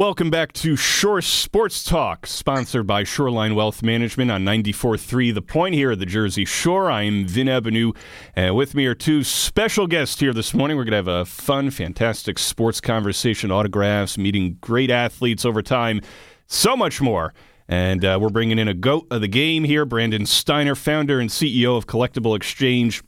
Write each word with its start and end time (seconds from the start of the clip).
Welcome 0.00 0.30
back 0.30 0.54
to 0.54 0.76
Shore 0.76 1.20
Sports 1.20 1.84
Talk, 1.84 2.26
sponsored 2.26 2.86
by 2.86 3.04
Shoreline 3.04 3.54
Wealth 3.54 3.82
Management 3.82 4.30
on 4.30 4.46
94.3 4.46 5.34
The 5.34 5.42
Point 5.42 5.74
here 5.74 5.90
at 5.90 5.98
the 5.98 6.06
Jersey 6.06 6.46
Shore. 6.46 6.90
I'm 6.90 7.26
Vin 7.26 7.48
Ebenau, 7.48 7.94
and 8.34 8.56
with 8.56 8.74
me 8.74 8.86
are 8.86 8.94
two 8.94 9.22
special 9.22 9.86
guests 9.86 10.18
here 10.18 10.32
this 10.32 10.54
morning. 10.54 10.78
We're 10.78 10.84
going 10.84 10.92
to 10.92 10.96
have 10.96 11.06
a 11.06 11.26
fun, 11.26 11.70
fantastic 11.70 12.38
sports 12.38 12.80
conversation, 12.80 13.50
autographs, 13.50 14.16
meeting 14.16 14.56
great 14.62 14.90
athletes 14.90 15.44
over 15.44 15.60
time, 15.60 16.00
so 16.46 16.78
much 16.78 17.02
more. 17.02 17.34
And 17.68 18.02
uh, 18.02 18.18
we're 18.18 18.30
bringing 18.30 18.58
in 18.58 18.68
a 18.68 18.74
goat 18.74 19.06
of 19.10 19.20
the 19.20 19.28
game 19.28 19.64
here, 19.64 19.84
Brandon 19.84 20.24
Steiner, 20.24 20.74
founder 20.74 21.20
and 21.20 21.28
CEO 21.28 21.76
of 21.76 21.86
Collectible 21.86 22.34
Exchange. 22.34 23.02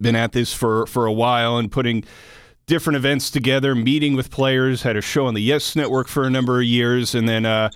Been 0.00 0.16
at 0.16 0.32
this 0.32 0.52
for, 0.52 0.84
for 0.86 1.06
a 1.06 1.12
while 1.12 1.58
and 1.58 1.70
putting– 1.70 2.02
different 2.68 2.98
events 2.98 3.30
together, 3.30 3.74
meeting 3.74 4.14
with 4.14 4.30
players, 4.30 4.82
had 4.82 4.94
a 4.94 5.00
show 5.00 5.26
on 5.26 5.34
the 5.34 5.40
Yes 5.40 5.74
Network 5.74 6.06
for 6.06 6.24
a 6.24 6.30
number 6.30 6.58
of 6.58 6.64
years, 6.64 7.14
and 7.14 7.28
then 7.28 7.44
uh, 7.44 7.70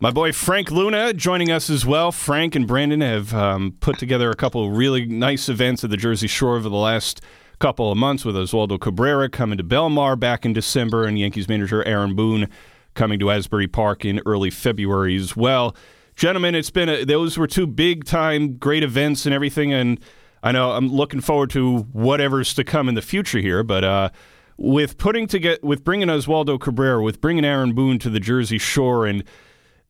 my 0.00 0.10
boy 0.10 0.32
Frank 0.32 0.70
Luna 0.70 1.14
joining 1.14 1.50
us 1.50 1.70
as 1.70 1.86
well. 1.86 2.10
Frank 2.10 2.56
and 2.56 2.66
Brandon 2.66 3.00
have 3.00 3.32
um, 3.32 3.76
put 3.80 3.98
together 3.98 4.28
a 4.30 4.34
couple 4.34 4.68
really 4.70 5.06
nice 5.06 5.48
events 5.48 5.84
at 5.84 5.90
the 5.90 5.96
Jersey 5.96 6.26
Shore 6.26 6.56
over 6.56 6.68
the 6.68 6.74
last 6.74 7.22
couple 7.60 7.90
of 7.90 7.96
months 7.96 8.24
with 8.24 8.34
Oswaldo 8.34 8.80
Cabrera 8.80 9.30
coming 9.30 9.58
to 9.58 9.64
Belmar 9.64 10.18
back 10.18 10.44
in 10.44 10.52
December 10.52 11.04
and 11.04 11.18
Yankees 11.18 11.48
manager 11.48 11.82
Aaron 11.84 12.14
Boone 12.16 12.50
coming 12.94 13.20
to 13.20 13.30
Asbury 13.30 13.68
Park 13.68 14.04
in 14.04 14.20
early 14.26 14.50
February 14.50 15.16
as 15.16 15.36
well. 15.36 15.74
Gentlemen, 16.16 16.54
it's 16.56 16.70
been 16.70 16.88
a, 16.88 17.04
those 17.04 17.38
were 17.38 17.46
two 17.46 17.66
big 17.66 18.04
time 18.04 18.56
great 18.56 18.82
events 18.82 19.24
and 19.24 19.34
everything 19.34 19.72
and 19.72 20.00
I 20.46 20.52
know 20.52 20.70
I'm 20.70 20.86
looking 20.86 21.20
forward 21.20 21.50
to 21.50 21.78
whatever's 21.92 22.54
to 22.54 22.62
come 22.62 22.88
in 22.88 22.94
the 22.94 23.02
future 23.02 23.40
here, 23.40 23.64
but 23.64 23.82
uh, 23.82 24.10
with 24.56 24.96
putting 24.96 25.26
to 25.26 25.40
get 25.40 25.64
with 25.64 25.82
bringing 25.82 26.06
Oswaldo 26.06 26.60
Cabrera, 26.60 27.02
with 27.02 27.20
bringing 27.20 27.44
Aaron 27.44 27.74
Boone 27.74 27.98
to 27.98 28.08
the 28.08 28.20
Jersey 28.20 28.58
Shore, 28.58 29.06
and 29.06 29.24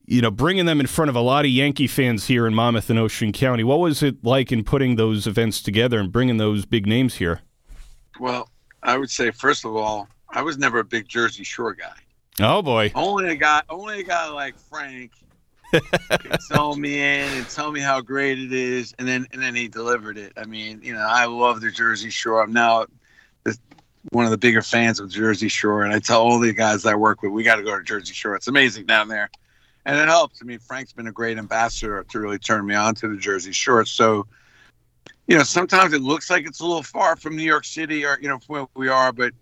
you 0.06 0.23
know 0.23 0.30
bringing 0.30 0.65
them 0.65 0.80
in 0.80 0.87
front 0.87 1.10
of 1.10 1.15
a 1.15 1.20
lot 1.20 1.45
of 1.45 1.51
Yankee 1.51 1.87
fans 1.87 2.29
here 2.29 2.46
in 2.46 2.54
Monmouth 2.54 2.88
and 2.88 2.98
Ocean 2.98 3.32
County, 3.32 3.65
what 3.65 3.80
was 3.80 4.02
it 4.02 4.24
like 4.24 4.51
in 4.51 4.65
putting 4.65 4.96
those 4.96 5.26
events 5.26 5.60
together 5.60 6.01
and 6.01 6.10
bringing 6.10 6.38
those 6.38 6.65
big 6.65 6.87
names 6.87 7.16
here? 7.16 7.43
Well, 8.18 8.48
I 8.82 8.96
would 8.96 9.10
say 9.10 9.32
first 9.32 9.66
of 9.66 9.76
all, 9.76 10.09
I 10.30 10.41
was 10.41 10.57
never 10.57 10.79
a 10.79 10.85
big 10.85 11.07
Jersey 11.07 11.45
Shore 11.45 11.74
guy. 11.74 11.93
Oh 12.41 12.63
boy! 12.63 12.93
Only 12.95 13.29
a 13.29 13.37
guy, 13.37 13.60
only 13.68 14.01
a 14.01 14.04
guy 14.04 14.30
like 14.30 14.59
Frank 14.59 15.13
tell 16.51 16.77
me 16.77 16.95
in 17.01 17.33
and 17.33 17.49
tell 17.49 17.73
me 17.73 17.81
how 17.81 18.01
great 18.01 18.39
it 18.39 18.53
is, 18.53 18.95
and 18.99 19.07
then 19.07 19.27
and 19.33 19.43
then 19.43 19.55
he 19.55 19.69
delivered 19.69 20.19
it. 20.19 20.33
I 20.37 20.45
mean, 20.45 20.81
you 20.83 20.93
know, 20.93 21.07
I 21.07 21.27
love 21.27 21.61
the 21.61 21.71
Jersey 21.71 22.11
Shore. 22.11 22.43
I'm 22.43 22.53
now 22.53 22.87
one 24.13 24.25
of 24.25 24.31
the 24.31 24.39
bigger 24.39 24.63
fans 24.63 25.01
of 25.01 25.11
Jersey 25.11 25.49
Shore, 25.49 25.83
and 25.83 25.93
I 25.93 25.99
tell 25.99 26.23
all 26.23 26.39
the 26.39 26.53
guys 26.53 26.87
I 26.87 26.95
work 26.95 27.23
with, 27.23 27.33
we 27.33 27.43
got 27.43 27.57
to 27.57 27.63
go 27.63 27.77
to 27.77 27.83
Jersey 27.83 28.15
Shore. 28.15 28.35
It's 28.37 28.49
amazing 28.49 28.87
down 28.87 29.09
there, 29.09 29.31
and 29.85 29.99
it 29.99 30.09
helps. 30.09 30.41
I 30.43 30.45
mean, 30.45 30.59
Frank's 30.59 30.93
been 30.93 31.09
a 31.09 31.13
great 31.13 31.39
ambassador 31.39 32.05
to 32.09 32.21
really 32.21 32.39
turn 32.39 32.67
me 32.67 32.75
on 32.75 32.95
to 32.97 33.09
the 33.09 33.17
Jersey 33.17 33.53
Shore. 33.53 33.85
So, 33.85 34.27
you 35.27 35.37
know, 35.37 35.43
sometimes 35.43 35.93
it 35.93 36.03
looks 36.03 36.31
like 36.31 36.47
it's 36.47 36.61
a 36.61 36.67
little 36.67 36.83
far 36.83 37.17
from 37.17 37.37
New 37.37 37.43
York 37.43 37.65
City 37.65 38.05
or 38.05 38.19
you 38.21 38.29
know 38.29 38.39
from 38.39 38.55
where 38.55 38.67
we 38.75 38.89
are, 38.89 39.13
but 39.13 39.33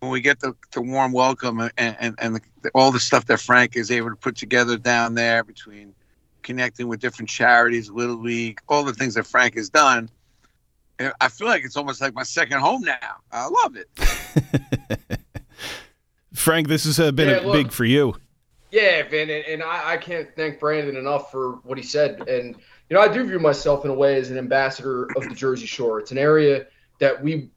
when 0.00 0.10
we 0.10 0.20
get 0.20 0.40
the, 0.40 0.54
the 0.72 0.82
warm 0.82 1.10
welcome 1.12 1.58
and, 1.60 1.72
and, 1.78 2.14
and 2.18 2.36
the, 2.36 2.40
all 2.74 2.92
the 2.92 3.00
stuff 3.00 3.26
that 3.26 3.40
Frank 3.40 3.76
is 3.76 3.90
able 3.90 4.10
to 4.10 4.16
put 4.16 4.36
together 4.36 4.76
down 4.76 5.14
there 5.14 5.44
between 5.44 5.94
connecting 6.42 6.88
with 6.88 7.00
different 7.00 7.28
charities, 7.28 7.90
Little 7.90 8.20
League, 8.20 8.60
all 8.68 8.84
the 8.84 8.94
things 8.94 9.14
that 9.14 9.26
Frank 9.26 9.56
has 9.56 9.68
done, 9.68 10.08
I 11.20 11.28
feel 11.28 11.46
like 11.46 11.64
it's 11.64 11.76
almost 11.76 12.00
like 12.00 12.14
my 12.14 12.22
second 12.22 12.60
home 12.60 12.82
now. 12.82 13.16
I 13.30 13.48
love 13.48 13.76
it. 13.76 13.88
Frank, 16.34 16.68
this 16.68 16.84
has 16.84 16.98
uh, 16.98 17.12
been 17.12 17.28
yeah, 17.28 17.40
look, 17.40 17.52
big 17.52 17.72
for 17.72 17.84
you. 17.84 18.16
Yeah, 18.70 19.02
Vin, 19.08 19.30
and, 19.30 19.44
and 19.44 19.62
I, 19.62 19.92
I, 19.92 19.96
can't 19.96 20.28
thank 20.36 20.58
Brandon 20.58 20.96
enough 20.96 21.30
for 21.30 21.52
what 21.64 21.78
he 21.78 21.84
said. 21.84 22.28
And, 22.28 22.56
you 22.88 22.96
know, 22.96 23.00
I 23.00 23.08
do 23.08 23.24
view 23.26 23.38
myself 23.38 23.84
in 23.84 23.90
a 23.90 23.94
way 23.94 24.16
as 24.16 24.30
an 24.30 24.38
ambassador 24.38 25.04
of 25.16 25.28
the 25.28 25.34
Jersey 25.34 25.66
Shore. 25.66 25.98
It's 26.00 26.10
an 26.10 26.18
area 26.18 26.66
that 26.98 27.22
we 27.22 27.50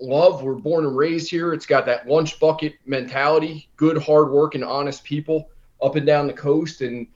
love. 0.00 0.42
We're 0.42 0.54
born 0.54 0.84
and 0.84 0.96
raised 0.96 1.30
here. 1.30 1.52
It's 1.52 1.66
got 1.66 1.86
that 1.86 2.08
lunch 2.08 2.38
bucket 2.38 2.74
mentality, 2.86 3.68
good, 3.76 3.98
hard 3.98 4.30
work, 4.30 4.54
and 4.54 4.64
honest 4.64 5.04
people 5.04 5.50
up 5.82 5.96
and 5.96 6.06
down 6.06 6.26
the 6.26 6.32
coast. 6.32 6.80
And 6.80 7.06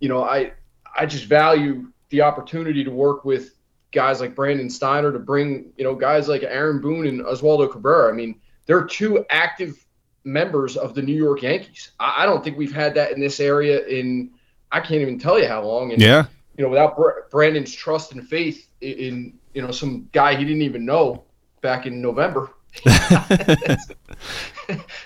you 0.00 0.08
know, 0.08 0.24
I 0.24 0.52
I 0.96 1.06
just 1.06 1.26
value 1.26 1.90
the 2.08 2.22
opportunity 2.22 2.84
to 2.84 2.90
work 2.90 3.24
with 3.24 3.54
guys 3.92 4.20
like 4.20 4.34
Brandon 4.34 4.70
Steiner 4.70 5.12
to 5.12 5.18
bring 5.18 5.72
you 5.76 5.84
know 5.84 5.94
guys 5.94 6.28
like 6.28 6.42
Aaron 6.42 6.80
Boone 6.80 7.06
and 7.06 7.20
Oswaldo 7.20 7.70
Cabrera. 7.70 8.12
I 8.12 8.16
mean, 8.16 8.40
they're 8.66 8.84
two 8.84 9.24
active 9.30 9.84
members 10.24 10.76
of 10.76 10.94
the 10.94 11.02
New 11.02 11.16
York 11.16 11.42
Yankees. 11.42 11.92
I, 11.98 12.22
I 12.22 12.26
don't 12.26 12.44
think 12.44 12.56
we've 12.56 12.72
had 12.72 12.94
that 12.94 13.12
in 13.12 13.20
this 13.20 13.40
area 13.40 13.86
in 13.86 14.30
I 14.72 14.80
can't 14.80 15.00
even 15.00 15.18
tell 15.18 15.38
you 15.38 15.48
how 15.48 15.64
long. 15.64 15.92
And, 15.92 16.00
yeah. 16.00 16.26
You 16.56 16.64
know, 16.64 16.70
without 16.70 17.30
Brandon's 17.30 17.72
trust 17.72 18.12
and 18.12 18.26
faith 18.26 18.68
in, 18.80 18.92
in 18.92 19.38
you 19.54 19.62
know 19.62 19.70
some 19.70 20.08
guy 20.12 20.34
he 20.34 20.44
didn't 20.44 20.62
even 20.62 20.84
know 20.84 21.24
back 21.60 21.86
in 21.86 22.00
November. 22.00 22.50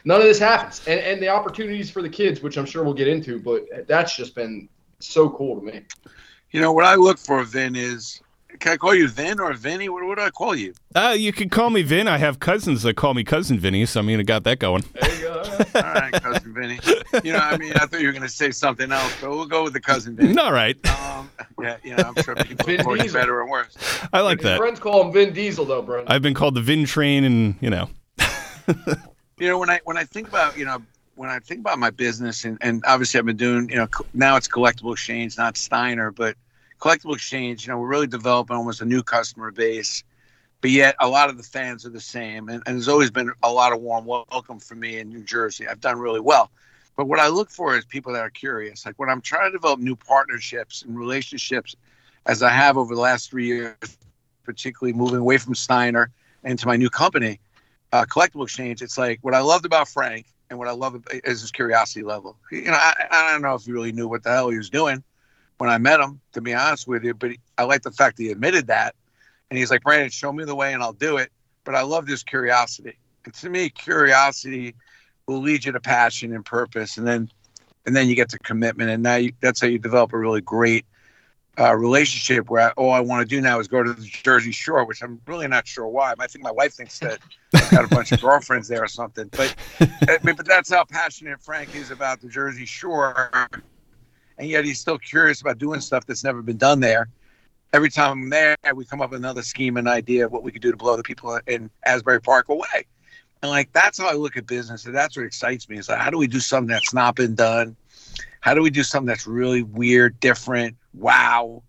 None 0.04 0.20
of 0.20 0.26
this 0.26 0.38
happens, 0.38 0.82
and 0.86 1.00
and 1.00 1.22
the 1.22 1.28
opportunities 1.28 1.90
for 1.90 2.02
the 2.02 2.08
kids, 2.08 2.42
which 2.42 2.58
I'm 2.58 2.66
sure 2.66 2.84
we'll 2.84 2.94
get 2.94 3.08
into, 3.08 3.40
but 3.40 3.64
that's 3.86 4.16
just 4.16 4.34
been 4.34 4.68
so 4.98 5.30
cool 5.30 5.58
to 5.60 5.64
me. 5.64 5.82
You 6.50 6.60
know 6.60 6.72
what 6.72 6.84
I 6.84 6.94
look 6.94 7.18
for, 7.18 7.42
Vin, 7.44 7.74
is 7.74 8.20
can 8.64 8.72
I 8.72 8.76
call 8.78 8.94
you 8.94 9.08
Vin 9.08 9.40
or 9.40 9.52
Vinny? 9.52 9.90
What, 9.90 10.04
what 10.04 10.16
do 10.16 10.24
I 10.24 10.30
call 10.30 10.54
you? 10.54 10.72
Uh, 10.94 11.14
you 11.14 11.34
can 11.34 11.50
call 11.50 11.68
me 11.68 11.82
Vin. 11.82 12.08
I 12.08 12.16
have 12.16 12.38
cousins 12.38 12.82
that 12.84 12.96
call 12.96 13.12
me 13.12 13.22
Cousin 13.22 13.58
Vinny, 13.58 13.84
so 13.84 14.00
I 14.00 14.02
mean, 14.02 14.18
I 14.18 14.22
got 14.22 14.44
that 14.44 14.58
going. 14.58 14.84
There 14.94 15.14
you 15.16 15.24
go. 15.24 15.42
All 15.74 15.82
right, 15.82 16.12
Cousin 16.14 16.54
Vinny. 16.54 16.78
You 17.22 17.34
know, 17.34 17.40
I 17.40 17.58
mean, 17.58 17.74
I 17.74 17.80
thought 17.84 18.00
you 18.00 18.06
were 18.06 18.12
going 18.12 18.22
to 18.22 18.28
say 18.28 18.50
something 18.52 18.90
else, 18.90 19.14
but 19.20 19.28
we'll 19.28 19.44
go 19.44 19.64
with 19.64 19.74
the 19.74 19.82
Cousin 19.82 20.16
Vinny. 20.16 20.38
All 20.38 20.50
right. 20.50 20.74
Um, 20.88 21.30
yeah, 21.60 21.76
you 21.84 21.94
know, 21.94 22.04
I'm 22.16 22.22
sure 22.22 22.34
people 22.36 22.66
report 22.66 23.00
it 23.00 23.12
better 23.12 23.38
or 23.38 23.46
worse. 23.46 23.76
I 24.14 24.22
like 24.22 24.40
that. 24.40 24.56
Friends 24.56 24.80
call 24.80 25.02
him 25.02 25.12
Vin 25.12 25.34
Diesel, 25.34 25.66
though, 25.66 25.82
bro. 25.82 26.04
I've 26.06 26.22
been 26.22 26.32
called 26.32 26.54
the 26.54 26.62
Vin 26.62 26.86
Train, 26.86 27.24
and 27.24 27.56
you 27.60 27.68
know. 27.68 27.90
you 29.38 29.46
know, 29.46 29.58
when 29.58 29.68
I 29.68 29.80
when 29.84 29.98
I 29.98 30.04
think 30.04 30.28
about 30.28 30.56
you 30.56 30.64
know 30.64 30.82
when 31.16 31.28
I 31.28 31.38
think 31.38 31.60
about 31.60 31.78
my 31.78 31.90
business, 31.90 32.46
and, 32.46 32.56
and 32.62 32.82
obviously 32.86 33.18
I've 33.18 33.26
been 33.26 33.36
doing, 33.36 33.68
you 33.68 33.76
know, 33.76 33.88
now 34.14 34.36
it's 34.36 34.48
collectible 34.48 34.92
exchange, 34.92 35.36
not 35.36 35.56
Steiner, 35.58 36.10
but 36.10 36.34
collectible 36.84 37.14
exchange, 37.14 37.66
you 37.66 37.72
know, 37.72 37.78
we're 37.78 37.88
really 37.88 38.06
developing 38.06 38.54
almost 38.54 38.82
a 38.82 38.84
new 38.84 39.02
customer 39.02 39.50
base, 39.50 40.04
but 40.60 40.70
yet 40.70 40.94
a 41.00 41.08
lot 41.08 41.30
of 41.30 41.38
the 41.38 41.42
fans 41.42 41.86
are 41.86 41.90
the 41.90 42.00
same. 42.00 42.50
And, 42.50 42.62
and 42.66 42.76
there's 42.76 42.88
always 42.88 43.10
been 43.10 43.32
a 43.42 43.50
lot 43.50 43.72
of 43.72 43.80
warm 43.80 44.04
welcome 44.04 44.60
for 44.60 44.74
me 44.74 44.98
in 44.98 45.08
New 45.08 45.22
Jersey. 45.22 45.66
I've 45.66 45.80
done 45.80 45.98
really 45.98 46.20
well. 46.20 46.50
But 46.94 47.06
what 47.06 47.20
I 47.20 47.28
look 47.28 47.50
for 47.50 47.74
is 47.74 47.86
people 47.86 48.12
that 48.12 48.20
are 48.20 48.30
curious. 48.30 48.84
Like 48.84 48.96
when 48.98 49.08
I'm 49.08 49.22
trying 49.22 49.50
to 49.50 49.56
develop 49.56 49.80
new 49.80 49.96
partnerships 49.96 50.82
and 50.82 50.98
relationships, 50.98 51.74
as 52.26 52.42
I 52.42 52.50
have 52.50 52.76
over 52.76 52.94
the 52.94 53.00
last 53.00 53.30
three 53.30 53.46
years, 53.46 53.76
particularly 54.44 54.92
moving 54.92 55.20
away 55.20 55.38
from 55.38 55.54
Steiner 55.54 56.10
into 56.44 56.66
my 56.66 56.76
new 56.76 56.90
company, 56.90 57.40
uh, 57.92 58.04
Collectible 58.04 58.44
Exchange, 58.44 58.82
it's 58.82 58.98
like 58.98 59.20
what 59.22 59.32
I 59.32 59.40
loved 59.40 59.64
about 59.64 59.88
Frank 59.88 60.26
and 60.50 60.58
what 60.58 60.68
I 60.68 60.72
love 60.72 61.02
is 61.10 61.40
his 61.40 61.50
curiosity 61.50 62.02
level. 62.02 62.36
You 62.52 62.66
know, 62.66 62.72
I, 62.74 63.06
I 63.10 63.32
don't 63.32 63.40
know 63.40 63.54
if 63.54 63.64
he 63.64 63.72
really 63.72 63.92
knew 63.92 64.06
what 64.06 64.22
the 64.22 64.30
hell 64.30 64.50
he 64.50 64.58
was 64.58 64.68
doing, 64.68 65.02
when 65.58 65.70
I 65.70 65.78
met 65.78 66.00
him, 66.00 66.20
to 66.32 66.40
be 66.40 66.54
honest 66.54 66.86
with 66.86 67.04
you. 67.04 67.14
But 67.14 67.32
he, 67.32 67.40
I 67.58 67.64
like 67.64 67.82
the 67.82 67.90
fact 67.90 68.18
he 68.18 68.30
admitted 68.30 68.66
that. 68.68 68.94
And 69.50 69.58
he's 69.58 69.70
like, 69.70 69.82
Brandon, 69.82 70.10
show 70.10 70.32
me 70.32 70.44
the 70.44 70.54
way 70.54 70.72
and 70.72 70.82
I'll 70.82 70.92
do 70.92 71.16
it. 71.16 71.30
But 71.64 71.74
I 71.74 71.82
love 71.82 72.06
this 72.06 72.22
curiosity. 72.22 72.98
And 73.24 73.32
to 73.34 73.48
me, 73.48 73.70
curiosity 73.70 74.74
will 75.26 75.40
lead 75.40 75.64
you 75.64 75.72
to 75.72 75.80
passion 75.80 76.34
and 76.34 76.44
purpose. 76.44 76.98
And 76.98 77.06
then, 77.06 77.30
and 77.86 77.94
then 77.94 78.08
you 78.08 78.14
get 78.14 78.28
to 78.30 78.38
commitment. 78.38 78.90
And 78.90 79.02
now 79.02 79.16
you, 79.16 79.32
that's 79.40 79.60
how 79.60 79.66
you 79.66 79.78
develop 79.78 80.12
a 80.12 80.18
really 80.18 80.40
great 80.40 80.84
uh, 81.58 81.74
relationship 81.74 82.50
where 82.50 82.68
I, 82.68 82.70
all 82.72 82.90
I 82.90 83.00
want 83.00 83.26
to 83.28 83.34
do 83.34 83.40
now 83.40 83.60
is 83.60 83.68
go 83.68 83.82
to 83.82 83.92
the 83.92 84.04
Jersey 84.04 84.50
Shore, 84.50 84.84
which 84.84 85.02
I'm 85.02 85.20
really 85.26 85.46
not 85.46 85.66
sure 85.68 85.86
why. 85.86 86.14
I 86.18 86.26
think 86.26 86.42
my 86.44 86.50
wife 86.50 86.74
thinks 86.74 86.98
that 86.98 87.20
I've 87.54 87.70
got 87.70 87.84
a 87.84 87.88
bunch 87.88 88.12
of 88.12 88.20
girlfriends 88.22 88.66
there 88.66 88.82
or 88.82 88.88
something. 88.88 89.28
But, 89.28 89.54
but 90.22 90.44
that's 90.44 90.70
how 90.70 90.84
passionate 90.84 91.40
Frank 91.40 91.74
is 91.76 91.90
about 91.90 92.20
the 92.20 92.28
Jersey 92.28 92.66
Shore 92.66 93.30
and 94.38 94.48
yet 94.48 94.64
he's 94.64 94.80
still 94.80 94.98
curious 94.98 95.40
about 95.40 95.58
doing 95.58 95.80
stuff 95.80 96.06
that's 96.06 96.24
never 96.24 96.42
been 96.42 96.56
done 96.56 96.80
there. 96.80 97.08
Every 97.72 97.90
time 97.90 98.12
I'm 98.12 98.30
there, 98.30 98.56
we 98.74 98.84
come 98.84 99.00
up 99.00 99.10
with 99.10 99.18
another 99.18 99.42
scheme 99.42 99.76
and 99.76 99.88
idea 99.88 100.26
of 100.26 100.32
what 100.32 100.42
we 100.42 100.52
could 100.52 100.62
do 100.62 100.70
to 100.70 100.76
blow 100.76 100.96
the 100.96 101.02
people 101.02 101.38
in 101.46 101.70
Asbury 101.84 102.20
Park 102.20 102.48
away. 102.48 102.86
And 103.42 103.50
like 103.50 103.72
that's 103.72 103.98
how 103.98 104.08
I 104.08 104.14
look 104.14 104.36
at 104.36 104.46
business, 104.46 104.86
and 104.86 104.94
that's 104.94 105.16
what 105.16 105.26
excites 105.26 105.68
me. 105.68 105.78
Is 105.78 105.88
like, 105.88 105.98
how 105.98 106.10
do 106.10 106.18
we 106.18 106.26
do 106.26 106.40
something 106.40 106.68
that's 106.68 106.94
not 106.94 107.16
been 107.16 107.34
done? 107.34 107.76
How 108.40 108.54
do 108.54 108.62
we 108.62 108.70
do 108.70 108.82
something 108.82 109.06
that's 109.06 109.26
really 109.26 109.62
weird, 109.62 110.18
different? 110.20 110.76
Wow! 110.94 111.62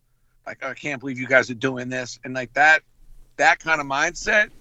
Like 0.45 0.63
I 0.63 0.73
can't 0.73 0.99
believe 0.99 1.19
you 1.19 1.27
guys 1.27 1.49
are 1.49 1.55
doing 1.55 1.89
this, 1.89 2.19
and 2.23 2.33
like 2.33 2.53
that, 2.53 2.81
that 3.37 3.59
kind 3.59 3.81
of 3.81 3.87
mindset, 3.87 4.51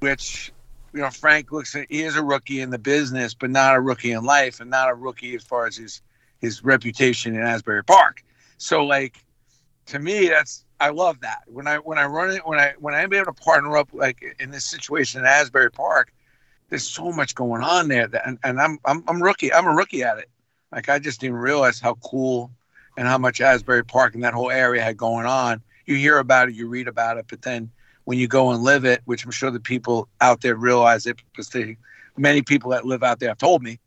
which 0.00 0.52
you 0.92 1.00
know, 1.00 1.10
Frank 1.10 1.52
looks 1.52 1.74
at 1.74 1.86
he 1.88 2.02
is 2.02 2.16
a 2.16 2.22
rookie 2.22 2.60
in 2.60 2.70
the 2.70 2.78
business, 2.78 3.32
but 3.32 3.50
not 3.50 3.74
a 3.74 3.80
rookie 3.80 4.12
in 4.12 4.24
life, 4.24 4.60
and 4.60 4.70
not 4.70 4.90
a 4.90 4.94
rookie 4.94 5.34
as 5.34 5.42
far 5.42 5.66
as 5.66 5.76
his 5.76 6.02
his 6.42 6.62
reputation 6.62 7.34
in 7.34 7.40
Asbury 7.40 7.82
Park. 7.84 8.22
So 8.58 8.84
like 8.84 9.24
to 9.86 9.98
me 9.98 10.28
that's 10.28 10.64
I 10.78 10.90
love 10.90 11.20
that. 11.20 11.44
When 11.46 11.66
I 11.66 11.76
when 11.76 11.96
I 11.96 12.04
run 12.04 12.30
it 12.30 12.46
when 12.46 12.58
I 12.58 12.74
when 12.78 12.94
I'm 12.94 13.12
able 13.12 13.26
to 13.26 13.32
partner 13.32 13.76
up 13.78 13.88
like 13.94 14.36
in 14.38 14.50
this 14.50 14.66
situation 14.66 15.20
in 15.20 15.26
Asbury 15.26 15.70
Park, 15.70 16.12
there's 16.68 16.86
so 16.86 17.12
much 17.12 17.34
going 17.34 17.62
on 17.62 17.88
there, 17.88 18.08
that, 18.08 18.26
and, 18.26 18.38
and 18.42 18.60
I'm 18.60 18.78
I'm 18.84 19.04
I'm 19.08 19.22
rookie. 19.22 19.52
I'm 19.52 19.66
a 19.66 19.74
rookie 19.74 20.02
at 20.02 20.18
it. 20.18 20.28
Like 20.72 20.88
I 20.88 20.98
just 20.98 21.20
didn't 21.20 21.36
realize 21.36 21.80
how 21.80 21.94
cool 22.04 22.50
and 22.96 23.06
how 23.06 23.18
much 23.18 23.40
Asbury 23.40 23.84
Park 23.84 24.14
and 24.14 24.24
that 24.24 24.34
whole 24.34 24.50
area 24.50 24.82
had 24.82 24.96
going 24.96 25.26
on. 25.26 25.62
You 25.86 25.96
hear 25.96 26.18
about 26.18 26.48
it, 26.48 26.54
you 26.54 26.68
read 26.68 26.88
about 26.88 27.16
it, 27.16 27.26
but 27.28 27.42
then 27.42 27.70
when 28.04 28.18
you 28.18 28.26
go 28.26 28.50
and 28.50 28.62
live 28.62 28.84
it, 28.84 29.02
which 29.04 29.24
I'm 29.24 29.30
sure 29.30 29.50
the 29.50 29.60
people 29.60 30.08
out 30.20 30.40
there 30.40 30.56
realize 30.56 31.06
it 31.06 31.16
because 31.30 31.48
they, 31.50 31.76
many 32.16 32.42
people 32.42 32.70
that 32.70 32.84
live 32.84 33.02
out 33.02 33.20
there 33.20 33.28
have 33.30 33.38
told 33.38 33.62
me. 33.62 33.78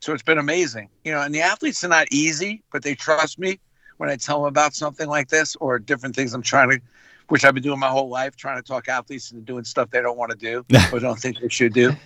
So 0.00 0.12
it's 0.12 0.22
been 0.22 0.38
amazing, 0.38 0.88
you 1.04 1.12
know. 1.12 1.20
And 1.20 1.34
the 1.34 1.40
athletes 1.40 1.82
are 1.84 1.88
not 1.88 2.06
easy, 2.10 2.62
but 2.72 2.82
they 2.82 2.94
trust 2.94 3.38
me 3.38 3.58
when 3.96 4.08
I 4.10 4.16
tell 4.16 4.42
them 4.42 4.48
about 4.48 4.74
something 4.74 5.08
like 5.08 5.28
this 5.28 5.56
or 5.56 5.78
different 5.78 6.14
things 6.14 6.32
I'm 6.34 6.42
trying 6.42 6.70
to, 6.70 6.80
which 7.28 7.44
I've 7.44 7.54
been 7.54 7.62
doing 7.62 7.80
my 7.80 7.88
whole 7.88 8.08
life, 8.08 8.36
trying 8.36 8.56
to 8.56 8.62
talk 8.62 8.88
athletes 8.88 9.32
into 9.32 9.44
doing 9.44 9.64
stuff 9.64 9.90
they 9.90 10.00
don't 10.00 10.16
want 10.16 10.30
to 10.30 10.36
do 10.36 10.64
or 10.92 11.00
don't 11.00 11.18
think 11.18 11.40
they 11.40 11.48
should 11.48 11.74
do. 11.74 11.92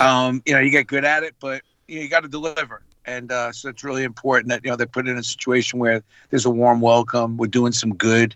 Um, 0.00 0.42
you 0.44 0.54
know, 0.54 0.60
you 0.60 0.70
get 0.70 0.88
good 0.88 1.04
at 1.04 1.22
it, 1.22 1.36
but 1.38 1.62
you, 1.86 1.96
know, 1.96 2.02
you 2.02 2.08
got 2.08 2.22
to 2.22 2.28
deliver. 2.28 2.82
And 3.04 3.30
uh, 3.30 3.52
so 3.52 3.68
it's 3.68 3.84
really 3.84 4.02
important 4.02 4.48
that 4.48 4.64
you 4.64 4.70
know 4.70 4.76
they're 4.76 4.86
put 4.86 5.06
in 5.06 5.16
a 5.18 5.22
situation 5.22 5.78
where 5.78 6.02
there's 6.30 6.46
a 6.46 6.50
warm 6.50 6.80
welcome. 6.80 7.36
We're 7.36 7.46
doing 7.46 7.72
some 7.72 7.94
good, 7.94 8.34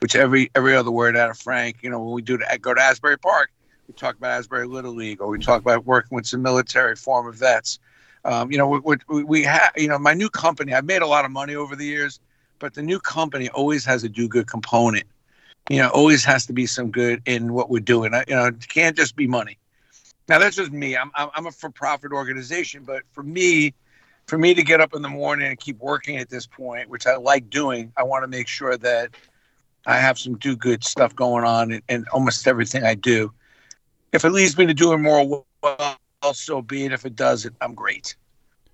which 0.00 0.16
every 0.16 0.50
every 0.54 0.74
other 0.74 0.90
word 0.90 1.16
out 1.16 1.30
of 1.30 1.38
Frank, 1.38 1.78
you 1.82 1.90
know, 1.90 2.02
when 2.02 2.14
we 2.14 2.22
do 2.22 2.38
to, 2.38 2.58
go 2.58 2.74
to 2.74 2.80
Asbury 2.80 3.18
Park, 3.18 3.50
we 3.86 3.94
talk 3.94 4.16
about 4.16 4.30
Asbury 4.30 4.66
Little 4.66 4.94
League, 4.94 5.20
or 5.20 5.28
we 5.28 5.38
talk 5.38 5.60
about 5.60 5.84
working 5.84 6.16
with 6.16 6.26
some 6.26 6.42
military 6.42 6.96
former 6.96 7.32
vets. 7.32 7.78
Um, 8.28 8.52
you 8.52 8.58
know, 8.58 8.68
we, 8.68 8.96
we, 9.08 9.24
we 9.24 9.42
have, 9.44 9.72
you 9.74 9.88
know, 9.88 9.98
my 9.98 10.12
new 10.12 10.28
company, 10.28 10.74
I've 10.74 10.84
made 10.84 11.00
a 11.00 11.06
lot 11.06 11.24
of 11.24 11.30
money 11.30 11.54
over 11.54 11.74
the 11.74 11.86
years, 11.86 12.20
but 12.58 12.74
the 12.74 12.82
new 12.82 13.00
company 13.00 13.48
always 13.48 13.86
has 13.86 14.04
a 14.04 14.08
do 14.08 14.28
good 14.28 14.46
component. 14.46 15.06
You 15.70 15.78
know, 15.78 15.88
always 15.88 16.24
has 16.24 16.44
to 16.46 16.52
be 16.52 16.66
some 16.66 16.90
good 16.90 17.22
in 17.24 17.54
what 17.54 17.70
we're 17.70 17.80
doing. 17.80 18.12
You 18.28 18.34
know, 18.34 18.46
it 18.46 18.68
can't 18.68 18.94
just 18.94 19.16
be 19.16 19.26
money. 19.26 19.56
Now 20.28 20.38
that's 20.38 20.56
just 20.56 20.72
me. 20.72 20.94
I'm 20.94 21.10
I'm 21.14 21.46
a 21.46 21.50
for-profit 21.50 22.12
organization, 22.12 22.84
but 22.84 23.02
for 23.12 23.22
me, 23.22 23.72
for 24.26 24.36
me 24.36 24.52
to 24.52 24.62
get 24.62 24.82
up 24.82 24.94
in 24.94 25.00
the 25.00 25.08
morning 25.08 25.46
and 25.46 25.58
keep 25.58 25.78
working 25.78 26.18
at 26.18 26.28
this 26.28 26.46
point, 26.46 26.90
which 26.90 27.06
I 27.06 27.16
like 27.16 27.48
doing, 27.48 27.92
I 27.96 28.02
want 28.02 28.24
to 28.24 28.28
make 28.28 28.46
sure 28.46 28.76
that 28.76 29.10
I 29.86 29.96
have 29.98 30.18
some 30.18 30.36
do 30.36 30.54
good 30.54 30.84
stuff 30.84 31.16
going 31.16 31.44
on 31.44 31.72
in, 31.72 31.82
in 31.88 32.04
almost 32.12 32.46
everything 32.46 32.84
I 32.84 32.94
do. 32.94 33.32
If 34.12 34.26
it 34.26 34.30
leads 34.30 34.58
me 34.58 34.66
to 34.66 34.74
doing 34.74 35.02
more 35.02 35.44
well, 35.62 35.96
so 36.32 36.62
be 36.62 36.84
it. 36.84 36.92
If 36.92 37.04
it 37.04 37.16
doesn't, 37.16 37.56
I'm 37.60 37.74
great. 37.74 38.16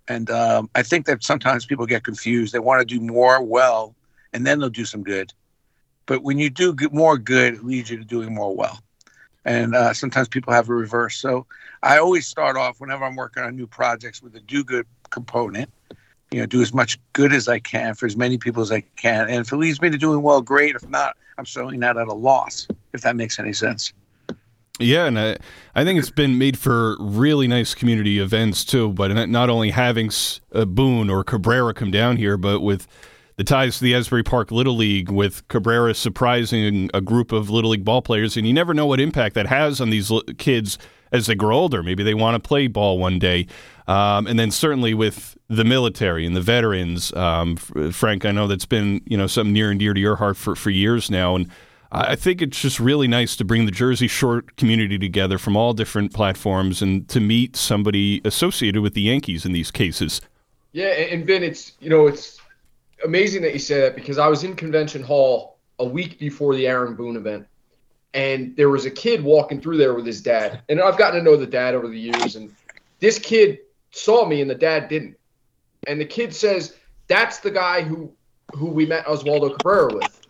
And 0.08 0.30
um, 0.30 0.70
I 0.74 0.82
think 0.82 1.06
that 1.06 1.22
sometimes 1.22 1.64
people 1.64 1.86
get 1.86 2.04
confused. 2.04 2.52
They 2.52 2.58
want 2.58 2.80
to 2.80 2.84
do 2.84 3.00
more 3.00 3.42
well, 3.42 3.94
and 4.32 4.46
then 4.46 4.58
they'll 4.58 4.68
do 4.68 4.84
some 4.84 5.02
good. 5.02 5.32
But 6.06 6.22
when 6.22 6.38
you 6.38 6.50
do 6.50 6.76
more 6.92 7.16
good, 7.16 7.54
it 7.54 7.64
leads 7.64 7.90
you 7.90 7.96
to 7.96 8.04
doing 8.04 8.34
more 8.34 8.54
well. 8.54 8.80
And 9.46 9.74
uh, 9.74 9.94
sometimes 9.94 10.28
people 10.28 10.52
have 10.52 10.68
a 10.68 10.74
reverse. 10.74 11.16
So 11.16 11.46
I 11.82 11.98
always 11.98 12.26
start 12.26 12.56
off 12.56 12.80
whenever 12.80 13.04
I'm 13.04 13.16
working 13.16 13.42
on 13.42 13.56
new 13.56 13.66
projects 13.66 14.22
with 14.22 14.34
a 14.36 14.40
do 14.40 14.64
good 14.64 14.86
component. 15.10 15.70
You 16.30 16.40
know, 16.40 16.46
do 16.46 16.62
as 16.62 16.74
much 16.74 16.98
good 17.12 17.32
as 17.32 17.46
I 17.48 17.58
can 17.60 17.94
for 17.94 18.06
as 18.06 18.16
many 18.16 18.38
people 18.38 18.62
as 18.62 18.72
I 18.72 18.80
can. 18.96 19.28
And 19.28 19.46
if 19.46 19.52
it 19.52 19.56
leads 19.56 19.80
me 19.80 19.90
to 19.90 19.98
doing 19.98 20.22
well, 20.22 20.42
great. 20.42 20.74
If 20.74 20.88
not, 20.88 21.16
I'm 21.38 21.46
certainly 21.46 21.76
not 21.76 21.96
at 21.96 22.08
a 22.08 22.12
loss, 22.12 22.66
if 22.92 23.02
that 23.02 23.16
makes 23.16 23.38
any 23.38 23.52
sense. 23.52 23.92
Yeah, 24.80 25.06
and 25.06 25.18
I, 25.18 25.36
I 25.76 25.84
think 25.84 26.00
it's 26.00 26.10
been 26.10 26.36
made 26.36 26.58
for 26.58 26.96
really 26.98 27.46
nice 27.46 27.74
community 27.74 28.18
events 28.18 28.64
too. 28.64 28.92
But 28.92 29.28
not 29.28 29.48
only 29.48 29.70
having 29.70 30.10
uh, 30.52 30.64
Boone 30.64 31.10
or 31.10 31.22
Cabrera 31.22 31.72
come 31.72 31.92
down 31.92 32.16
here, 32.16 32.36
but 32.36 32.60
with 32.60 32.88
the 33.36 33.44
ties 33.44 33.78
to 33.78 33.84
the 33.84 33.94
Asbury 33.94 34.24
Park 34.24 34.50
Little 34.50 34.76
League, 34.76 35.10
with 35.10 35.46
Cabrera 35.48 35.94
surprising 35.94 36.90
a 36.92 37.00
group 37.00 37.30
of 37.32 37.50
Little 37.50 37.70
League 37.70 37.84
ball 37.84 38.02
players, 38.02 38.36
and 38.36 38.46
you 38.46 38.52
never 38.52 38.74
know 38.74 38.86
what 38.86 39.00
impact 39.00 39.34
that 39.36 39.46
has 39.46 39.80
on 39.80 39.90
these 39.90 40.10
kids 40.38 40.78
as 41.12 41.26
they 41.26 41.36
grow 41.36 41.56
older. 41.56 41.82
Maybe 41.82 42.02
they 42.02 42.14
want 42.14 42.42
to 42.42 42.46
play 42.46 42.66
ball 42.66 42.98
one 42.98 43.20
day. 43.20 43.46
Um, 43.86 44.26
and 44.26 44.38
then 44.38 44.50
certainly 44.50 44.94
with 44.94 45.36
the 45.48 45.64
military 45.64 46.26
and 46.26 46.34
the 46.34 46.40
veterans, 46.40 47.12
um, 47.14 47.56
Frank, 47.56 48.24
I 48.24 48.32
know 48.32 48.48
that's 48.48 48.66
been 48.66 49.02
you 49.06 49.16
know 49.16 49.28
something 49.28 49.52
near 49.52 49.70
and 49.70 49.78
dear 49.78 49.94
to 49.94 50.00
your 50.00 50.16
heart 50.16 50.36
for, 50.36 50.56
for 50.56 50.70
years 50.70 51.10
now, 51.10 51.36
and 51.36 51.48
I 51.94 52.16
think 52.16 52.42
it's 52.42 52.60
just 52.60 52.80
really 52.80 53.06
nice 53.06 53.36
to 53.36 53.44
bring 53.44 53.66
the 53.66 53.70
Jersey 53.70 54.08
Shore 54.08 54.42
community 54.56 54.98
together 54.98 55.38
from 55.38 55.56
all 55.56 55.72
different 55.72 56.12
platforms 56.12 56.82
and 56.82 57.08
to 57.08 57.20
meet 57.20 57.54
somebody 57.54 58.20
associated 58.24 58.82
with 58.82 58.94
the 58.94 59.02
Yankees 59.02 59.46
in 59.46 59.52
these 59.52 59.70
cases. 59.70 60.20
Yeah, 60.72 60.88
and 60.88 61.24
Ben, 61.24 61.44
it's 61.44 61.74
you 61.78 61.88
know 61.88 62.08
it's 62.08 62.40
amazing 63.04 63.42
that 63.42 63.52
you 63.52 63.60
say 63.60 63.80
that 63.80 63.94
because 63.94 64.18
I 64.18 64.26
was 64.26 64.42
in 64.42 64.56
Convention 64.56 65.04
Hall 65.04 65.56
a 65.78 65.84
week 65.84 66.18
before 66.18 66.56
the 66.56 66.66
Aaron 66.66 66.96
Boone 66.96 67.16
event, 67.16 67.46
and 68.12 68.56
there 68.56 68.70
was 68.70 68.86
a 68.86 68.90
kid 68.90 69.22
walking 69.22 69.60
through 69.60 69.76
there 69.76 69.94
with 69.94 70.04
his 70.04 70.20
dad, 70.20 70.62
and 70.68 70.80
I've 70.80 70.98
gotten 70.98 71.22
to 71.22 71.24
know 71.24 71.36
the 71.36 71.46
dad 71.46 71.76
over 71.76 71.86
the 71.86 71.98
years, 71.98 72.34
and 72.34 72.52
this 72.98 73.20
kid 73.20 73.60
saw 73.92 74.26
me 74.26 74.40
and 74.40 74.50
the 74.50 74.54
dad 74.54 74.88
didn't. 74.88 75.16
And 75.86 76.00
the 76.00 76.04
kid 76.04 76.34
says, 76.34 76.76
That's 77.06 77.38
the 77.38 77.50
guy 77.50 77.82
who 77.82 78.12
who 78.52 78.66
we 78.66 78.86
met 78.86 79.06
Oswaldo 79.06 79.56
Cabrera 79.56 79.94
with. 79.94 80.23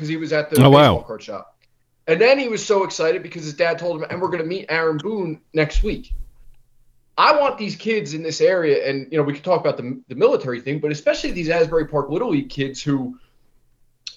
Because 0.00 0.08
he 0.08 0.16
was 0.16 0.32
at 0.32 0.48
the 0.48 0.56
oh, 0.56 0.70
baseball 0.70 0.96
wow. 0.96 1.04
card 1.06 1.22
shop. 1.22 1.58
And 2.06 2.18
then 2.18 2.38
he 2.38 2.48
was 2.48 2.64
so 2.64 2.84
excited 2.84 3.22
because 3.22 3.44
his 3.44 3.52
dad 3.52 3.78
told 3.78 4.00
him, 4.00 4.06
and 4.08 4.18
we're 4.18 4.28
going 4.28 4.42
to 4.42 4.48
meet 4.48 4.64
Aaron 4.70 4.96
Boone 4.96 5.42
next 5.52 5.82
week. 5.82 6.14
I 7.18 7.38
want 7.38 7.58
these 7.58 7.76
kids 7.76 8.14
in 8.14 8.22
this 8.22 8.40
area, 8.40 8.88
and 8.88 9.12
you 9.12 9.18
know, 9.18 9.24
we 9.24 9.34
could 9.34 9.44
talk 9.44 9.60
about 9.60 9.76
the, 9.76 10.00
the 10.08 10.14
military 10.14 10.62
thing, 10.62 10.78
but 10.78 10.90
especially 10.90 11.32
these 11.32 11.50
Asbury 11.50 11.86
Park 11.86 12.08
Little 12.08 12.30
League 12.30 12.48
kids 12.48 12.82
who 12.82 13.20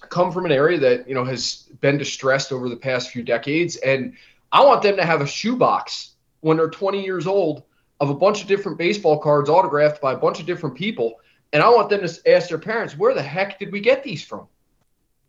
come 0.08 0.32
from 0.32 0.46
an 0.46 0.54
area 0.54 0.80
that 0.80 1.06
you 1.06 1.16
know 1.16 1.26
has 1.26 1.68
been 1.82 1.98
distressed 1.98 2.54
over 2.54 2.70
the 2.70 2.78
past 2.78 3.10
few 3.10 3.24
decades, 3.24 3.76
and 3.76 4.14
I 4.54 4.64
want 4.64 4.84
them 4.84 4.96
to 4.96 5.06
have 5.06 5.20
a 5.20 5.28
shoebox 5.28 6.12
when 6.40 6.56
they're 6.56 6.70
20 6.70 7.04
years 7.04 7.28
old 7.28 7.64
of 8.00 8.10
a 8.10 8.16
bunch 8.16 8.42
of 8.42 8.48
different 8.48 8.78
baseball 8.78 9.20
cards 9.20 9.50
autographed 9.50 10.02
by 10.02 10.14
a 10.14 10.18
bunch 10.18 10.40
of 10.40 10.46
different 10.46 10.78
people. 10.78 11.20
And 11.52 11.62
I 11.62 11.68
want 11.68 11.90
them 11.90 12.08
to 12.08 12.32
ask 12.32 12.48
their 12.48 12.58
parents, 12.58 12.98
where 12.98 13.14
the 13.14 13.22
heck 13.22 13.60
did 13.60 13.72
we 13.72 13.82
get 13.82 14.04
these 14.04 14.24
from? 14.24 14.48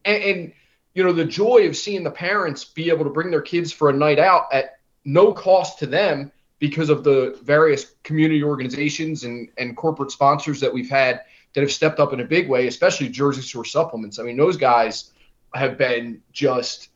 And, 0.05 0.23
and, 0.23 0.53
you 0.95 1.03
know, 1.03 1.13
the 1.13 1.25
joy 1.25 1.67
of 1.67 1.77
seeing 1.77 2.05
the 2.05 2.11
parents 2.11 2.65
be 2.65 2.89
able 2.91 3.05
to 3.05 3.11
bring 3.11 3.31
their 3.31 3.43
kids 3.43 3.73
for 3.73 3.91
a 3.91 3.93
night 3.93 4.19
out 4.19 4.53
at 4.53 4.79
no 5.05 5.33
cost 5.33 5.79
to 5.81 5.87
them 5.87 6.31
because 6.59 6.89
of 6.89 7.05
the 7.05 7.39
various 7.43 7.95
community 8.05 8.43
organizations 8.43 9.25
and, 9.25 9.49
and 9.59 9.77
corporate 9.77 10.11
sponsors 10.11 10.61
that 10.61 10.73
we've 10.73 10.89
had 10.89 11.23
that 11.55 11.61
have 11.61 11.73
stepped 11.73 12.01
up 12.01 12.13
in 12.13 12.21
a 12.21 12.25
big 12.25 12.49
way, 12.49 12.67
especially 12.67 13.09
Jersey 13.09 13.43
Shore 13.43 13.65
Supplements. 13.65 14.19
I 14.19 14.23
mean, 14.23 14.37
those 14.37 14.57
guys 14.57 15.11
have 15.55 15.79
been 15.79 16.21
just 16.33 16.89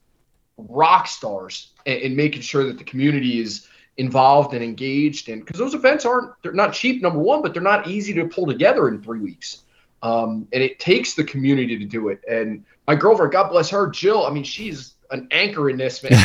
rock 0.56 1.06
stars 1.06 1.72
in, 1.86 1.98
in 1.98 2.16
making 2.16 2.42
sure 2.42 2.64
that 2.64 2.78
the 2.78 2.84
community 2.84 3.40
is 3.40 3.68
involved 3.96 4.54
and 4.54 4.62
engaged. 4.62 5.28
And 5.28 5.44
because 5.44 5.58
those 5.58 5.74
events 5.74 6.04
aren't 6.04 6.32
they're 6.42 6.52
not 6.52 6.72
cheap 6.72 7.02
number 7.02 7.18
one 7.18 7.42
but 7.42 7.52
they're 7.52 7.62
not 7.62 7.88
easy 7.88 8.14
to 8.14 8.26
pull 8.26 8.46
together 8.46 8.88
in 8.88 9.02
three 9.02 9.20
weeks. 9.20 9.62
Um, 10.02 10.46
and 10.52 10.62
it 10.62 10.78
takes 10.78 11.14
the 11.14 11.24
community 11.24 11.76
to 11.78 11.84
do 11.84 12.08
it. 12.08 12.20
And 12.28 12.64
my 12.88 12.96
girlfriend 12.96 13.30
god 13.30 13.48
bless 13.48 13.70
her 13.70 13.86
jill 13.88 14.26
i 14.26 14.30
mean 14.30 14.42
she's 14.42 14.94
an 15.10 15.26
anchor 15.30 15.70
in 15.70 15.78
this 15.78 16.02
man. 16.02 16.12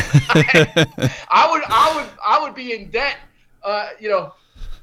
I 1.30 1.48
would 1.50 1.62
i 1.68 1.92
would 1.96 2.10
i 2.26 2.42
would 2.42 2.54
be 2.54 2.74
in 2.74 2.90
debt 2.90 3.16
uh, 3.62 3.90
you 4.00 4.10
know 4.10 4.34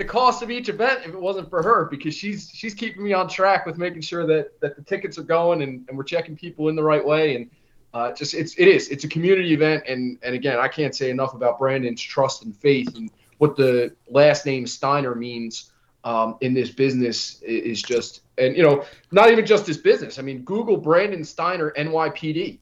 the 0.01 0.05
cost 0.05 0.41
of 0.41 0.49
each 0.49 0.67
event 0.67 1.01
if 1.05 1.13
it 1.13 1.21
wasn't 1.21 1.47
for 1.49 1.61
her 1.61 1.85
because 1.85 2.15
she's 2.15 2.49
she's 2.51 2.73
keeping 2.73 3.03
me 3.03 3.13
on 3.13 3.27
track 3.27 3.67
with 3.67 3.77
making 3.77 4.01
sure 4.01 4.25
that 4.25 4.59
that 4.59 4.75
the 4.75 4.81
tickets 4.81 5.17
are 5.19 5.23
going 5.23 5.61
and, 5.61 5.85
and 5.87 5.97
we're 5.97 6.03
checking 6.03 6.35
people 6.35 6.69
in 6.69 6.75
the 6.75 6.83
right 6.83 7.05
way. 7.05 7.35
And 7.35 7.51
uh, 7.93 8.11
just 8.11 8.33
it's 8.33 8.55
it 8.55 8.67
is 8.67 8.89
it's 8.89 9.03
a 9.03 9.07
community 9.07 9.53
event. 9.53 9.83
And 9.87 10.17
and 10.23 10.33
again 10.33 10.57
I 10.57 10.67
can't 10.67 10.95
say 10.95 11.11
enough 11.11 11.35
about 11.35 11.59
Brandon's 11.59 12.01
trust 12.01 12.43
and 12.43 12.57
faith 12.57 12.95
and 12.95 13.11
what 13.37 13.55
the 13.55 13.95
last 14.09 14.45
name 14.45 14.65
Steiner 14.65 15.13
means 15.13 15.70
um, 16.03 16.37
in 16.41 16.53
this 16.53 16.69
business 16.71 17.41
is 17.41 17.81
just 17.81 18.21
and 18.37 18.55
you 18.55 18.63
know 18.63 18.85
not 19.11 19.31
even 19.31 19.45
just 19.45 19.65
this 19.65 19.77
business 19.77 20.17
I 20.19 20.21
mean 20.21 20.41
Google 20.43 20.77
Brandon 20.77 21.23
Steiner 21.23 21.71
NYPD 21.77 22.59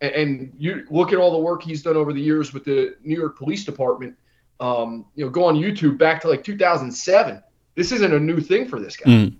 and, 0.00 0.14
and 0.14 0.52
you 0.58 0.86
look 0.90 1.12
at 1.12 1.18
all 1.18 1.32
the 1.32 1.38
work 1.38 1.62
he's 1.62 1.82
done 1.82 1.96
over 1.96 2.12
the 2.12 2.20
years 2.20 2.52
with 2.52 2.64
the 2.64 2.96
New 3.02 3.16
York 3.16 3.36
Police 3.36 3.64
Department 3.64 4.16
um, 4.60 5.04
you 5.14 5.24
know 5.24 5.30
go 5.30 5.44
on 5.44 5.56
YouTube 5.56 5.98
back 5.98 6.20
to 6.22 6.28
like 6.28 6.44
2007 6.44 7.42
this 7.74 7.92
isn't 7.92 8.14
a 8.14 8.20
new 8.20 8.40
thing 8.40 8.68
for 8.68 8.80
this 8.80 8.96
guy 8.96 9.10
mm. 9.10 9.36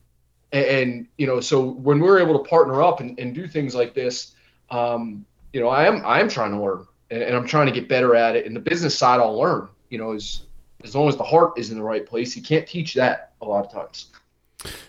and, 0.53 0.65
and, 0.65 1.09
you 1.17 1.27
know 1.27 1.41
so 1.41 1.65
when 1.65 2.01
we're 2.01 2.21
able 2.21 2.43
to 2.43 2.49
partner 2.49 2.83
up 2.83 3.01
and, 3.01 3.19
and 3.19 3.35
do 3.35 3.47
things 3.47 3.75
like 3.75 3.95
this 3.95 4.33
um, 4.71 5.25
you 5.53 5.61
know, 5.61 5.69
I 5.69 5.87
am 5.87 6.05
I 6.05 6.21
am 6.21 6.29
trying 6.29 6.51
to 6.53 6.61
learn, 6.61 6.87
and, 7.11 7.23
and, 7.23 7.37
I'm 7.37 7.47
trying 7.47 7.67
to 7.67 7.73
get 7.73 7.89
better 7.89 8.15
at 8.15 8.37
it. 8.37 8.47
And 8.47 8.55
the 8.55 8.61
business 8.61 8.97
side, 8.97 9.21
I'll 9.21 9.39
learn. 9.39 9.69
You 9.89 9.99
know, 9.99 10.13
as 10.13 10.43
as 10.85 10.95
long 10.95 11.09
as 11.09 11.17
the 11.17 11.25
heart 11.25 11.59
is 11.59 11.71
in 11.71 11.79
the 11.79 11.83
right 11.83 12.07
place, 12.07 12.37
you 12.37 12.43
can't 12.43 12.67
teach 12.67 12.95
that 12.95 13.33
a 13.41 13.45
lot 13.45 13.65
of 13.65 13.73
times. 13.73 14.07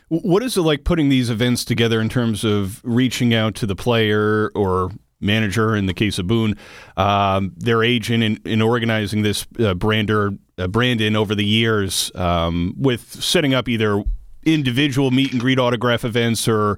What 0.10 0.44
is 0.44 0.58
it 0.58 0.62
like 0.62 0.84
putting 0.84 1.10
these 1.10 1.30
events 1.30 1.66
together 1.66 2.00
in 2.00 2.10
terms 2.10 2.44
of 2.44 2.82
reaching 2.84 3.34
out 3.34 3.56
to 3.56 3.66
the 3.66 3.76
player 3.76 4.50
or 4.56 4.92
manager, 5.20 5.76
in 5.76 5.88
the 5.88 5.94
case 5.94 6.20
of 6.20 6.28
Boone, 6.28 6.56
um, 6.96 7.54
their 7.58 7.84
agent, 7.84 8.24
in, 8.24 8.40
in 8.46 8.62
organizing 8.62 9.24
this 9.24 9.46
uh, 9.60 9.74
Brander, 9.74 10.32
uh, 10.58 10.68
Brandon 10.68 11.16
over 11.16 11.36
the 11.36 11.46
years 11.46 12.12
um, 12.16 12.74
with 12.78 13.02
setting 13.24 13.54
up 13.54 13.68
either 13.68 14.04
individual 14.44 15.12
meet 15.12 15.32
and 15.32 15.42
greet 15.42 15.60
autograph 15.60 16.06
events 16.06 16.48
or 16.48 16.78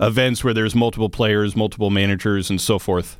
events 0.00 0.44
where 0.44 0.54
there's 0.54 0.74
multiple 0.74 1.10
players, 1.10 1.56
multiple 1.56 1.90
managers, 1.90 2.50
and 2.50 2.60
so 2.60 2.78
forth? 2.78 3.18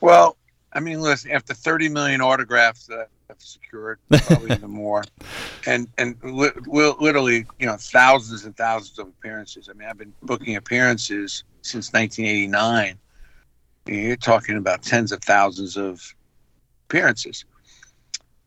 Well, 0.00 0.36
I 0.72 0.80
mean, 0.80 1.00
listen, 1.00 1.30
after 1.30 1.54
30 1.54 1.88
million 1.88 2.20
autographs 2.20 2.86
that 2.86 3.08
I've 3.30 3.40
secured, 3.40 3.98
probably 4.10 4.52
even 4.52 4.70
more, 4.70 5.04
and 5.66 5.88
and 5.98 6.16
li- 6.22 6.50
li- 6.66 6.94
literally, 7.00 7.46
you 7.58 7.66
know, 7.66 7.76
thousands 7.78 8.44
and 8.44 8.56
thousands 8.56 8.98
of 8.98 9.08
appearances. 9.08 9.68
I 9.68 9.72
mean, 9.74 9.88
I've 9.88 9.98
been 9.98 10.12
booking 10.22 10.56
appearances 10.56 11.44
since 11.62 11.92
1989. 11.92 12.98
You're 13.86 14.16
talking 14.16 14.56
about 14.56 14.82
tens 14.82 15.12
of 15.12 15.22
thousands 15.22 15.76
of 15.76 16.02
appearances. 16.88 17.44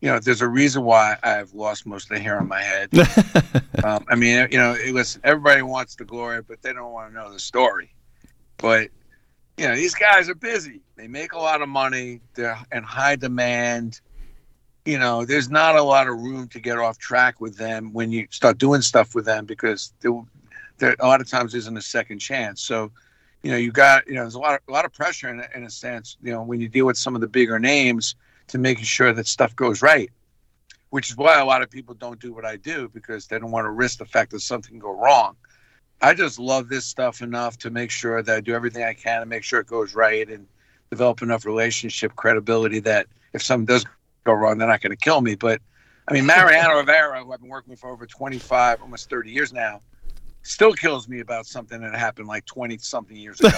You 0.00 0.10
know, 0.10 0.20
there's 0.20 0.42
a 0.42 0.48
reason 0.48 0.84
why 0.84 1.16
I've 1.24 1.52
lost 1.54 1.84
most 1.84 2.04
of 2.04 2.16
the 2.16 2.20
hair 2.20 2.38
on 2.38 2.46
my 2.46 2.62
head. 2.62 2.90
um, 3.84 4.04
I 4.08 4.14
mean, 4.14 4.46
you 4.50 4.58
know, 4.58 4.76
listen, 4.92 5.20
everybody 5.24 5.62
wants 5.62 5.96
the 5.96 6.04
glory, 6.04 6.40
but 6.42 6.62
they 6.62 6.72
don't 6.72 6.92
want 6.92 7.10
to 7.10 7.14
know 7.14 7.32
the 7.32 7.40
story. 7.40 7.90
But 8.58 8.90
you 9.56 9.66
know, 9.66 9.74
these 9.74 9.94
guys 9.94 10.28
are 10.28 10.36
busy. 10.36 10.80
They 10.96 11.08
make 11.08 11.32
a 11.32 11.38
lot 11.38 11.62
of 11.62 11.68
money. 11.68 12.20
They're 12.34 12.58
in 12.72 12.84
high 12.84 13.16
demand. 13.16 14.00
You 14.88 14.98
know, 14.98 15.26
there's 15.26 15.50
not 15.50 15.76
a 15.76 15.82
lot 15.82 16.08
of 16.08 16.18
room 16.18 16.48
to 16.48 16.60
get 16.60 16.78
off 16.78 16.96
track 16.96 17.42
with 17.42 17.58
them 17.58 17.92
when 17.92 18.10
you 18.10 18.26
start 18.30 18.56
doing 18.56 18.80
stuff 18.80 19.14
with 19.14 19.26
them 19.26 19.44
because 19.44 19.92
there, 20.00 20.12
there 20.78 20.96
a 20.98 21.06
lot 21.06 21.20
of 21.20 21.28
times 21.28 21.54
isn't 21.54 21.76
a 21.76 21.82
second 21.82 22.20
chance. 22.20 22.62
So, 22.62 22.90
you 23.42 23.50
know, 23.50 23.58
you 23.58 23.70
got 23.70 24.06
you 24.06 24.14
know, 24.14 24.22
there's 24.22 24.34
a 24.34 24.38
lot 24.38 24.54
of, 24.54 24.60
a 24.66 24.72
lot 24.72 24.86
of 24.86 24.94
pressure 24.94 25.28
in, 25.28 25.44
in 25.54 25.64
a 25.64 25.70
sense. 25.70 26.16
You 26.22 26.32
know, 26.32 26.42
when 26.42 26.58
you 26.58 26.70
deal 26.70 26.86
with 26.86 26.96
some 26.96 27.14
of 27.14 27.20
the 27.20 27.26
bigger 27.28 27.58
names 27.58 28.14
to 28.46 28.56
making 28.56 28.84
sure 28.84 29.12
that 29.12 29.26
stuff 29.26 29.54
goes 29.54 29.82
right, 29.82 30.10
which 30.88 31.10
is 31.10 31.18
why 31.18 31.38
a 31.38 31.44
lot 31.44 31.60
of 31.60 31.68
people 31.68 31.94
don't 31.94 32.18
do 32.18 32.32
what 32.32 32.46
I 32.46 32.56
do 32.56 32.88
because 32.88 33.26
they 33.26 33.38
don't 33.38 33.50
want 33.50 33.66
to 33.66 33.70
risk 33.70 33.98
the 33.98 34.06
fact 34.06 34.30
that 34.30 34.40
something 34.40 34.70
can 34.70 34.78
go 34.78 34.98
wrong. 34.98 35.36
I 36.00 36.14
just 36.14 36.38
love 36.38 36.70
this 36.70 36.86
stuff 36.86 37.20
enough 37.20 37.58
to 37.58 37.68
make 37.68 37.90
sure 37.90 38.22
that 38.22 38.34
I 38.34 38.40
do 38.40 38.54
everything 38.54 38.84
I 38.84 38.94
can 38.94 39.20
to 39.20 39.26
make 39.26 39.44
sure 39.44 39.60
it 39.60 39.66
goes 39.66 39.94
right 39.94 40.26
and 40.26 40.46
develop 40.88 41.20
enough 41.20 41.44
relationship 41.44 42.16
credibility 42.16 42.78
that 42.80 43.06
if 43.34 43.42
something 43.42 43.66
does 43.66 43.84
go 44.28 44.34
wrong, 44.34 44.58
they're 44.58 44.68
not 44.68 44.80
going 44.80 44.90
to 44.90 44.96
kill 44.96 45.20
me. 45.20 45.34
But 45.34 45.60
I 46.06 46.12
mean, 46.12 46.26
Mariano 46.26 46.76
Rivera, 46.78 47.22
who 47.24 47.32
I've 47.32 47.40
been 47.40 47.48
working 47.48 47.70
with 47.70 47.80
for 47.80 47.90
over 47.90 48.06
25, 48.06 48.82
almost 48.82 49.10
30 49.10 49.30
years 49.30 49.52
now, 49.52 49.80
still 50.42 50.72
kills 50.72 51.08
me 51.08 51.20
about 51.20 51.46
something 51.46 51.80
that 51.80 51.94
happened 51.94 52.28
like 52.28 52.44
20 52.46 52.78
something 52.78 53.16
years 53.16 53.40
ago. 53.40 53.50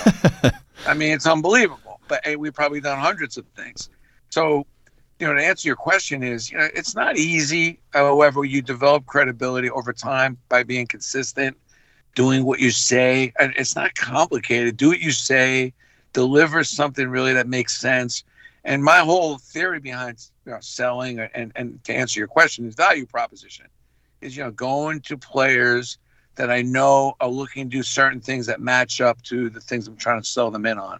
I 0.86 0.94
mean, 0.94 1.12
it's 1.12 1.26
unbelievable. 1.26 2.00
But 2.08 2.20
hey, 2.24 2.36
we've 2.36 2.54
probably 2.54 2.80
done 2.80 2.98
hundreds 2.98 3.36
of 3.36 3.46
things. 3.56 3.90
So, 4.30 4.66
you 5.18 5.26
know, 5.26 5.34
to 5.34 5.44
answer 5.44 5.68
your 5.68 5.76
question 5.76 6.22
is, 6.22 6.50
you 6.50 6.58
know, 6.58 6.68
it's 6.74 6.94
not 6.94 7.16
easy. 7.16 7.80
However, 7.90 8.44
you 8.44 8.62
develop 8.62 9.06
credibility 9.06 9.70
over 9.70 9.92
time 9.92 10.38
by 10.48 10.62
being 10.62 10.86
consistent 10.86 11.56
doing 12.14 12.44
what 12.44 12.58
you 12.58 12.70
say. 12.70 13.32
And 13.38 13.52
it's 13.56 13.76
not 13.76 13.94
complicated. 13.94 14.76
Do 14.76 14.88
what 14.88 15.00
you 15.00 15.12
say, 15.12 15.72
deliver 16.12 16.64
something 16.64 17.08
really 17.08 17.32
that 17.34 17.46
makes 17.46 17.78
sense. 17.78 18.24
And 18.64 18.84
my 18.84 18.98
whole 18.98 19.38
theory 19.38 19.80
behind 19.80 20.18
you 20.44 20.52
know, 20.52 20.58
selling 20.60 21.18
and, 21.18 21.52
and 21.56 21.82
to 21.84 21.94
answer 21.94 22.20
your 22.20 22.28
question 22.28 22.66
is 22.66 22.74
value 22.74 23.06
proposition 23.06 23.66
is, 24.20 24.36
you 24.36 24.44
know, 24.44 24.50
going 24.50 25.00
to 25.00 25.16
players 25.16 25.98
that 26.36 26.50
I 26.50 26.62
know 26.62 27.14
are 27.20 27.28
looking 27.28 27.70
to 27.70 27.76
do 27.78 27.82
certain 27.82 28.20
things 28.20 28.46
that 28.46 28.60
match 28.60 29.00
up 29.00 29.20
to 29.22 29.50
the 29.50 29.60
things 29.60 29.88
I'm 29.88 29.96
trying 29.96 30.20
to 30.20 30.26
sell 30.26 30.50
them 30.50 30.66
in 30.66 30.78
on. 30.78 30.98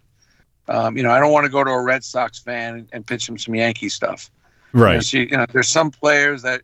Um, 0.69 0.97
you 0.97 1.03
know, 1.03 1.11
I 1.11 1.19
don't 1.19 1.33
want 1.33 1.45
to 1.45 1.51
go 1.51 1.65
to 1.65 1.71
a 1.71 1.83
Red 1.83 2.05
Sox 2.05 2.39
fan 2.39 2.77
and, 2.77 2.89
and 2.93 3.07
pitch 3.07 3.27
them 3.27 3.39
some 3.39 3.55
Yankee 3.55 3.89
stuff. 3.89 4.31
Right. 4.73 4.91
You 4.91 4.97
know, 4.97 5.01
so, 5.01 5.17
you 5.19 5.37
know, 5.37 5.47
there's 5.53 5.69
some 5.69 5.91
players 5.91 6.43
that 6.43 6.63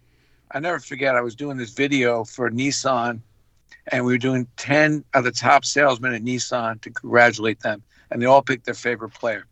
I 0.51 0.61
never 0.61 0.79
forget. 0.79 1.17
I 1.17 1.21
was 1.21 1.35
doing 1.35 1.57
this 1.57 1.71
video 1.71 2.25
for 2.25 2.51
Nissan 2.51 3.21
and 3.89 4.05
we 4.05 4.13
were 4.13 4.19
doing 4.19 4.47
10 4.57 5.05
of 5.15 5.25
the 5.25 5.33
top 5.33 5.65
salesmen 5.65 6.15
at 6.15 6.23
Nissan 6.23 6.81
to 6.83 6.91
congratulate 6.91 7.61
them. 7.61 7.83
And 8.11 8.23
they 8.23 8.27
all 8.27 8.43
picked 8.43 8.65
their 8.65 8.75
favorite 8.75 9.15
player. 9.15 9.47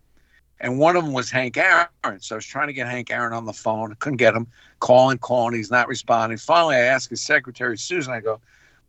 And 0.61 0.79
one 0.79 0.97
of 0.97 1.05
them 1.05 1.13
was 1.13 1.31
Hank 1.31 1.57
Aaron. 1.57 1.89
So 2.21 2.35
I 2.35 2.37
was 2.37 2.47
trying 2.47 2.69
to 2.69 2.73
get 2.73 2.87
Hank 2.87 3.11
Aaron 3.11 3.33
on 3.33 3.45
the 3.45 3.53
phone. 3.53 3.95
Couldn't 3.99 4.19
get 4.19 4.35
him. 4.35 4.47
Calling, 4.81 5.19
calling. 5.19 5.55
He's 5.55 5.71
not 5.71 5.89
responding. 5.89 6.39
Finally, 6.39 6.77
I 6.77 6.81
asked 6.81 7.11
his 7.11 7.23
secretary, 7.23 7.77
Susan, 7.77 8.13
I 8.13 8.21
go, 8.21 8.41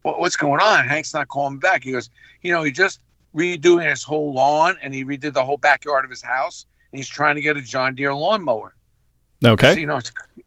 well, 0.03 0.19
what's 0.19 0.35
going 0.35 0.61
on? 0.61 0.87
Hank's 0.87 1.13
not 1.13 1.27
calling 1.27 1.57
back. 1.57 1.83
He 1.83 1.91
goes, 1.91 2.09
you 2.43 2.51
know, 2.51 2.63
he 2.63 2.71
just 2.71 2.99
redoing 3.35 3.89
his 3.89 4.03
whole 4.03 4.33
lawn 4.33 4.77
and 4.81 4.93
he 4.93 5.03
redid 5.03 5.33
the 5.33 5.43
whole 5.43 5.57
backyard 5.57 6.05
of 6.05 6.11
his 6.11 6.21
house. 6.21 6.65
And 6.91 6.99
he's 6.99 7.09
trying 7.09 7.35
to 7.35 7.41
get 7.41 7.57
a 7.57 7.61
John 7.61 7.95
Deere 7.95 8.13
lawnmower. 8.13 8.75
Okay. 9.43 9.73
So, 9.73 9.79
you 9.79 9.87
know, 9.87 9.99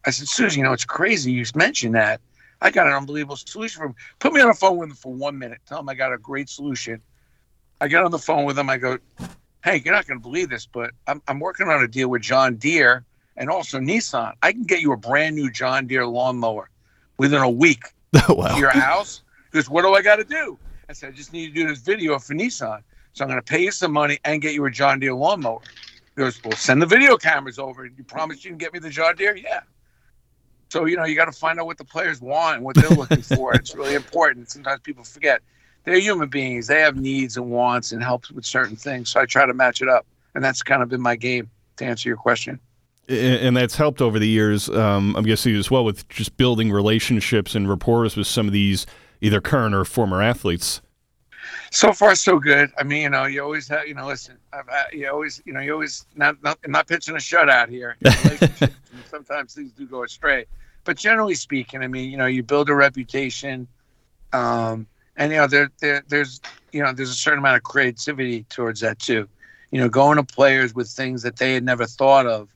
I 0.05 0.09
said, 0.11 0.27
Susan, 0.27 0.59
you 0.59 0.65
know, 0.65 0.73
it's 0.73 0.85
crazy 0.85 1.31
you 1.31 1.45
mentioned 1.53 1.95
that. 1.95 2.21
I 2.61 2.71
got 2.71 2.87
an 2.87 2.93
unbelievable 2.93 3.35
solution 3.35 3.79
for 3.79 3.85
him. 3.87 3.95
Put 4.19 4.33
me 4.33 4.41
on 4.41 4.47
the 4.47 4.53
phone 4.53 4.77
with 4.77 4.89
him 4.89 4.95
for 4.95 5.13
one 5.13 5.37
minute. 5.37 5.59
Tell 5.67 5.79
him 5.79 5.89
I 5.89 5.93
got 5.93 6.11
a 6.11 6.17
great 6.17 6.49
solution. 6.49 7.01
I 7.79 7.87
get 7.87 8.03
on 8.03 8.11
the 8.11 8.19
phone 8.19 8.45
with 8.45 8.57
him. 8.59 8.69
I 8.69 8.77
go, 8.77 8.97
hey, 9.63 9.81
you're 9.83 9.93
not 9.93 10.07
going 10.07 10.19
to 10.19 10.23
believe 10.23 10.49
this, 10.49 10.65
but 10.65 10.91
I'm, 11.07 11.21
I'm 11.27 11.39
working 11.39 11.67
on 11.67 11.83
a 11.83 11.87
deal 11.87 12.09
with 12.09 12.21
John 12.21 12.55
Deere 12.55 13.05
and 13.37 13.49
also 13.49 13.79
Nissan. 13.79 14.33
I 14.41 14.51
can 14.51 14.63
get 14.63 14.81
you 14.81 14.91
a 14.93 14.97
brand 14.97 15.35
new 15.35 15.51
John 15.51 15.87
Deere 15.87 16.05
lawnmower 16.05 16.69
within 17.17 17.41
a 17.41 17.49
week 17.49 17.83
oh, 18.29 18.35
wow. 18.35 18.53
to 18.53 18.59
your 18.59 18.71
house. 18.71 19.21
Because 19.51 19.69
what 19.69 19.81
do 19.81 19.93
I 19.93 20.01
got 20.01 20.17
to 20.17 20.23
do? 20.23 20.57
I 20.87 20.93
said, 20.93 21.09
I 21.09 21.11
just 21.11 21.33
need 21.33 21.47
to 21.47 21.53
do 21.53 21.67
this 21.67 21.79
video 21.79 22.17
for 22.19 22.33
Nissan. 22.33 22.81
So 23.13 23.23
I'm 23.23 23.29
going 23.29 23.41
to 23.41 23.45
pay 23.45 23.63
you 23.63 23.71
some 23.71 23.91
money 23.91 24.19
and 24.25 24.41
get 24.41 24.53
you 24.53 24.65
a 24.65 24.71
John 24.71 24.99
Deere 24.99 25.13
lawnmower. 25.13 25.61
He 26.15 26.21
goes, 26.21 26.41
well, 26.43 26.53
send 26.53 26.81
the 26.81 26.85
video 26.85 27.17
cameras 27.17 27.59
over. 27.59 27.85
You 27.85 28.03
promise 28.03 28.43
you 28.43 28.51
can 28.51 28.57
get 28.57 28.73
me 28.73 28.79
the 28.79 28.89
John 28.89 29.15
Deere? 29.15 29.35
Yeah. 29.35 29.61
So 30.69 30.85
you 30.85 30.95
know 30.95 31.05
you 31.05 31.15
got 31.15 31.25
to 31.25 31.31
find 31.31 31.59
out 31.59 31.65
what 31.65 31.77
the 31.77 31.83
players 31.83 32.21
want 32.21 32.57
and 32.57 32.65
what 32.65 32.75
they're 32.75 32.89
looking 32.89 33.21
for. 33.35 33.53
It's 33.55 33.73
really 33.75 33.95
important. 33.95 34.51
Sometimes 34.51 34.81
people 34.81 35.03
forget 35.03 35.41
they're 35.83 35.99
human 35.99 36.29
beings. 36.29 36.67
They 36.67 36.81
have 36.81 36.95
needs 36.95 37.37
and 37.37 37.49
wants 37.49 37.91
and 37.91 38.03
helps 38.03 38.31
with 38.31 38.45
certain 38.45 38.75
things. 38.75 39.09
So 39.09 39.19
I 39.19 39.25
try 39.25 39.45
to 39.45 39.53
match 39.53 39.81
it 39.81 39.89
up, 39.89 40.05
and 40.35 40.43
that's 40.43 40.61
kind 40.61 40.81
of 40.81 40.89
been 40.89 41.01
my 41.01 41.15
game 41.15 41.49
to 41.77 41.85
answer 41.85 42.09
your 42.09 42.17
question. 42.17 42.59
And 43.07 43.57
that's 43.57 43.75
helped 43.75 44.01
over 44.01 44.19
the 44.19 44.27
years. 44.27 44.69
Um, 44.69 45.15
I'm 45.15 45.25
guessing 45.25 45.55
as 45.55 45.71
well 45.71 45.83
with 45.83 46.07
just 46.09 46.37
building 46.37 46.71
relationships 46.71 47.55
and 47.55 47.67
rapport 47.67 48.03
with 48.03 48.27
some 48.27 48.45
of 48.45 48.53
these 48.53 48.85
either 49.21 49.41
current 49.41 49.73
or 49.73 49.83
former 49.83 50.21
athletes. 50.21 50.81
So 51.71 51.91
far, 51.91 52.13
so 52.13 52.37
good. 52.37 52.69
I 52.77 52.83
mean, 52.83 53.01
you 53.01 53.09
know, 53.09 53.25
you 53.25 53.43
always 53.43 53.67
have, 53.69 53.87
you 53.87 53.95
know, 53.95 54.05
listen, 54.05 54.37
I've, 54.53 54.65
you 54.93 55.09
always, 55.09 55.41
you 55.45 55.53
know, 55.53 55.59
you 55.59 55.73
always 55.73 56.05
not 56.15 56.41
not, 56.43 56.59
not 56.67 56.87
pitching 56.87 57.15
a 57.15 57.17
shutout 57.17 57.69
here. 57.69 57.97
sometimes 59.09 59.55
things 59.55 59.71
do 59.71 59.87
go 59.87 60.03
astray 60.03 60.45
but 60.83 60.97
generally 60.97 61.35
speaking, 61.35 61.83
I 61.83 61.87
mean, 61.87 62.09
you 62.09 62.17
know, 62.17 62.25
you 62.25 62.43
build 62.43 62.69
a 62.69 62.73
reputation, 62.73 63.67
um, 64.33 64.87
and 65.19 65.33
you 65.33 65.37
know, 65.37 65.47
there, 65.47 65.69
there, 65.81 66.03
there's, 66.07 66.41
you 66.71 66.81
know, 66.81 66.93
there's 66.93 67.09
a 67.11 67.13
certain 67.13 67.39
amount 67.39 67.57
of 67.57 67.63
creativity 67.63 68.45
towards 68.45 68.79
that 68.79 68.97
too. 68.97 69.27
You 69.69 69.81
know, 69.81 69.89
going 69.89 70.15
to 70.15 70.23
players 70.23 70.73
with 70.73 70.87
things 70.87 71.21
that 71.21 71.37
they 71.37 71.53
had 71.53 71.63
never 71.63 71.85
thought 71.85 72.25
of. 72.25 72.49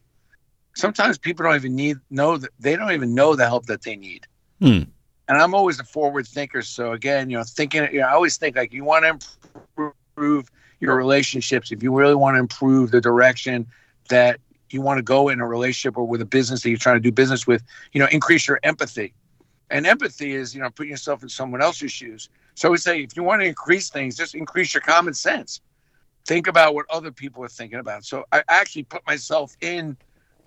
Sometimes 0.73 1.19
people 1.19 1.43
don't 1.43 1.55
even 1.55 1.75
need 1.75 1.97
know 2.09 2.37
that 2.37 2.49
they 2.59 2.75
don't 2.75 2.91
even 2.91 3.13
know 3.13 3.35
the 3.35 3.45
help 3.45 3.67
that 3.67 3.83
they 3.83 3.95
need. 3.95 4.25
Hmm. 4.59 4.83
And 5.27 5.37
I'm 5.37 5.53
always 5.53 5.79
a 5.79 5.83
forward 5.83 6.25
thinker, 6.25 6.61
so 6.63 6.93
again, 6.93 7.29
you 7.29 7.37
know, 7.37 7.43
thinking, 7.43 7.87
you 7.93 7.99
know, 7.99 8.07
I 8.07 8.13
always 8.13 8.37
think 8.37 8.55
like 8.55 8.73
you 8.73 8.83
want 8.83 9.05
to 9.05 9.91
improve 10.17 10.49
your 10.79 10.95
relationships. 10.95 11.71
If 11.71 11.83
you 11.83 11.95
really 11.95 12.15
want 12.15 12.35
to 12.35 12.39
improve 12.39 12.91
the 12.91 13.01
direction 13.01 13.67
that 14.09 14.39
you 14.69 14.81
want 14.81 14.97
to 14.97 15.03
go 15.03 15.29
in 15.29 15.39
a 15.39 15.47
relationship 15.47 15.97
or 15.97 16.05
with 16.05 16.21
a 16.21 16.25
business 16.25 16.63
that 16.63 16.69
you're 16.69 16.77
trying 16.77 16.95
to 16.95 17.01
do 17.01 17.11
business 17.11 17.45
with, 17.45 17.63
you 17.91 17.99
know, 17.99 18.07
increase 18.11 18.47
your 18.47 18.59
empathy. 18.63 19.13
And 19.69 19.85
empathy 19.85 20.33
is, 20.33 20.55
you 20.55 20.61
know, 20.61 20.69
putting 20.69 20.91
yourself 20.91 21.23
in 21.23 21.29
someone 21.29 21.61
else's 21.61 21.91
shoes. 21.91 22.29
So 22.55 22.71
we 22.71 22.77
say 22.77 23.01
if 23.01 23.15
you 23.15 23.23
want 23.23 23.41
to 23.41 23.47
increase 23.47 23.89
things, 23.89 24.15
just 24.15 24.35
increase 24.35 24.73
your 24.73 24.81
common 24.81 25.13
sense. 25.13 25.61
Think 26.25 26.47
about 26.47 26.73
what 26.75 26.85
other 26.89 27.11
people 27.11 27.43
are 27.43 27.49
thinking 27.49 27.79
about. 27.79 28.05
So 28.05 28.25
I 28.31 28.43
actually 28.47 28.83
put 28.83 29.05
myself 29.05 29.57
in 29.61 29.97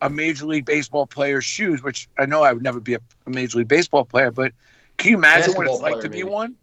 a 0.00 0.08
major 0.08 0.46
league 0.46 0.64
baseball 0.64 1.06
player's 1.06 1.44
shoes, 1.44 1.82
which 1.82 2.08
I 2.18 2.26
know 2.26 2.42
I 2.42 2.52
would 2.52 2.62
never 2.62 2.80
be 2.80 2.94
a, 2.94 3.00
a 3.26 3.30
major 3.30 3.58
league 3.58 3.68
baseball 3.68 4.04
player, 4.04 4.30
but 4.30 4.52
can 4.96 5.10
you 5.10 5.16
imagine 5.16 5.52
Basketball 5.52 5.64
what 5.64 5.72
it's 5.72 5.82
like 5.82 6.02
to 6.02 6.08
maybe. 6.08 6.22
be 6.22 6.28
one? 6.28 6.56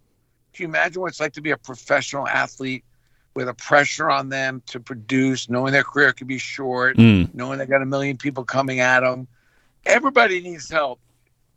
Can 0.53 0.63
you 0.63 0.67
imagine 0.67 1.01
what 1.01 1.09
it's 1.09 1.19
like 1.19 1.33
to 1.33 1.41
be 1.41 1.51
a 1.51 1.57
professional 1.57 2.27
athlete 2.27 2.83
with 3.33 3.47
a 3.47 3.53
pressure 3.53 4.09
on 4.09 4.29
them 4.29 4.61
to 4.67 4.79
produce, 4.79 5.49
knowing 5.49 5.73
their 5.73 5.83
career 5.83 6.13
could 6.13 6.27
be 6.27 6.37
short, 6.37 6.97
mm. 6.97 7.33
knowing 7.33 7.57
they 7.57 7.65
got 7.65 7.81
a 7.81 7.85
million 7.85 8.17
people 8.17 8.43
coming 8.43 8.79
at 8.79 8.99
them. 8.99 9.27
Everybody 9.85 10.41
needs 10.41 10.69
help. 10.69 10.99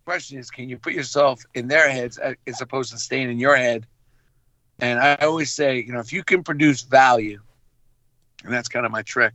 Question 0.07 0.39
is, 0.39 0.51
can 0.51 0.69
you 0.69 0.79
put 0.79 0.95
yourself 0.95 1.45
in 1.55 1.69
their 1.69 1.91
heads 1.91 2.19
as 2.47 2.61
opposed 2.61 2.93
to 2.93 2.99
staying 2.99 3.31
in 3.31 3.39
your 3.39 3.57
head? 3.57 3.87
And 4.79 4.99
I 4.99 5.17
always 5.17 5.53
say, 5.53 5.83
you 5.83 5.93
know, 5.93 6.01
if 6.01 6.13
you 6.13 6.25
can 6.25 6.43
produce 6.43 6.83
value, 6.83 7.41
and 8.45 8.53
that's 8.53 8.69
kind 8.69 8.87
of 8.87 8.93
my 8.93 9.03
trick, 9.03 9.35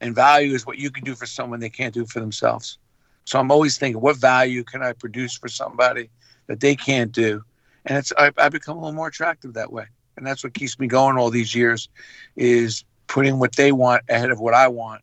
and 0.00 0.14
value 0.14 0.54
is 0.54 0.66
what 0.66 0.78
you 0.78 0.90
can 0.90 1.04
do 1.04 1.14
for 1.14 1.26
someone 1.26 1.60
they 1.60 1.68
can't 1.68 1.92
do 1.92 2.06
for 2.06 2.20
themselves. 2.20 2.78
So 3.26 3.38
I'm 3.38 3.50
always 3.50 3.76
thinking, 3.76 4.00
what 4.00 4.16
value 4.16 4.64
can 4.64 4.82
I 4.82 4.92
produce 4.92 5.36
for 5.36 5.48
somebody 5.48 6.08
that 6.46 6.60
they 6.60 6.76
can't 6.76 7.12
do? 7.12 7.42
And 7.84 7.98
it's 7.98 8.12
I, 8.16 8.30
I 8.38 8.48
become 8.48 8.78
a 8.78 8.80
little 8.80 8.94
more 8.94 9.08
attractive 9.08 9.54
that 9.54 9.72
way 9.72 9.86
and 10.16 10.26
that's 10.26 10.44
what 10.44 10.54
keeps 10.54 10.78
me 10.78 10.86
going 10.86 11.16
all 11.16 11.30
these 11.30 11.54
years 11.54 11.88
is 12.36 12.84
putting 13.06 13.38
what 13.38 13.56
they 13.56 13.72
want 13.72 14.02
ahead 14.08 14.30
of 14.30 14.40
what 14.40 14.54
I 14.54 14.68
want. 14.68 15.02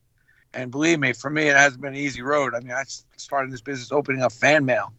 And 0.54 0.72
believe 0.72 1.00
me, 1.00 1.14
for 1.14 1.30
me, 1.30 1.48
it 1.48 1.56
hasn't 1.56 1.82
been 1.82 1.94
an 1.94 2.00
easy 2.00 2.22
road. 2.22 2.54
I 2.56 2.60
mean, 2.60 2.74
I 2.74 2.84
started 3.18 3.52
this 3.52 3.62
business 3.62 3.92
opening 3.92 4.22
up 4.22 4.32
fan 4.32 4.66
mail 4.66 4.94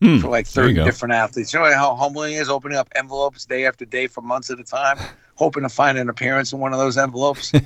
hmm, 0.00 0.18
for 0.18 0.28
like 0.28 0.46
30 0.46 0.74
different 0.74 1.14
athletes. 1.14 1.52
You 1.52 1.60
know 1.60 1.72
how 1.74 1.94
humbling 1.94 2.34
is 2.34 2.48
opening 2.48 2.78
up 2.78 2.88
envelopes 2.94 3.44
day 3.44 3.66
after 3.66 3.84
day 3.84 4.06
for 4.06 4.20
months 4.20 4.50
at 4.50 4.58
a 4.60 4.64
time, 4.64 4.98
hoping 5.34 5.62
to 5.62 5.68
find 5.68 5.98
an 5.98 6.08
appearance 6.08 6.52
in 6.52 6.58
one 6.58 6.72
of 6.72 6.78
those 6.78 6.96
envelopes? 6.96 7.52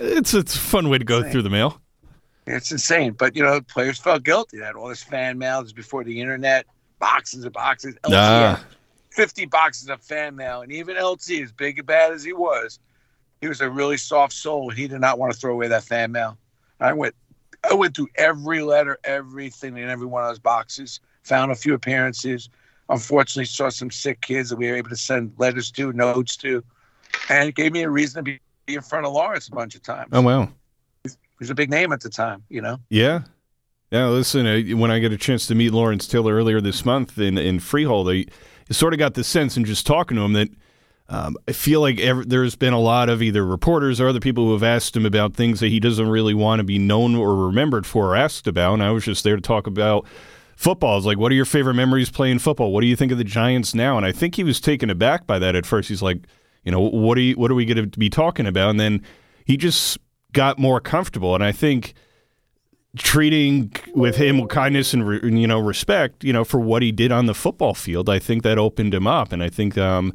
It's 0.00 0.32
it's 0.32 0.54
a 0.54 0.58
fun 0.58 0.88
way 0.88 0.98
to 0.98 1.04
go 1.04 1.22
through 1.28 1.42
the 1.42 1.50
mail. 1.50 1.80
It's 2.46 2.72
insane. 2.72 3.12
But 3.12 3.36
you 3.36 3.42
know, 3.42 3.60
players 3.60 3.98
felt 3.98 4.24
guilty. 4.24 4.58
They 4.58 4.64
had 4.64 4.74
all 4.74 4.88
this 4.88 5.02
fan 5.02 5.36
mail. 5.36 5.62
Before 5.74 6.04
the 6.04 6.20
internet, 6.20 6.66
boxes 6.98 7.44
of 7.44 7.52
boxes. 7.52 7.96
Ah. 8.06 8.64
50 9.10 9.46
boxes 9.46 9.88
of 9.88 10.00
fan 10.00 10.36
mail. 10.36 10.62
And 10.62 10.72
even 10.72 10.96
LT, 10.96 11.30
as 11.42 11.52
big 11.52 11.78
and 11.78 11.86
bad 11.86 12.12
as 12.12 12.22
he 12.24 12.32
was, 12.32 12.78
he 13.40 13.48
was 13.48 13.60
a 13.60 13.68
really 13.68 13.96
soft 13.96 14.32
soul. 14.32 14.70
He 14.70 14.88
did 14.88 15.00
not 15.00 15.18
want 15.18 15.32
to 15.32 15.38
throw 15.38 15.52
away 15.52 15.68
that 15.68 15.84
fan 15.84 16.12
mail. 16.12 16.38
I 16.78 16.92
went 16.92 17.14
I 17.68 17.74
went 17.74 17.96
through 17.96 18.08
every 18.16 18.62
letter, 18.62 18.98
everything 19.04 19.76
in 19.76 19.88
every 19.88 20.06
one 20.06 20.22
of 20.22 20.28
those 20.30 20.38
boxes, 20.38 21.00
found 21.22 21.52
a 21.52 21.54
few 21.54 21.74
appearances. 21.74 22.48
Unfortunately, 22.88 23.44
saw 23.44 23.68
some 23.68 23.90
sick 23.90 24.20
kids 24.20 24.50
that 24.50 24.56
we 24.56 24.68
were 24.68 24.76
able 24.76 24.90
to 24.90 24.96
send 24.96 25.32
letters 25.38 25.70
to, 25.72 25.92
notes 25.92 26.36
to, 26.38 26.62
and 27.28 27.48
it 27.48 27.54
gave 27.54 27.72
me 27.72 27.82
a 27.82 27.90
reason 27.90 28.24
to 28.24 28.38
be 28.66 28.74
in 28.74 28.80
front 28.80 29.06
of 29.06 29.12
Lawrence 29.12 29.48
a 29.48 29.52
bunch 29.52 29.74
of 29.74 29.82
times. 29.82 30.08
Oh 30.12 30.22
wow. 30.22 30.48
He 31.04 31.10
was 31.38 31.50
a 31.50 31.54
big 31.54 31.70
name 31.70 31.92
at 31.92 32.00
the 32.00 32.10
time, 32.10 32.42
you 32.48 32.60
know. 32.60 32.78
Yeah. 32.88 33.22
Yeah, 33.90 34.06
listen, 34.06 34.78
when 34.78 34.90
I 34.90 35.00
get 35.00 35.12
a 35.12 35.16
chance 35.16 35.48
to 35.48 35.54
meet 35.56 35.72
Lawrence 35.72 36.06
Taylor 36.06 36.34
earlier 36.34 36.60
this 36.60 36.84
month 36.84 37.18
in, 37.18 37.36
in 37.36 37.58
Freehold, 37.58 38.08
I 38.08 38.26
sort 38.70 38.92
of 38.92 39.00
got 39.00 39.14
the 39.14 39.24
sense 39.24 39.56
in 39.56 39.64
just 39.64 39.84
talking 39.84 40.16
to 40.16 40.22
him 40.22 40.32
that 40.34 40.48
um, 41.10 41.36
I 41.48 41.52
feel 41.52 41.80
like 41.80 41.98
ever, 41.98 42.24
there's 42.24 42.54
been 42.54 42.72
a 42.72 42.78
lot 42.78 43.08
of 43.08 43.20
either 43.20 43.44
reporters 43.44 44.00
or 44.00 44.08
other 44.08 44.20
people 44.20 44.46
who 44.46 44.52
have 44.52 44.62
asked 44.62 44.96
him 44.96 45.04
about 45.04 45.34
things 45.34 45.58
that 45.58 45.66
he 45.68 45.80
doesn't 45.80 46.08
really 46.08 46.34
want 46.34 46.60
to 46.60 46.64
be 46.64 46.78
known 46.78 47.16
or 47.16 47.34
remembered 47.34 47.84
for 47.84 48.12
or 48.12 48.16
asked 48.16 48.46
about. 48.46 48.74
And 48.74 48.82
I 48.82 48.92
was 48.92 49.04
just 49.04 49.24
there 49.24 49.34
to 49.34 49.42
talk 49.42 49.66
about 49.66 50.06
football. 50.54 50.96
It's 50.96 51.06
like, 51.06 51.18
what 51.18 51.32
are 51.32 51.34
your 51.34 51.44
favorite 51.44 51.74
memories 51.74 52.10
playing 52.10 52.38
football? 52.38 52.72
What 52.72 52.82
do 52.82 52.86
you 52.86 52.94
think 52.94 53.10
of 53.10 53.18
the 53.18 53.24
Giants 53.24 53.74
now? 53.74 53.96
And 53.96 54.06
I 54.06 54.12
think 54.12 54.36
he 54.36 54.44
was 54.44 54.60
taken 54.60 54.88
aback 54.88 55.26
by 55.26 55.40
that 55.40 55.56
at 55.56 55.66
first. 55.66 55.88
He's 55.88 56.00
like, 56.00 56.28
you 56.62 56.70
know, 56.70 56.80
what 56.80 57.18
are 57.18 57.22
you, 57.22 57.34
what 57.34 57.50
are 57.50 57.56
we 57.56 57.64
going 57.64 57.90
to 57.90 57.98
be 57.98 58.08
talking 58.08 58.46
about? 58.46 58.70
And 58.70 58.78
then 58.78 59.02
he 59.44 59.56
just 59.56 59.98
got 60.32 60.60
more 60.60 60.80
comfortable. 60.80 61.34
And 61.34 61.42
I 61.42 61.50
think 61.50 61.92
treating 62.96 63.72
with 63.94 64.16
him 64.16 64.38
with 64.38 64.50
kindness 64.50 64.94
and 64.94 65.40
you 65.40 65.46
know 65.46 65.58
respect, 65.58 66.22
you 66.22 66.32
know, 66.32 66.44
for 66.44 66.60
what 66.60 66.82
he 66.82 66.92
did 66.92 67.10
on 67.10 67.26
the 67.26 67.34
football 67.34 67.74
field, 67.74 68.08
I 68.08 68.20
think 68.20 68.42
that 68.44 68.58
opened 68.58 68.94
him 68.94 69.06
up, 69.06 69.32
and 69.32 69.42
I 69.42 69.48
think 69.48 69.78
um, 69.78 70.12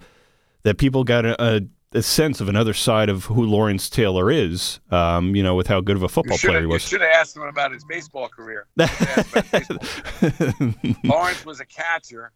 that 0.65 0.77
people 0.77 1.03
got 1.03 1.25
a, 1.25 1.41
a, 1.41 1.61
a 1.93 2.01
sense 2.01 2.41
of 2.41 2.49
another 2.49 2.73
side 2.73 3.07
of 3.07 3.25
who 3.25 3.43
Lawrence 3.45 3.89
Taylor 3.89 4.29
is. 4.29 4.79
Um, 4.91 5.35
you 5.35 5.41
know, 5.43 5.55
with 5.55 5.67
how 5.67 5.79
good 5.79 5.95
of 5.95 6.03
a 6.03 6.09
football 6.09 6.37
player 6.37 6.59
he 6.59 6.65
was. 6.65 6.71
You 6.71 6.73
was. 6.73 6.81
should 6.83 7.01
have 7.01 7.11
asked 7.11 7.35
him 7.37 7.43
about 7.43 7.71
his 7.71 7.83
baseball 7.85 8.27
career. 8.27 8.65
You 8.77 8.87
should 8.87 8.97
have 8.97 9.17
asked 9.17 9.35
about 9.35 9.63
his 9.71 10.31
baseball 10.31 10.71
career. 10.73 10.93
Lawrence 11.03 11.45
was 11.45 11.59
a 11.61 11.65
catcher, 11.65 12.31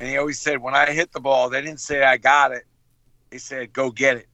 and 0.00 0.08
he 0.08 0.16
always 0.16 0.40
said, 0.40 0.62
"When 0.62 0.74
I 0.74 0.90
hit 0.92 1.12
the 1.12 1.20
ball, 1.20 1.50
they 1.50 1.60
didn't 1.60 1.80
say 1.80 2.04
I 2.04 2.16
got 2.16 2.52
it. 2.52 2.64
They 3.30 3.38
said 3.38 3.72
go 3.72 3.90
get 3.90 4.16
it." 4.16 4.26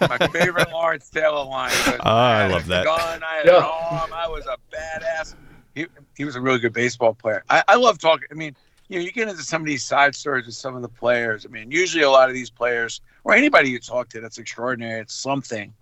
My 0.00 0.16
favorite 0.32 0.70
Lawrence 0.72 1.10
Taylor 1.10 1.44
line. 1.44 1.70
Was, 1.70 1.96
Ah, 2.00 2.30
I 2.30 2.42
had 2.42 2.50
love 2.52 2.66
that. 2.68 2.84
Gun, 2.86 3.22
I 3.22 3.34
had 3.36 3.46
Yeah. 3.46 3.58
an 3.58 3.62
arm. 3.64 4.12
I 4.14 4.26
was 4.28 4.46
a 4.46 4.56
badass. 4.74 5.34
He, 5.74 5.86
he 6.16 6.24
was 6.24 6.34
a 6.36 6.40
really 6.40 6.58
good 6.58 6.72
baseball 6.72 7.12
player. 7.14 7.44
I, 7.50 7.62
I 7.68 7.76
love 7.76 7.98
talking. 7.98 8.26
I 8.30 8.34
mean, 8.34 8.56
you 8.90 8.98
know, 8.98 9.04
you 9.04 9.12
get 9.12 9.28
into 9.28 9.42
some 9.44 9.62
of 9.62 9.66
these 9.66 9.84
side 9.84 10.16
stories 10.16 10.46
with 10.46 10.56
some 10.56 10.74
of 10.74 10.82
the 10.82 10.88
players. 10.88 11.46
I 11.46 11.48
mean, 11.48 11.70
usually 11.70 12.02
a 12.02 12.10
lot 12.10 12.28
of 12.28 12.34
these 12.34 12.50
players, 12.50 13.00
or 13.22 13.34
anybody 13.34 13.70
you 13.70 13.78
talk 13.78 14.08
to 14.10 14.20
that's 14.20 14.36
extraordinary, 14.38 15.00
it's 15.00 15.14
something. 15.14 15.72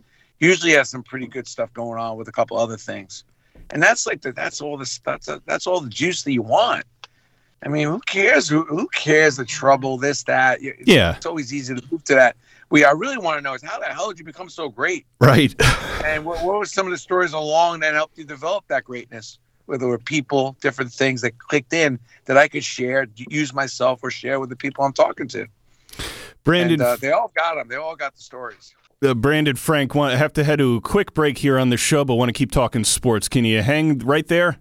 Usually 0.41 0.73
has 0.73 0.91
some 0.91 1.03
pretty 1.03 1.27
good 1.27 1.49
stuff 1.49 1.73
going 1.73 1.99
on 1.99 2.19
with 2.19 2.29
a 2.29 2.33
couple 2.33 2.59
other 2.59 2.77
things, 2.77 3.25
and 3.71 3.83
that's 3.83 4.07
like 4.07 4.21
the, 4.21 4.31
that's 4.33 4.61
all 4.61 4.77
the 4.77 5.00
that's 5.05 5.29
that's 5.47 5.67
all 5.67 5.81
the 5.81 5.88
juice 5.88 6.23
that 6.23 6.33
you 6.33 6.43
want. 6.43 6.85
I 7.65 7.69
mean, 7.69 7.88
who 7.88 7.99
cares? 8.00 8.49
Who, 8.49 8.62
who 8.65 8.87
cares 8.88 9.37
the 9.37 9.45
trouble? 9.45 9.97
This 9.97 10.23
that. 10.25 10.59
It's, 10.62 10.87
Yeah. 10.87 11.17
it's 11.17 11.27
always 11.27 11.53
easy 11.53 11.75
to 11.75 11.83
move 11.91 12.05
to 12.05 12.15
that. 12.15 12.37
We 12.71 12.85
I 12.85 12.91
really 12.93 13.19
want 13.19 13.38
to 13.38 13.41
know 13.41 13.55
is 13.55 13.62
how 13.62 13.79
the 13.81 13.87
hell 13.87 14.11
did 14.11 14.19
you 14.19 14.25
become 14.27 14.50
so 14.50 14.69
great? 14.69 15.07
right. 15.19 15.55
And 16.05 16.25
what, 16.25 16.45
what 16.45 16.59
were 16.59 16.65
some 16.67 16.87
of 16.87 16.93
the 16.93 16.99
stories 16.99 17.33
along 17.33 17.81
that 17.81 17.95
helped 17.95 18.17
you 18.19 18.25
develop 18.25 18.65
that 18.69 18.85
greatness? 18.85 19.38
Whether 19.68 19.84
it 19.84 19.88
were 19.88 19.98
people, 19.98 20.56
different 20.62 20.90
things 20.90 21.20
that 21.20 21.37
clicked 21.37 21.75
in 21.75 21.98
that 22.25 22.38
I 22.38 22.48
could 22.48 22.64
share, 22.64 23.06
use 23.16 23.52
myself, 23.52 24.00
or 24.02 24.10
share 24.10 24.40
with 24.40 24.48
the 24.48 24.56
people 24.56 24.82
I'm 24.82 24.94
talking 24.94 25.28
to. 25.28 25.46
Brandon, 26.42 26.81
And 26.81 26.83
uh, 26.83 26.96
they 26.96 27.12
all 27.12 27.31
got 27.37 27.57
them. 27.57 27.68
They 27.68 27.76
all 27.76 27.94
got 27.94 28.16
the 28.16 28.22
stories. 28.22 28.74
uh, 29.04 29.12
Brandon 29.12 29.57
Frank, 29.57 29.94
want, 29.94 30.16
have 30.16 30.33
to 30.33 30.44
head 30.44 30.59
to 30.61 30.76
a 30.76 30.81
quick 30.81 31.12
break 31.12 31.37
here 31.37 31.59
on 31.59 31.68
the 31.68 31.76
show, 31.76 32.02
but 32.02 32.14
want 32.14 32.31
to 32.31 32.33
keep 32.33 32.50
talking 32.50 32.83
sports. 32.83 33.28
Can 33.28 33.44
you 33.44 33.61
hang 33.61 33.98
right 33.98 34.26
there? 34.26 34.57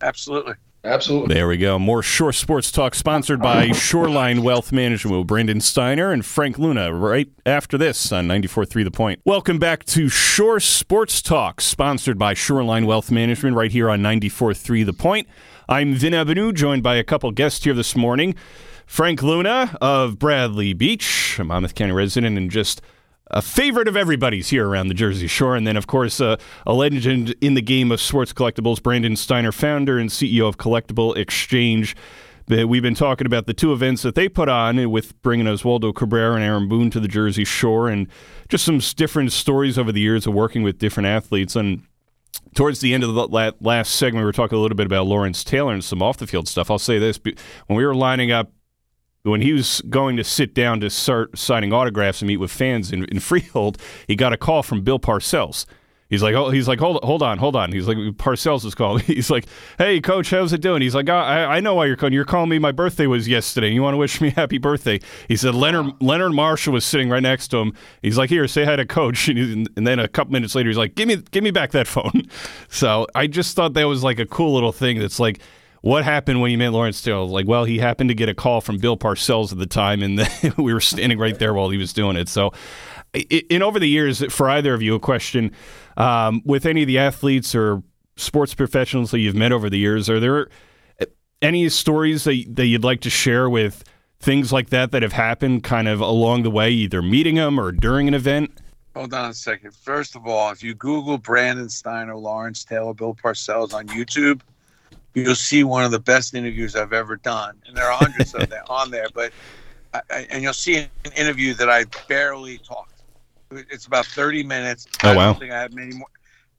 Absolutely. 0.00 0.54
Absolutely. 0.82 1.34
There 1.34 1.46
we 1.46 1.58
go. 1.58 1.78
More 1.78 2.02
Shore 2.02 2.32
Sports 2.32 2.72
Talk 2.72 2.94
sponsored 2.94 3.40
by 3.40 3.72
Shoreline 3.72 4.42
Wealth 4.42 4.72
Management 4.72 5.18
with 5.18 5.26
Brandon 5.26 5.60
Steiner 5.60 6.10
and 6.10 6.24
Frank 6.24 6.58
Luna 6.58 6.94
right 6.94 7.28
after 7.44 7.76
this 7.76 8.10
on 8.12 8.26
94.3 8.26 8.84
The 8.84 8.90
Point. 8.90 9.20
Welcome 9.26 9.58
back 9.58 9.84
to 9.86 10.08
Shore 10.08 10.58
Sports 10.58 11.20
Talk 11.20 11.60
sponsored 11.60 12.18
by 12.18 12.32
Shoreline 12.32 12.86
Wealth 12.86 13.10
Management 13.10 13.56
right 13.56 13.70
here 13.70 13.90
on 13.90 14.00
94.3 14.00 14.86
The 14.86 14.94
Point. 14.94 15.28
I'm 15.68 15.94
Vin 15.94 16.14
Ebenau, 16.14 16.54
joined 16.54 16.82
by 16.82 16.96
a 16.96 17.04
couple 17.04 17.30
guests 17.30 17.62
here 17.62 17.74
this 17.74 17.94
morning. 17.94 18.34
Frank 18.86 19.22
Luna 19.22 19.76
of 19.82 20.18
Bradley 20.18 20.72
Beach, 20.72 21.38
a 21.38 21.44
Monmouth 21.44 21.74
County 21.74 21.92
resident 21.92 22.38
and 22.38 22.50
just 22.50 22.80
a 23.30 23.42
favorite 23.42 23.88
of 23.88 23.96
everybody's 23.96 24.48
here 24.48 24.68
around 24.68 24.88
the 24.88 24.94
Jersey 24.94 25.26
Shore. 25.26 25.56
And 25.56 25.66
then, 25.66 25.76
of 25.76 25.86
course, 25.86 26.20
uh, 26.20 26.36
a 26.66 26.72
legend 26.72 27.34
in 27.40 27.54
the 27.54 27.62
game 27.62 27.92
of 27.92 28.00
sports 28.00 28.32
collectibles, 28.32 28.82
Brandon 28.82 29.16
Steiner, 29.16 29.52
founder 29.52 29.98
and 29.98 30.10
CEO 30.10 30.48
of 30.48 30.56
Collectible 30.56 31.16
Exchange. 31.16 31.96
We've 32.48 32.82
been 32.82 32.96
talking 32.96 33.26
about 33.28 33.46
the 33.46 33.54
two 33.54 33.72
events 33.72 34.02
that 34.02 34.16
they 34.16 34.28
put 34.28 34.48
on 34.48 34.90
with 34.90 35.20
bringing 35.22 35.46
Oswaldo 35.46 35.94
Cabrera 35.94 36.34
and 36.34 36.42
Aaron 36.42 36.68
Boone 36.68 36.90
to 36.90 36.98
the 36.98 37.06
Jersey 37.06 37.44
Shore 37.44 37.88
and 37.88 38.08
just 38.48 38.64
some 38.64 38.80
different 38.96 39.30
stories 39.30 39.78
over 39.78 39.92
the 39.92 40.00
years 40.00 40.26
of 40.26 40.34
working 40.34 40.64
with 40.64 40.78
different 40.78 41.06
athletes. 41.06 41.54
And 41.54 41.84
towards 42.56 42.80
the 42.80 42.92
end 42.92 43.04
of 43.04 43.14
the 43.14 43.54
last 43.60 43.94
segment, 43.94 44.22
we 44.22 44.24
were 44.24 44.32
talking 44.32 44.58
a 44.58 44.60
little 44.60 44.76
bit 44.76 44.86
about 44.86 45.06
Lawrence 45.06 45.44
Taylor 45.44 45.72
and 45.72 45.84
some 45.84 46.02
off 46.02 46.16
the 46.16 46.26
field 46.26 46.48
stuff. 46.48 46.72
I'll 46.72 46.80
say 46.80 46.98
this 46.98 47.20
when 47.68 47.76
we 47.76 47.86
were 47.86 47.94
lining 47.94 48.32
up 48.32 48.50
when 49.22 49.42
he 49.42 49.52
was 49.52 49.82
going 49.88 50.16
to 50.16 50.24
sit 50.24 50.54
down 50.54 50.80
to 50.80 50.90
start 50.90 51.36
signing 51.36 51.72
autographs 51.72 52.22
and 52.22 52.28
meet 52.28 52.38
with 52.38 52.50
fans 52.50 52.92
in, 52.92 53.04
in 53.06 53.20
Freehold, 53.20 53.78
he 54.06 54.16
got 54.16 54.32
a 54.32 54.36
call 54.36 54.62
from 54.62 54.82
Bill 54.82 54.98
Parcells. 54.98 55.66
He's 56.10 56.24
like, 56.24 56.34
oh, 56.34 56.50
he's 56.50 56.66
like, 56.66 56.80
hold, 56.80 56.98
hold 57.04 57.22
on, 57.22 57.38
hold 57.38 57.54
on. 57.54 57.70
He's 57.70 57.86
like, 57.86 57.96
Parcells 57.96 58.64
is 58.64 58.74
calling. 58.74 59.04
He's 59.06 59.30
like, 59.30 59.46
hey, 59.78 60.00
coach, 60.00 60.30
how's 60.30 60.52
it 60.52 60.60
doing? 60.60 60.82
He's 60.82 60.94
like, 60.94 61.08
I, 61.08 61.44
I 61.44 61.60
know 61.60 61.74
why 61.74 61.86
you're 61.86 61.94
calling. 61.94 62.12
You're 62.12 62.24
calling 62.24 62.48
me. 62.50 62.58
My 62.58 62.72
birthday 62.72 63.06
was 63.06 63.28
yesterday. 63.28 63.70
You 63.70 63.80
want 63.80 63.94
to 63.94 63.98
wish 63.98 64.20
me 64.20 64.30
happy 64.30 64.58
birthday? 64.58 64.98
He 65.28 65.36
said, 65.36 65.54
Leonard 65.54 66.02
Leonard 66.02 66.32
Marshall 66.32 66.72
was 66.72 66.84
sitting 66.84 67.10
right 67.10 67.22
next 67.22 67.48
to 67.48 67.58
him. 67.58 67.74
He's 68.02 68.18
like, 68.18 68.28
here, 68.28 68.48
say 68.48 68.64
hi 68.64 68.76
to 68.76 68.84
coach. 68.84 69.30
And, 69.40 69.70
and 69.76 69.86
then 69.86 70.00
a 70.00 70.08
couple 70.08 70.32
minutes 70.32 70.56
later, 70.56 70.68
he's 70.68 70.76
like, 70.76 70.96
give 70.96 71.06
me, 71.06 71.16
give 71.30 71.44
me 71.44 71.52
back 71.52 71.70
that 71.70 71.86
phone. 71.86 72.22
So 72.68 73.06
I 73.14 73.26
just 73.26 73.56
thought 73.56 73.74
that 73.74 73.84
was 73.84 74.02
like 74.02 74.18
a 74.18 74.26
cool 74.26 74.54
little 74.54 74.72
thing. 74.72 74.98
That's 74.98 75.18
like, 75.18 75.40
what 75.82 76.04
happened 76.04 76.40
when 76.40 76.50
you 76.50 76.58
met 76.58 76.72
Lawrence 76.72 77.00
Taylor? 77.00 77.24
Like, 77.24 77.46
well, 77.46 77.64
he 77.64 77.78
happened 77.78 78.08
to 78.10 78.14
get 78.14 78.28
a 78.28 78.34
call 78.34 78.60
from 78.60 78.78
Bill 78.78 78.96
Parcells 78.96 79.52
at 79.52 79.58
the 79.58 79.66
time, 79.66 80.02
and 80.02 80.20
we 80.56 80.74
were 80.74 80.80
standing 80.80 81.18
right 81.18 81.38
there 81.38 81.54
while 81.54 81.70
he 81.70 81.78
was 81.78 81.92
doing 81.92 82.16
it. 82.16 82.28
So, 82.28 82.52
in 83.14 83.62
over 83.62 83.78
the 83.78 83.88
years, 83.88 84.22
for 84.32 84.48
either 84.48 84.74
of 84.74 84.82
you, 84.82 84.94
a 84.94 85.00
question 85.00 85.52
um, 85.96 86.42
with 86.44 86.66
any 86.66 86.82
of 86.82 86.86
the 86.86 86.98
athletes 86.98 87.54
or 87.54 87.82
sports 88.16 88.54
professionals 88.54 89.10
that 89.10 89.18
you've 89.20 89.34
met 89.34 89.52
over 89.52 89.68
the 89.70 89.78
years, 89.78 90.08
are 90.08 90.20
there 90.20 90.48
any 91.42 91.68
stories 91.68 92.24
that, 92.24 92.44
that 92.50 92.66
you'd 92.66 92.84
like 92.84 93.00
to 93.00 93.10
share 93.10 93.48
with 93.48 93.82
things 94.20 94.52
like 94.52 94.70
that 94.70 94.92
that 94.92 95.02
have 95.02 95.12
happened 95.12 95.64
kind 95.64 95.88
of 95.88 96.00
along 96.00 96.42
the 96.42 96.50
way, 96.50 96.70
either 96.70 97.02
meeting 97.02 97.36
them 97.36 97.58
or 97.58 97.72
during 97.72 98.06
an 98.06 98.14
event? 98.14 98.50
Hold 98.94 99.14
on 99.14 99.30
a 99.30 99.34
second. 99.34 99.74
First 99.74 100.16
of 100.16 100.26
all, 100.26 100.50
if 100.50 100.62
you 100.62 100.74
Google 100.74 101.16
Brandon 101.16 101.68
Steiner, 101.68 102.16
Lawrence 102.16 102.64
Taylor, 102.64 102.92
Bill 102.92 103.14
Parcells 103.14 103.72
on 103.72 103.86
YouTube, 103.88 104.40
you'll 105.14 105.34
see 105.34 105.64
one 105.64 105.84
of 105.84 105.90
the 105.90 106.00
best 106.00 106.34
interviews 106.34 106.76
I've 106.76 106.92
ever 106.92 107.16
done. 107.16 107.60
And 107.66 107.76
there 107.76 107.90
are 107.90 107.96
hundreds 107.96 108.34
of 108.34 108.48
them 108.48 108.64
on 108.68 108.90
there, 108.90 109.08
but 109.14 109.32
I, 109.92 110.00
I, 110.10 110.26
and 110.30 110.42
you'll 110.42 110.52
see 110.52 110.76
an 110.76 110.88
interview 111.16 111.54
that 111.54 111.68
I 111.68 111.84
barely 112.08 112.58
talked. 112.58 113.02
It's 113.50 113.86
about 113.86 114.06
30 114.06 114.44
minutes. 114.44 114.86
Oh, 115.02 115.10
I 115.10 115.16
wow. 115.16 115.26
don't 115.26 115.40
think 115.40 115.52
I 115.52 115.60
have 115.60 115.74
many 115.74 115.94
more. 115.94 116.08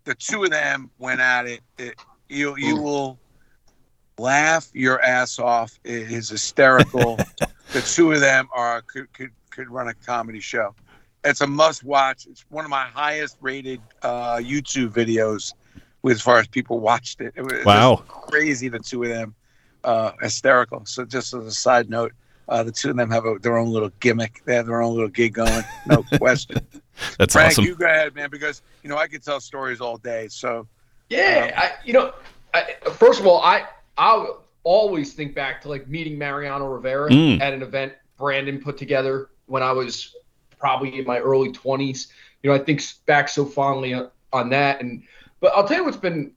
The 0.03 0.15
two 0.15 0.43
of 0.43 0.49
them 0.49 0.89
went 0.99 1.21
at 1.21 1.47
it. 1.47 1.61
it 1.77 1.95
you 2.27 2.55
you 2.57 2.75
will 2.77 3.19
laugh 4.17 4.69
your 4.73 5.01
ass 5.01 5.39
off. 5.39 5.77
It 5.83 6.11
is 6.11 6.29
hysterical. 6.29 7.17
the 7.71 7.81
two 7.81 8.11
of 8.11 8.19
them 8.19 8.49
are 8.53 8.81
could, 8.81 9.11
could 9.13 9.31
could 9.51 9.69
run 9.69 9.87
a 9.87 9.93
comedy 9.93 10.39
show. 10.39 10.73
It's 11.23 11.41
a 11.41 11.47
must 11.47 11.83
watch. 11.83 12.25
It's 12.25 12.45
one 12.49 12.65
of 12.65 12.71
my 12.71 12.85
highest 12.85 13.37
rated 13.41 13.79
uh, 14.01 14.37
YouTube 14.37 14.89
videos 14.89 15.53
as 16.09 16.21
far 16.21 16.39
as 16.39 16.47
people 16.47 16.79
watched 16.79 17.21
it. 17.21 17.33
It 17.35 17.41
was 17.43 17.63
Wow. 17.65 17.97
just 17.97 18.07
crazy. 18.09 18.69
The 18.69 18.79
two 18.79 19.03
of 19.03 19.09
them, 19.09 19.35
uh, 19.83 20.11
hysterical. 20.21 20.85
So 20.85 21.05
just 21.05 21.33
as 21.33 21.45
a 21.45 21.51
side 21.51 21.89
note, 21.89 22.13
uh, 22.49 22.63
the 22.63 22.71
two 22.71 22.89
of 22.89 22.97
them 22.97 23.09
have 23.11 23.25
a, 23.25 23.37
their 23.39 23.57
own 23.57 23.69
little 23.71 23.91
gimmick. 23.99 24.41
They 24.45 24.55
have 24.55 24.65
their 24.65 24.81
own 24.81 24.93
little 24.93 25.09
gig 25.09 25.33
going. 25.33 25.63
No 25.87 26.03
question. 26.17 26.57
That's 27.17 27.33
Frank, 27.33 27.51
awesome. 27.51 27.65
you 27.65 27.75
go 27.75 27.85
ahead, 27.85 28.13
man, 28.15 28.29
because 28.29 28.61
you 28.83 28.89
know 28.89 28.97
I 28.97 29.07
could 29.07 29.23
tell 29.23 29.39
stories 29.39 29.79
all 29.79 29.97
day. 29.97 30.27
So 30.29 30.67
Yeah, 31.09 31.53
I, 31.55 31.71
you 31.85 31.93
know, 31.93 32.13
I, 32.53 32.75
first 32.93 33.19
of 33.19 33.27
all, 33.27 33.41
I 33.41 33.65
I 33.97 34.27
always 34.63 35.13
think 35.13 35.33
back 35.33 35.61
to 35.61 35.69
like 35.69 35.87
meeting 35.87 36.17
Mariano 36.17 36.67
Rivera 36.67 37.09
Mm. 37.09 37.41
at 37.41 37.53
an 37.53 37.61
event 37.61 37.93
Brandon 38.17 38.59
put 38.61 38.77
together 38.77 39.29
when 39.47 39.63
I 39.63 39.71
was 39.71 40.15
probably 40.59 40.99
in 40.99 41.05
my 41.05 41.19
early 41.19 41.51
20s. 41.51 42.07
you 42.43 42.49
know, 42.49 42.55
I 42.55 42.59
think 42.59 42.83
back 43.05 43.29
so 43.29 43.45
fondly 43.45 43.95
on 44.33 44.49
that. 44.49 44.81
And 44.81 45.03
but 45.41 45.51
I'll 45.55 45.67
tell 45.67 45.77
you 45.77 45.83
what's 45.83 45.97
been 45.97 46.31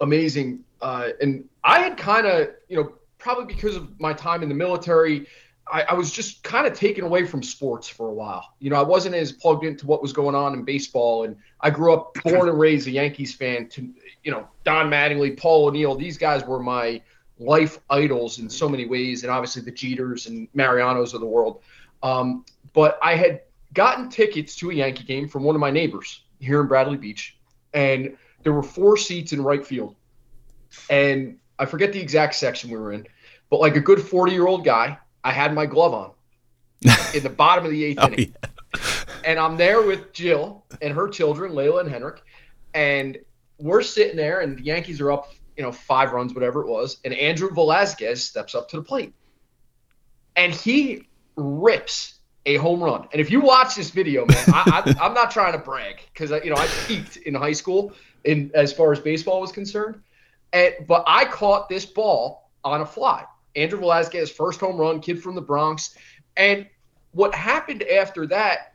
amazing. 0.00 0.64
Uh, 0.80 1.08
and 1.20 1.48
I 1.64 1.80
had 1.80 1.96
kind 1.96 2.26
of, 2.26 2.50
you 2.68 2.76
know, 2.76 2.92
probably 3.18 3.52
because 3.52 3.74
of 3.74 3.98
my 3.98 4.12
time 4.12 4.44
in 4.44 4.48
the 4.48 4.54
military, 4.54 5.26
I, 5.70 5.82
I 5.82 5.94
was 5.94 6.10
just 6.10 6.42
kind 6.42 6.66
of 6.66 6.74
taken 6.74 7.04
away 7.04 7.26
from 7.26 7.42
sports 7.42 7.88
for 7.88 8.08
a 8.08 8.12
while. 8.12 8.54
You 8.60 8.70
know, 8.70 8.76
I 8.76 8.82
wasn't 8.82 9.14
as 9.14 9.32
plugged 9.32 9.64
into 9.64 9.86
what 9.86 10.00
was 10.00 10.12
going 10.12 10.34
on 10.34 10.54
in 10.54 10.64
baseball. 10.64 11.24
And 11.24 11.36
I 11.60 11.70
grew 11.70 11.92
up 11.92 12.14
born 12.24 12.48
and 12.48 12.58
raised 12.58 12.86
a 12.86 12.90
Yankees 12.90 13.34
fan. 13.34 13.68
To 13.70 13.88
you 14.22 14.30
know, 14.30 14.46
Don 14.64 14.90
Mattingly, 14.90 15.36
Paul 15.36 15.66
O'Neill, 15.66 15.94
these 15.94 16.16
guys 16.16 16.44
were 16.44 16.60
my 16.60 17.02
life 17.38 17.78
idols 17.90 18.38
in 18.38 18.48
so 18.50 18.68
many 18.68 18.86
ways, 18.86 19.22
and 19.22 19.30
obviously 19.30 19.62
the 19.62 19.72
Jeters 19.72 20.26
and 20.26 20.48
Marianos 20.54 21.14
of 21.14 21.20
the 21.20 21.26
world. 21.26 21.62
Um, 22.02 22.44
but 22.72 22.98
I 23.02 23.14
had 23.14 23.42
gotten 23.74 24.08
tickets 24.08 24.56
to 24.56 24.70
a 24.70 24.74
Yankee 24.74 25.04
game 25.04 25.28
from 25.28 25.44
one 25.44 25.54
of 25.54 25.60
my 25.60 25.70
neighbors 25.70 26.22
here 26.40 26.60
in 26.60 26.66
Bradley 26.66 26.96
Beach, 26.96 27.37
and 27.74 28.16
there 28.42 28.52
were 28.52 28.62
four 28.62 28.96
seats 28.96 29.32
in 29.32 29.42
right 29.42 29.66
field, 29.66 29.96
and 30.90 31.38
I 31.58 31.66
forget 31.66 31.92
the 31.92 32.00
exact 32.00 32.34
section 32.34 32.70
we 32.70 32.78
were 32.78 32.92
in, 32.92 33.06
but 33.50 33.60
like 33.60 33.76
a 33.76 33.80
good 33.80 34.00
forty-year-old 34.00 34.64
guy, 34.64 34.98
I 35.24 35.32
had 35.32 35.54
my 35.54 35.66
glove 35.66 35.94
on 35.94 36.12
in 37.14 37.22
the 37.22 37.30
bottom 37.30 37.64
of 37.64 37.70
the 37.70 37.84
eighth 37.84 37.98
oh, 38.00 38.06
inning, 38.06 38.34
yeah. 38.42 38.80
and 39.24 39.38
I'm 39.38 39.56
there 39.56 39.82
with 39.82 40.12
Jill 40.12 40.64
and 40.80 40.94
her 40.94 41.08
children, 41.08 41.52
Layla 41.52 41.80
and 41.80 41.90
Henrik, 41.90 42.22
and 42.74 43.18
we're 43.58 43.82
sitting 43.82 44.16
there, 44.16 44.40
and 44.40 44.58
the 44.58 44.62
Yankees 44.62 45.00
are 45.00 45.12
up 45.12 45.32
you 45.58 45.64
know, 45.64 45.72
five 45.72 46.12
runs, 46.12 46.32
whatever 46.32 46.62
it 46.62 46.68
was, 46.68 46.98
and 47.04 47.12
Andrew 47.12 47.50
Velazquez 47.52 48.24
steps 48.24 48.54
up 48.54 48.68
to 48.68 48.76
the 48.76 48.82
plate. 48.82 49.12
And 50.36 50.54
he 50.54 51.08
rips 51.36 52.17
a 52.46 52.56
home 52.56 52.82
run. 52.82 53.08
And 53.12 53.20
if 53.20 53.30
you 53.30 53.40
watch 53.40 53.74
this 53.74 53.90
video, 53.90 54.24
man, 54.26 54.44
I, 54.48 54.94
am 55.00 55.14
not 55.14 55.30
trying 55.30 55.52
to 55.52 55.58
brag 55.58 56.00
because 56.12 56.30
you 56.44 56.50
know 56.50 56.56
I 56.56 56.66
peaked 56.86 57.18
in 57.18 57.34
high 57.34 57.52
school 57.52 57.92
in 58.24 58.50
as 58.54 58.72
far 58.72 58.92
as 58.92 59.00
baseball 59.00 59.40
was 59.40 59.52
concerned. 59.52 60.00
And, 60.52 60.74
but 60.86 61.04
I 61.06 61.24
caught 61.26 61.68
this 61.68 61.84
ball 61.84 62.50
on 62.64 62.80
a 62.80 62.86
fly. 62.86 63.24
Andrew 63.54 63.78
Velazquez, 63.78 64.30
first 64.30 64.60
home 64.60 64.76
run, 64.76 65.00
kid 65.00 65.22
from 65.22 65.34
the 65.34 65.40
Bronx. 65.40 65.96
And 66.36 66.66
what 67.12 67.34
happened 67.34 67.82
after 67.82 68.26
that, 68.28 68.72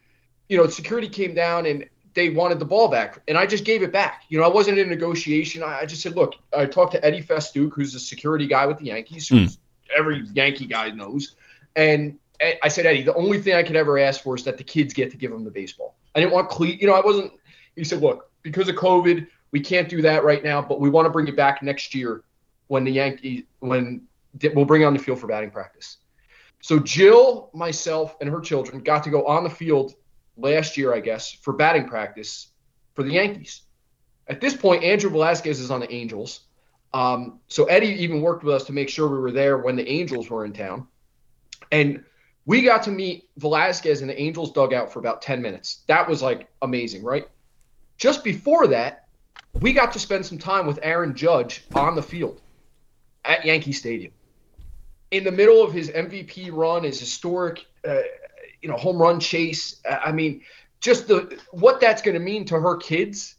you 0.50 0.58
know, 0.58 0.68
security 0.68 1.08
came 1.08 1.34
down 1.34 1.66
and 1.66 1.88
they 2.14 2.30
wanted 2.30 2.60
the 2.60 2.66
ball 2.66 2.90
back, 2.90 3.20
and 3.28 3.38
I 3.38 3.46
just 3.46 3.66
gave 3.66 3.82
it 3.82 3.92
back. 3.92 4.24
You 4.30 4.40
know, 4.40 4.46
I 4.46 4.48
wasn't 4.48 4.78
in 4.78 4.88
negotiation. 4.88 5.64
I, 5.64 5.80
I 5.80 5.86
just 5.86 6.02
said, 6.02 6.16
look, 6.16 6.36
I 6.56 6.66
talked 6.66 6.92
to 6.94 7.04
Eddie 7.04 7.24
Festuke, 7.24 7.74
who's 7.74 7.96
a 7.96 8.00
security 8.00 8.46
guy 8.46 8.66
with 8.68 8.78
the 8.78 8.86
Yankees, 8.86 9.28
who 9.28 9.36
mm. 9.38 9.58
every 9.98 10.24
Yankee 10.34 10.68
guy 10.68 10.92
knows, 10.92 11.36
and 11.76 12.20
I 12.42 12.68
said, 12.68 12.86
Eddie, 12.86 13.04
the 13.04 13.14
only 13.14 13.40
thing 13.42 13.56
I 13.56 13.64
could 13.64 13.76
ever 13.76 13.98
ask 13.98 14.22
for 14.22 14.36
is 14.36 14.44
that 14.44 14.58
the 14.58 14.64
kids 14.64 14.94
get 14.94 15.12
to 15.12 15.18
give 15.18 15.32
them 15.32 15.44
the 15.44 15.52
baseball. 15.52 15.96
I 16.16 16.20
didn't 16.20 16.34
want 16.34 16.50
Cle, 16.50 16.68
you 16.68 16.88
know, 16.88 16.94
I 16.94 17.00
wasn't. 17.00 17.32
He 17.76 17.84
said, 17.84 18.02
look, 18.02 18.30
because 18.42 18.68
of 18.68 18.76
COVID, 18.76 19.28
we 19.52 19.60
can't 19.60 19.88
do 19.88 20.02
that 20.02 20.24
right 20.24 20.44
now, 20.44 20.62
but 20.62 20.80
we 20.80 20.90
want 20.90 21.06
to 21.06 21.10
bring 21.10 21.28
it 21.28 21.36
back 21.36 21.64
next 21.64 21.96
year 21.96 22.24
when 22.68 22.84
the 22.84 22.92
Yankees 22.92 23.44
when 23.60 24.08
we'll 24.54 24.66
bring 24.66 24.84
on 24.84 24.94
the 24.94 25.00
field 25.00 25.20
for 25.20 25.28
batting 25.28 25.52
practice. 25.52 25.98
So 26.62 26.80
Jill, 26.80 27.50
myself, 27.54 28.16
and 28.20 28.30
her 28.30 28.40
children 28.40 28.82
got 28.82 29.04
to 29.04 29.10
go 29.10 29.26
on 29.28 29.44
the 29.44 29.50
field 29.50 29.94
last 30.38 30.78
year, 30.78 30.94
I 30.94 31.00
guess, 31.00 31.32
for 31.32 31.54
batting 31.54 31.88
practice 31.88 32.48
for 32.96 33.04
the 33.04 33.12
Yankees. 33.12 33.62
At 34.28 34.42
this 34.42 34.56
point, 34.56 34.84
Andrew 34.84 35.10
Velazquez 35.10 35.60
is 35.60 35.70
on 35.70 35.82
the 35.82 35.92
Angels. 35.92 36.42
Um, 36.94 37.40
so 37.48 37.66
Eddie 37.66 38.02
even 38.04 38.22
worked 38.22 38.44
with 38.44 38.56
us 38.56 38.64
to 38.66 38.74
make 38.74 38.90
sure 38.90 39.08
we 39.08 39.18
were 39.18 39.32
there 39.32 39.58
when 39.58 39.76
the 39.76 39.88
Angels 39.88 40.30
were 40.30 40.46
in 40.46 40.54
town. 40.54 40.88
And 41.72 42.04
we 42.46 42.62
got 42.62 42.84
to 42.84 42.92
meet 42.92 43.30
Velazquez 43.38 44.02
in 44.02 44.08
the 44.08 44.20
Angels 44.20 44.52
dugout 44.52 44.92
for 44.92 45.00
about 45.00 45.22
10 45.22 45.42
minutes. 45.42 45.84
That 45.88 46.08
was 46.08 46.22
like 46.22 46.50
amazing, 46.62 47.04
right? 47.04 47.28
Just 47.98 48.24
before 48.24 48.68
that, 48.68 49.08
we 49.62 49.72
got 49.72 49.94
to 49.94 50.00
spend 50.00 50.26
some 50.26 50.38
time 50.38 50.66
with 50.66 50.80
Aaron 50.82 51.16
Judge 51.16 51.64
on 51.76 51.96
the 51.96 52.02
field 52.02 52.42
at 53.24 53.46
Yankee 53.46 53.72
Stadium. 53.72 54.12
In 55.12 55.24
the 55.24 55.32
middle 55.32 55.64
of 55.64 55.72
his 55.72 55.90
MVP 55.90 56.50
run, 56.52 56.84
his 56.84 57.00
historic 57.00 57.66
uh, 57.88 58.02
you 58.64 58.70
know, 58.70 58.78
home 58.78 59.00
run 59.00 59.20
chase. 59.20 59.82
I 59.88 60.12
mean, 60.12 60.42
just 60.80 61.08
the 61.08 61.40
what 61.52 61.80
that's 61.80 62.02
going 62.02 62.16
to 62.16 62.20
mean 62.20 62.46
to 62.46 62.60
her 62.60 62.78
kids. 62.78 63.36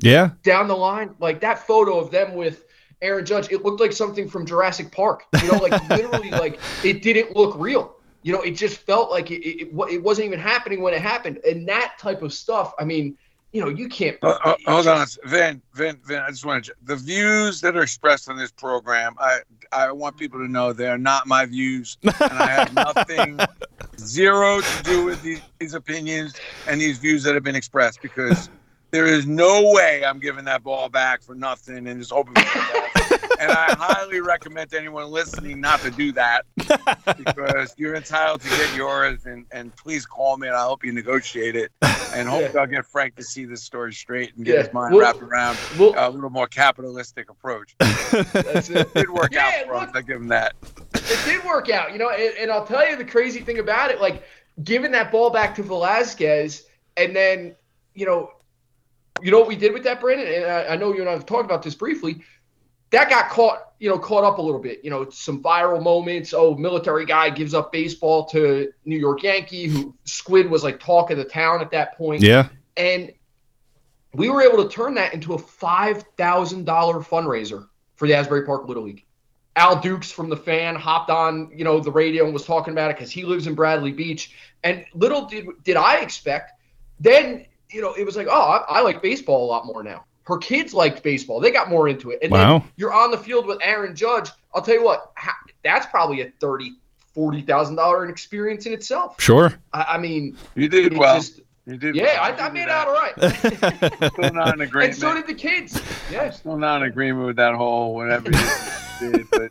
Yeah. 0.00 0.30
Down 0.44 0.68
the 0.68 0.76
line, 0.76 1.14
like 1.18 1.40
that 1.40 1.66
photo 1.66 1.98
of 1.98 2.12
them 2.12 2.34
with 2.34 2.66
Aaron 3.02 3.26
Judge, 3.26 3.50
it 3.50 3.64
looked 3.64 3.80
like 3.80 3.92
something 3.92 4.28
from 4.28 4.46
Jurassic 4.46 4.92
Park. 4.92 5.24
You 5.42 5.50
know, 5.50 5.58
like 5.58 5.88
literally, 5.88 6.30
like 6.32 6.60
it 6.84 7.02
didn't 7.02 7.34
look 7.34 7.56
real. 7.58 7.96
You 8.28 8.34
know, 8.34 8.42
it 8.42 8.50
just 8.50 8.76
felt 8.80 9.10
like 9.10 9.30
it, 9.30 9.42
it, 9.42 9.70
it 9.90 10.02
wasn't 10.02 10.26
even 10.26 10.38
happening 10.38 10.82
when 10.82 10.92
it 10.92 11.00
happened. 11.00 11.38
And 11.48 11.66
that 11.66 11.94
type 11.98 12.20
of 12.20 12.34
stuff, 12.34 12.74
I 12.78 12.84
mean, 12.84 13.16
you 13.52 13.62
know, 13.62 13.70
you 13.70 13.88
can't. 13.88 14.18
Uh, 14.22 14.38
uh, 14.44 14.54
hold 14.66 14.86
on, 14.86 15.06
Vin, 15.24 15.62
Vin, 15.72 15.98
Vin. 16.04 16.18
I 16.18 16.28
just 16.28 16.44
want 16.44 16.66
to. 16.66 16.74
The 16.84 16.96
views 16.96 17.62
that 17.62 17.74
are 17.74 17.80
expressed 17.80 18.28
on 18.28 18.36
this 18.36 18.50
program, 18.50 19.14
I, 19.18 19.38
I 19.72 19.92
want 19.92 20.18
people 20.18 20.40
to 20.40 20.46
know 20.46 20.74
they 20.74 20.88
are 20.88 20.98
not 20.98 21.26
my 21.26 21.46
views, 21.46 21.96
and 22.02 22.12
I 22.20 22.50
have 22.50 22.74
nothing, 22.74 23.40
zero 23.98 24.60
to 24.60 24.82
do 24.82 25.06
with 25.06 25.22
these, 25.22 25.40
these 25.58 25.72
opinions 25.72 26.34
and 26.66 26.78
these 26.78 26.98
views 26.98 27.22
that 27.22 27.32
have 27.32 27.44
been 27.44 27.56
expressed. 27.56 28.02
Because 28.02 28.50
there 28.90 29.06
is 29.06 29.26
no 29.26 29.72
way 29.72 30.04
I'm 30.04 30.18
giving 30.18 30.44
that 30.44 30.62
ball 30.62 30.90
back 30.90 31.22
for 31.22 31.34
nothing 31.34 31.86
and 31.86 31.98
just 31.98 32.12
hoping 32.12 32.34
for 32.34 32.42
best 32.42 32.97
and 33.38 33.52
I 33.52 33.74
highly 33.78 34.20
recommend 34.20 34.74
anyone 34.74 35.10
listening 35.10 35.60
not 35.60 35.80
to 35.80 35.90
do 35.90 36.12
that 36.12 36.46
because 37.16 37.74
you're 37.76 37.94
entitled 37.94 38.40
to 38.42 38.48
get 38.48 38.74
yours. 38.76 39.26
And, 39.26 39.46
and 39.52 39.74
please 39.76 40.06
call 40.06 40.36
me 40.36 40.48
and 40.48 40.56
I'll 40.56 40.66
help 40.66 40.84
you 40.84 40.92
negotiate 40.92 41.56
it. 41.56 41.72
And 42.14 42.28
hopefully, 42.28 42.52
yeah. 42.54 42.60
I'll 42.60 42.66
get 42.66 42.86
Frank 42.86 43.16
to 43.16 43.22
see 43.22 43.44
this 43.44 43.62
story 43.62 43.92
straight 43.92 44.34
and 44.36 44.44
get 44.44 44.54
yeah. 44.54 44.62
his 44.62 44.72
mind 44.72 44.94
we'll, 44.94 45.02
wrapped 45.02 45.22
around 45.22 45.58
we'll, 45.78 45.94
a 45.96 46.08
little 46.08 46.30
more 46.30 46.46
capitalistic 46.46 47.30
approach. 47.30 47.74
That's 47.78 48.70
it. 48.70 48.78
it 48.78 48.94
did 48.94 49.10
work 49.10 49.32
yeah, 49.32 49.46
out 49.46 49.66
for 49.66 49.74
look, 49.74 49.88
us. 49.88 49.90
I 49.94 50.02
give 50.02 50.16
him 50.16 50.28
that. 50.28 50.54
It 50.94 51.24
did 51.24 51.44
work 51.44 51.70
out, 51.70 51.92
you 51.92 51.98
know. 51.98 52.10
And, 52.10 52.34
and 52.38 52.50
I'll 52.50 52.66
tell 52.66 52.88
you 52.88 52.96
the 52.96 53.04
crazy 53.04 53.40
thing 53.40 53.58
about 53.58 53.90
it, 53.90 54.00
like 54.00 54.22
giving 54.64 54.92
that 54.92 55.12
ball 55.12 55.30
back 55.30 55.54
to 55.56 55.62
Velazquez, 55.62 56.66
and 56.96 57.14
then 57.14 57.54
you 57.94 58.06
know, 58.06 58.32
you 59.20 59.30
know 59.30 59.38
what 59.38 59.48
we 59.48 59.56
did 59.56 59.72
with 59.72 59.84
that, 59.84 60.00
Brandon. 60.00 60.26
And 60.26 60.44
I, 60.44 60.66
I 60.68 60.76
know 60.76 60.94
you 60.94 61.00
and 61.00 61.08
I 61.08 61.12
have 61.12 61.26
talked 61.26 61.44
about 61.44 61.62
this 61.62 61.74
briefly 61.74 62.22
that 62.90 63.10
got 63.10 63.28
caught, 63.28 63.72
you 63.78 63.88
know, 63.88 63.98
caught 63.98 64.24
up 64.24 64.38
a 64.38 64.42
little 64.42 64.60
bit. 64.60 64.80
You 64.82 64.90
know, 64.90 65.08
some 65.10 65.42
viral 65.42 65.82
moments. 65.82 66.32
Oh, 66.32 66.54
military 66.54 67.04
guy 67.04 67.30
gives 67.30 67.54
up 67.54 67.72
baseball 67.72 68.24
to 68.26 68.72
New 68.84 68.98
York 68.98 69.22
Yankee, 69.22 69.66
who 69.66 69.94
Squid 70.04 70.50
was 70.50 70.64
like 70.64 70.80
talk 70.80 71.10
of 71.10 71.18
the 71.18 71.24
town 71.24 71.60
at 71.60 71.70
that 71.72 71.96
point. 71.96 72.22
Yeah. 72.22 72.48
And 72.76 73.12
we 74.14 74.30
were 74.30 74.42
able 74.42 74.62
to 74.62 74.68
turn 74.68 74.94
that 74.94 75.12
into 75.12 75.34
a 75.34 75.38
five 75.38 76.02
thousand 76.16 76.64
dollar 76.64 77.00
fundraiser 77.00 77.68
for 77.96 78.08
the 78.08 78.14
Asbury 78.14 78.46
Park 78.46 78.66
Little 78.66 78.84
League. 78.84 79.04
Al 79.56 79.80
Dukes 79.80 80.10
from 80.10 80.28
the 80.28 80.36
fan 80.36 80.76
hopped 80.76 81.10
on, 81.10 81.50
you 81.52 81.64
know, 81.64 81.80
the 81.80 81.90
radio 81.90 82.24
and 82.24 82.32
was 82.32 82.46
talking 82.46 82.72
about 82.72 82.90
it 82.90 82.96
because 82.96 83.10
he 83.10 83.24
lives 83.24 83.48
in 83.48 83.54
Bradley 83.54 83.90
Beach. 83.92 84.34
And 84.62 84.84
little 84.94 85.26
did 85.26 85.46
did 85.64 85.76
I 85.76 85.98
expect, 85.98 86.52
then 87.00 87.44
you 87.70 87.82
know, 87.82 87.92
it 87.92 88.04
was 88.04 88.16
like, 88.16 88.28
oh, 88.30 88.64
I, 88.68 88.78
I 88.78 88.80
like 88.80 89.02
baseball 89.02 89.44
a 89.44 89.48
lot 89.48 89.66
more 89.66 89.82
now. 89.82 90.04
Her 90.28 90.36
kids 90.36 90.74
liked 90.74 91.02
baseball. 91.02 91.40
They 91.40 91.50
got 91.50 91.70
more 91.70 91.88
into 91.88 92.10
it. 92.10 92.18
And 92.20 92.30
wow. 92.30 92.58
then 92.58 92.68
you're 92.76 92.92
on 92.92 93.10
the 93.10 93.16
field 93.16 93.46
with 93.46 93.58
Aaron 93.62 93.96
Judge. 93.96 94.28
I'll 94.54 94.60
tell 94.60 94.74
you 94.74 94.84
what, 94.84 95.10
that's 95.64 95.86
probably 95.86 96.20
a 96.20 96.30
thirty, 96.38 96.74
forty 97.14 97.40
thousand 97.40 97.76
dollar 97.76 98.06
experience 98.10 98.66
in 98.66 98.74
itself. 98.74 99.18
Sure. 99.18 99.54
I, 99.72 99.94
I 99.94 99.98
mean, 99.98 100.36
you 100.54 100.68
did 100.68 100.94
well. 100.94 101.16
Just, 101.16 101.40
you 101.64 101.78
did. 101.78 101.96
Yeah, 101.96 102.20
well. 102.30 102.42
I, 102.42 102.46
I 102.46 102.50
made 102.50 102.68
out 102.68 102.88
all 102.88 102.92
right. 102.92 104.12
still 104.12 104.34
not 104.34 104.52
in 104.52 104.60
agreement. 104.60 104.92
And 104.92 105.00
so 105.00 105.14
did 105.14 105.26
the 105.26 105.32
kids. 105.32 105.80
Yeah. 106.12 106.24
I'm 106.24 106.32
still 106.32 106.58
not 106.58 106.82
in 106.82 106.88
agreement 106.88 107.26
with 107.26 107.36
that 107.36 107.54
whole 107.54 107.94
whatever 107.94 108.30
you 108.30 109.12
did, 109.12 109.30
but. 109.30 109.50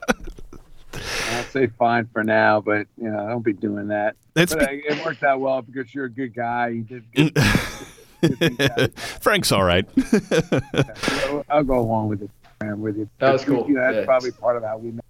I'll 1.32 1.44
say 1.46 1.68
fine 1.68 2.08
for 2.13 2.24
now, 2.24 2.62
but 2.62 2.88
you 2.98 3.10
know, 3.10 3.26
I 3.26 3.30
don't 3.30 3.44
be 3.44 3.54
doing 3.54 3.88
that. 3.88 4.16
It's 4.36 4.54
but, 4.54 4.70
be- 4.70 4.88
uh, 4.88 4.94
it 4.94 5.06
worked 5.06 5.24
out 5.24 5.40
well 5.40 5.62
because 5.62 5.94
you're 5.94 6.06
a 6.06 6.10
good 6.10 6.34
guy. 6.36 6.70
You 6.70 6.84
did 6.84 7.12
good. 7.13 7.38
Frank's 9.21 9.51
all 9.51 9.63
right. 9.63 9.86
yeah, 9.95 11.41
I'll 11.49 11.63
go 11.63 11.80
along 11.80 12.10
with 12.10 12.23
it. 12.23 12.30
With 12.60 12.97
you. 12.97 13.08
That 13.19 13.34
was 13.34 13.45
cool. 13.45 13.67
You 13.67 13.75
know, 13.75 13.82
that's 13.82 13.97
yeah. 13.97 14.06
probably 14.06 14.32
part 14.32 14.58
of 14.58 14.63
how 14.63 14.80
we 14.80 14.89
met. 14.89 15.06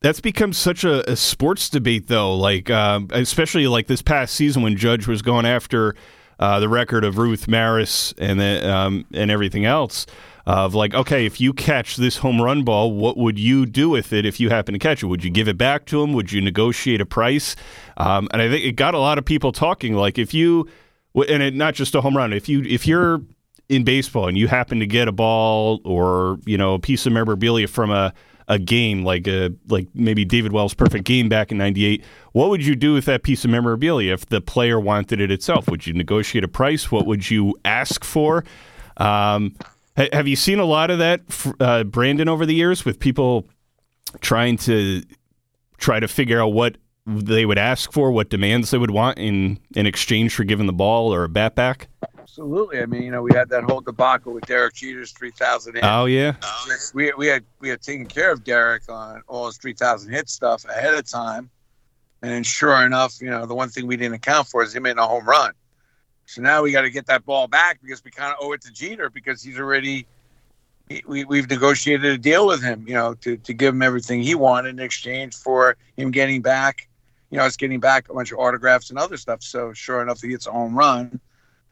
That's 0.00 0.20
become 0.20 0.52
such 0.52 0.82
a, 0.82 1.08
a 1.08 1.14
sports 1.14 1.70
debate, 1.70 2.08
though. 2.08 2.34
Like, 2.34 2.70
um, 2.70 3.08
especially 3.12 3.68
like 3.68 3.86
this 3.86 4.02
past 4.02 4.34
season 4.34 4.62
when 4.62 4.76
Judge 4.76 5.06
was 5.06 5.22
going 5.22 5.46
after 5.46 5.94
uh, 6.40 6.58
the 6.58 6.68
record 6.68 7.04
of 7.04 7.18
Ruth 7.18 7.46
Maris 7.46 8.14
and 8.18 8.40
the, 8.40 8.68
um, 8.68 9.04
and 9.12 9.30
everything 9.30 9.64
else. 9.64 10.06
Of 10.44 10.74
like, 10.74 10.94
okay, 10.94 11.26
if 11.26 11.42
you 11.42 11.52
catch 11.52 11.96
this 11.96 12.16
home 12.16 12.40
run 12.40 12.64
ball, 12.64 12.92
what 12.92 13.18
would 13.18 13.38
you 13.38 13.66
do 13.66 13.90
with 13.90 14.14
it 14.14 14.24
if 14.24 14.40
you 14.40 14.48
happen 14.48 14.72
to 14.72 14.78
catch 14.78 15.02
it? 15.02 15.06
Would 15.06 15.22
you 15.22 15.30
give 15.30 15.46
it 15.46 15.58
back 15.58 15.84
to 15.86 16.02
him? 16.02 16.14
Would 16.14 16.32
you 16.32 16.40
negotiate 16.40 17.02
a 17.02 17.06
price? 17.06 17.54
Um, 17.98 18.28
and 18.32 18.40
I 18.40 18.48
think 18.48 18.64
it 18.64 18.72
got 18.72 18.94
a 18.94 18.98
lot 18.98 19.18
of 19.18 19.26
people 19.26 19.52
talking. 19.52 19.92
Like, 19.92 20.16
if 20.16 20.32
you 20.32 20.66
and 21.14 21.42
it, 21.42 21.54
not 21.54 21.74
just 21.74 21.94
a 21.94 22.00
home 22.00 22.16
run. 22.16 22.32
If 22.32 22.48
you 22.48 22.62
if 22.62 22.86
you're 22.86 23.20
in 23.68 23.84
baseball 23.84 24.28
and 24.28 24.38
you 24.38 24.48
happen 24.48 24.80
to 24.80 24.86
get 24.86 25.08
a 25.08 25.12
ball 25.12 25.80
or 25.84 26.38
you 26.46 26.56
know 26.56 26.74
a 26.74 26.78
piece 26.78 27.06
of 27.06 27.12
memorabilia 27.12 27.68
from 27.68 27.90
a 27.90 28.12
a 28.48 28.58
game 28.58 29.04
like 29.04 29.28
a 29.28 29.50
like 29.68 29.88
maybe 29.94 30.24
David 30.24 30.52
Wells' 30.52 30.74
perfect 30.74 31.04
game 31.04 31.28
back 31.28 31.52
in 31.52 31.58
'98, 31.58 32.02
what 32.32 32.48
would 32.48 32.64
you 32.64 32.74
do 32.74 32.94
with 32.94 33.04
that 33.04 33.22
piece 33.22 33.44
of 33.44 33.50
memorabilia 33.50 34.14
if 34.14 34.26
the 34.26 34.40
player 34.40 34.80
wanted 34.80 35.20
it 35.20 35.30
itself? 35.30 35.68
Would 35.68 35.86
you 35.86 35.92
negotiate 35.92 36.44
a 36.44 36.48
price? 36.48 36.90
What 36.90 37.06
would 37.06 37.30
you 37.30 37.54
ask 37.64 38.04
for? 38.04 38.44
Um, 38.96 39.54
ha- 39.96 40.08
have 40.12 40.26
you 40.26 40.36
seen 40.36 40.58
a 40.58 40.64
lot 40.64 40.90
of 40.90 40.98
that, 40.98 41.20
uh, 41.60 41.84
Brandon, 41.84 42.28
over 42.28 42.46
the 42.46 42.54
years 42.54 42.86
with 42.86 42.98
people 42.98 43.46
trying 44.20 44.56
to 44.56 45.02
try 45.76 46.00
to 46.00 46.08
figure 46.08 46.40
out 46.40 46.48
what 46.48 46.78
they 47.08 47.46
would 47.46 47.58
ask 47.58 47.90
for, 47.92 48.12
what 48.12 48.28
demands 48.28 48.70
they 48.70 48.78
would 48.78 48.90
want 48.90 49.18
in 49.18 49.58
in 49.74 49.86
exchange 49.86 50.34
for 50.34 50.44
giving 50.44 50.66
the 50.66 50.72
ball 50.72 51.12
or 51.12 51.24
a 51.24 51.28
bat 51.28 51.54
back? 51.54 51.88
Absolutely. 52.18 52.80
I 52.80 52.86
mean, 52.86 53.02
you 53.02 53.10
know, 53.10 53.22
we 53.22 53.32
had 53.34 53.48
that 53.48 53.64
whole 53.64 53.80
debacle 53.80 54.34
with 54.34 54.46
Derek 54.46 54.74
Jeter's 54.74 55.12
3,000 55.12 55.74
hits. 55.74 55.86
Oh 55.86 56.04
yeah, 56.04 56.34
we, 56.94 57.12
we 57.16 57.26
had 57.26 57.44
we 57.60 57.68
had 57.68 57.80
taken 57.80 58.06
care 58.06 58.30
of 58.30 58.44
Derek 58.44 58.82
on 58.88 59.22
all 59.26 59.46
his 59.46 59.56
3,000 59.56 60.12
hit 60.12 60.28
stuff 60.28 60.64
ahead 60.66 60.94
of 60.94 61.08
time, 61.08 61.50
and 62.22 62.30
then 62.30 62.42
sure 62.42 62.84
enough, 62.84 63.20
you 63.20 63.30
know, 63.30 63.46
the 63.46 63.54
one 63.54 63.70
thing 63.70 63.86
we 63.86 63.96
didn't 63.96 64.14
account 64.14 64.46
for 64.46 64.62
is 64.62 64.74
him 64.74 64.84
hitting 64.84 64.98
a 64.98 65.06
home 65.06 65.26
run. 65.26 65.52
So 66.26 66.42
now 66.42 66.62
we 66.62 66.72
got 66.72 66.82
to 66.82 66.90
get 66.90 67.06
that 67.06 67.24
ball 67.24 67.48
back 67.48 67.80
because 67.82 68.04
we 68.04 68.10
kind 68.10 68.30
of 68.32 68.36
owe 68.40 68.52
it 68.52 68.60
to 68.62 68.72
Jeter 68.72 69.08
because 69.08 69.42
he's 69.42 69.58
already 69.58 70.06
we, 71.06 71.24
we've 71.24 71.48
negotiated 71.48 72.12
a 72.12 72.18
deal 72.18 72.46
with 72.46 72.62
him, 72.62 72.84
you 72.86 72.94
know, 72.94 73.14
to, 73.14 73.36
to 73.38 73.52
give 73.52 73.74
him 73.74 73.82
everything 73.82 74.22
he 74.22 74.34
wanted 74.34 74.70
in 74.70 74.80
exchange 74.80 75.34
for 75.34 75.76
him 75.96 76.10
getting 76.10 76.42
back, 76.42 76.87
you 77.30 77.38
know, 77.38 77.44
us 77.44 77.56
getting 77.56 77.80
back 77.80 78.08
a 78.08 78.14
bunch 78.14 78.32
of 78.32 78.38
autographs 78.38 78.90
and 78.90 78.98
other 78.98 79.16
stuff. 79.16 79.42
So 79.42 79.72
sure 79.72 80.02
enough, 80.02 80.20
he 80.22 80.28
gets 80.28 80.46
a 80.46 80.52
home 80.52 80.76
run. 80.76 81.20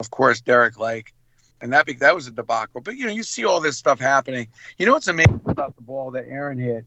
Of 0.01 0.11
course, 0.11 0.40
Derek 0.40 0.79
like, 0.79 1.14
and 1.61 1.73
that 1.73 1.88
that 2.01 2.14
was 2.14 2.27
a 2.27 2.31
debacle. 2.31 2.81
But 2.81 2.97
you 2.97 3.07
know, 3.07 3.12
you 3.12 3.23
see 3.23 3.45
all 3.45 3.61
this 3.61 3.79
stuff 3.79 3.99
happening. 3.99 4.49
You 4.79 4.87
know 4.87 4.92
what's 4.92 5.09
amazing 5.09 5.40
about 5.47 5.77
the 5.77 5.83
ball 5.83 6.11
that 6.12 6.27
Aaron 6.29 6.59
hit? 6.59 6.85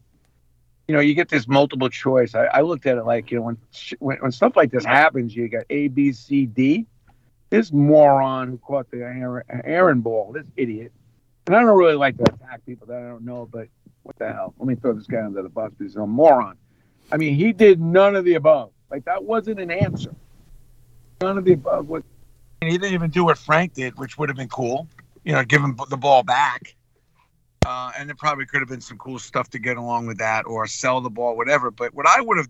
You 0.86 0.94
know, 0.94 1.00
you 1.00 1.14
get 1.14 1.28
this 1.28 1.46
multiple 1.46 1.88
choice. 1.88 2.34
I, 2.34 2.46
I 2.46 2.60
looked 2.62 2.86
at 2.86 2.98
it 2.98 3.04
like, 3.04 3.30
you 3.30 3.38
know, 3.38 3.44
when, 3.44 3.58
when 3.98 4.18
when 4.18 4.32
stuff 4.32 4.56
like 4.56 4.70
this 4.70 4.84
happens, 4.84 5.34
you 5.34 5.48
got 5.48 5.64
A, 5.70 5.88
B, 5.88 6.12
C, 6.12 6.46
D. 6.46 6.86
This 7.50 7.72
moron 7.72 8.48
who 8.48 8.58
caught 8.58 8.90
the 8.92 8.98
Aaron, 8.98 9.42
Aaron 9.64 10.00
ball, 10.00 10.32
this 10.32 10.46
idiot 10.56 10.92
and 11.50 11.56
I 11.56 11.62
don't 11.62 11.76
really 11.76 11.94
like 11.94 12.16
to 12.18 12.22
attack 12.22 12.64
people 12.64 12.86
that 12.86 12.98
I 12.98 13.08
don't 13.08 13.24
know, 13.24 13.48
but 13.50 13.66
what 14.04 14.16
the 14.18 14.28
hell? 14.28 14.54
Let 14.58 14.68
me 14.68 14.76
throw 14.76 14.92
this 14.92 15.08
guy 15.08 15.24
under 15.24 15.42
the 15.42 15.48
bus 15.48 15.72
because 15.76 15.94
he's 15.94 15.96
a 15.96 16.06
moron. 16.06 16.56
I 17.12 17.16
mean, 17.16 17.34
he 17.34 17.52
did 17.52 17.80
none 17.80 18.16
of 18.16 18.24
the 18.24 18.34
above. 18.34 18.70
Like 18.90 19.04
that 19.04 19.24
wasn't 19.24 19.60
an 19.60 19.70
answer. 19.70 20.14
None 21.20 21.38
of 21.38 21.44
the 21.44 21.52
above 21.52 21.88
was. 21.88 22.02
And 22.62 22.70
he 22.70 22.78
didn't 22.78 22.94
even 22.94 23.10
do 23.10 23.24
what 23.24 23.38
Frank 23.38 23.74
did, 23.74 23.98
which 23.98 24.18
would 24.18 24.28
have 24.28 24.36
been 24.36 24.48
cool. 24.48 24.86
You 25.24 25.32
know, 25.32 25.44
give 25.44 25.62
him 25.62 25.78
the 25.88 25.96
ball 25.96 26.22
back. 26.22 26.74
Uh, 27.66 27.92
and 27.98 28.08
there 28.08 28.16
probably 28.16 28.46
could 28.46 28.60
have 28.60 28.68
been 28.68 28.80
some 28.80 28.96
cool 28.96 29.18
stuff 29.18 29.50
to 29.50 29.58
get 29.58 29.76
along 29.76 30.06
with 30.06 30.18
that, 30.18 30.46
or 30.46 30.66
sell 30.66 31.00
the 31.00 31.10
ball, 31.10 31.36
whatever. 31.36 31.70
But 31.70 31.94
what 31.94 32.06
I 32.06 32.20
would 32.20 32.38
have, 32.38 32.48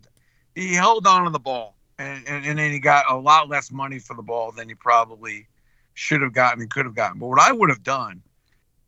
he 0.54 0.74
held 0.74 1.06
on 1.06 1.24
to 1.24 1.30
the 1.30 1.40
ball, 1.40 1.74
and, 1.98 2.26
and, 2.28 2.46
and 2.46 2.58
then 2.58 2.70
he 2.70 2.78
got 2.78 3.10
a 3.10 3.16
lot 3.16 3.48
less 3.48 3.72
money 3.72 3.98
for 3.98 4.14
the 4.14 4.22
ball 4.22 4.52
than 4.52 4.68
he 4.68 4.74
probably 4.76 5.48
should 5.94 6.22
have 6.22 6.32
gotten 6.32 6.60
and 6.60 6.70
could 6.70 6.86
have 6.86 6.94
gotten. 6.94 7.18
But 7.18 7.26
what 7.26 7.40
I 7.40 7.50
would 7.50 7.70
have 7.70 7.82
done 7.82 8.22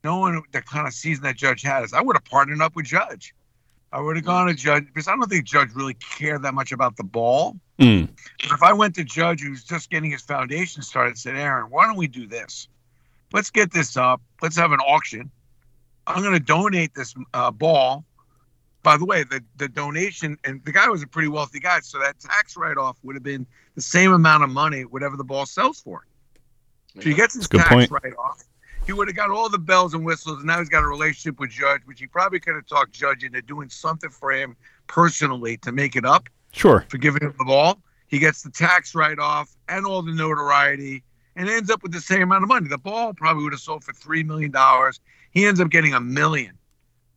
knowing 0.04 0.42
the 0.52 0.62
kind 0.62 0.86
of 0.86 0.92
season 0.92 1.24
that 1.24 1.36
Judge 1.36 1.62
has, 1.62 1.92
I 1.92 2.00
would 2.00 2.16
have 2.16 2.24
partnered 2.24 2.60
up 2.60 2.74
with 2.74 2.86
Judge. 2.86 3.34
I 3.92 4.00
would 4.00 4.16
have 4.16 4.24
gone 4.24 4.46
to 4.46 4.54
Judge 4.54 4.86
because 4.86 5.06
I 5.06 5.14
don't 5.14 5.28
think 5.28 5.44
Judge 5.44 5.68
really 5.74 5.94
cared 5.94 6.42
that 6.42 6.54
much 6.54 6.72
about 6.72 6.96
the 6.96 7.04
ball. 7.04 7.56
Mm. 7.78 8.08
If 8.40 8.62
I 8.62 8.72
went 8.72 8.94
to 8.94 9.04
Judge, 9.04 9.42
who's 9.42 9.64
just 9.64 9.90
getting 9.90 10.10
his 10.10 10.22
foundation 10.22 10.82
started, 10.82 11.10
and 11.10 11.18
said, 11.18 11.36
Aaron, 11.36 11.70
why 11.70 11.86
don't 11.86 11.96
we 11.96 12.06
do 12.06 12.26
this? 12.26 12.68
Let's 13.32 13.50
get 13.50 13.72
this 13.72 13.96
up. 13.96 14.22
Let's 14.40 14.56
have 14.56 14.72
an 14.72 14.80
auction. 14.80 15.30
I'm 16.06 16.22
going 16.22 16.34
to 16.34 16.40
donate 16.40 16.94
this 16.94 17.14
uh, 17.34 17.50
ball. 17.50 18.04
By 18.82 18.96
the 18.96 19.04
way, 19.04 19.24
the, 19.24 19.42
the 19.56 19.68
donation, 19.68 20.36
and 20.44 20.64
the 20.64 20.72
guy 20.72 20.88
was 20.88 21.02
a 21.02 21.06
pretty 21.06 21.28
wealthy 21.28 21.60
guy, 21.60 21.80
so 21.80 21.98
that 22.00 22.18
tax 22.18 22.56
write 22.56 22.78
off 22.78 22.98
would 23.04 23.14
have 23.14 23.22
been 23.22 23.46
the 23.76 23.82
same 23.82 24.12
amount 24.12 24.42
of 24.42 24.50
money, 24.50 24.84
whatever 24.84 25.16
the 25.16 25.24
ball 25.24 25.46
sells 25.46 25.80
for. 25.80 26.04
So 26.96 27.02
he 27.02 27.14
gets 27.14 27.34
his 27.34 27.48
tax 27.48 27.90
write 27.90 28.14
off 28.18 28.42
he 28.86 28.92
would 28.92 29.08
have 29.08 29.16
got 29.16 29.30
all 29.30 29.48
the 29.48 29.58
bells 29.58 29.94
and 29.94 30.04
whistles, 30.04 30.38
and 30.38 30.46
now 30.46 30.58
he's 30.58 30.68
got 30.68 30.82
a 30.82 30.86
relationship 30.86 31.38
with 31.38 31.50
Judge, 31.50 31.82
which 31.84 32.00
he 32.00 32.06
probably 32.06 32.40
could 32.40 32.54
have 32.54 32.66
talked 32.66 32.92
Judge 32.92 33.24
into 33.24 33.40
doing 33.42 33.68
something 33.68 34.10
for 34.10 34.32
him 34.32 34.56
personally 34.86 35.56
to 35.58 35.72
make 35.72 35.96
it 35.96 36.04
up. 36.04 36.28
Sure. 36.52 36.84
For 36.88 36.98
giving 36.98 37.22
him 37.22 37.34
the 37.38 37.44
ball. 37.44 37.80
He 38.08 38.18
gets 38.18 38.42
the 38.42 38.50
tax 38.50 38.94
write 38.94 39.18
off 39.18 39.56
and 39.68 39.86
all 39.86 40.02
the 40.02 40.12
notoriety 40.12 41.02
and 41.34 41.48
ends 41.48 41.70
up 41.70 41.82
with 41.82 41.92
the 41.92 42.00
same 42.00 42.22
amount 42.22 42.42
of 42.42 42.48
money. 42.48 42.68
The 42.68 42.76
ball 42.76 43.14
probably 43.14 43.44
would 43.44 43.54
have 43.54 43.60
sold 43.60 43.84
for 43.84 43.92
$3 43.92 44.26
million. 44.26 44.52
He 45.30 45.46
ends 45.46 45.60
up 45.60 45.70
getting 45.70 45.94
a 45.94 46.00
million. 46.00 46.58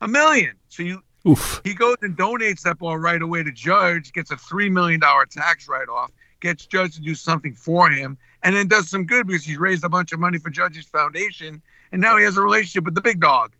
A 0.01 0.07
million. 0.07 0.53
So 0.69 0.83
you. 0.83 1.01
Oof. 1.27 1.59
He 1.63 1.73
goes 1.73 1.97
and 2.03 2.15
donates 2.15 2.61
that 2.61 2.77
ball 2.77 2.97
right 2.97 3.21
away 3.21 3.41
to 3.43 3.51
Judge, 3.51 4.13
gets 4.13 4.29
a 4.31 4.35
$3 4.35 4.71
million 4.71 5.01
tax 5.31 5.67
write 5.67 5.89
off, 5.89 6.11
gets 6.39 6.65
Judge 6.65 6.95
to 6.95 7.01
do 7.01 7.15
something 7.15 7.53
for 7.53 7.89
him, 7.89 8.17
and 8.43 8.55
then 8.55 8.67
does 8.67 8.89
some 8.89 9.05
good 9.05 9.27
because 9.27 9.43
he's 9.43 9.57
raised 9.57 9.83
a 9.83 9.89
bunch 9.89 10.11
of 10.11 10.19
money 10.19 10.37
for 10.37 10.49
Judge's 10.49 10.85
Foundation, 10.85 11.61
and 11.91 12.01
now 12.01 12.17
he 12.17 12.23
has 12.23 12.37
a 12.37 12.41
relationship 12.41 12.83
with 12.85 12.95
the 12.95 13.01
big 13.01 13.19
dog. 13.19 13.53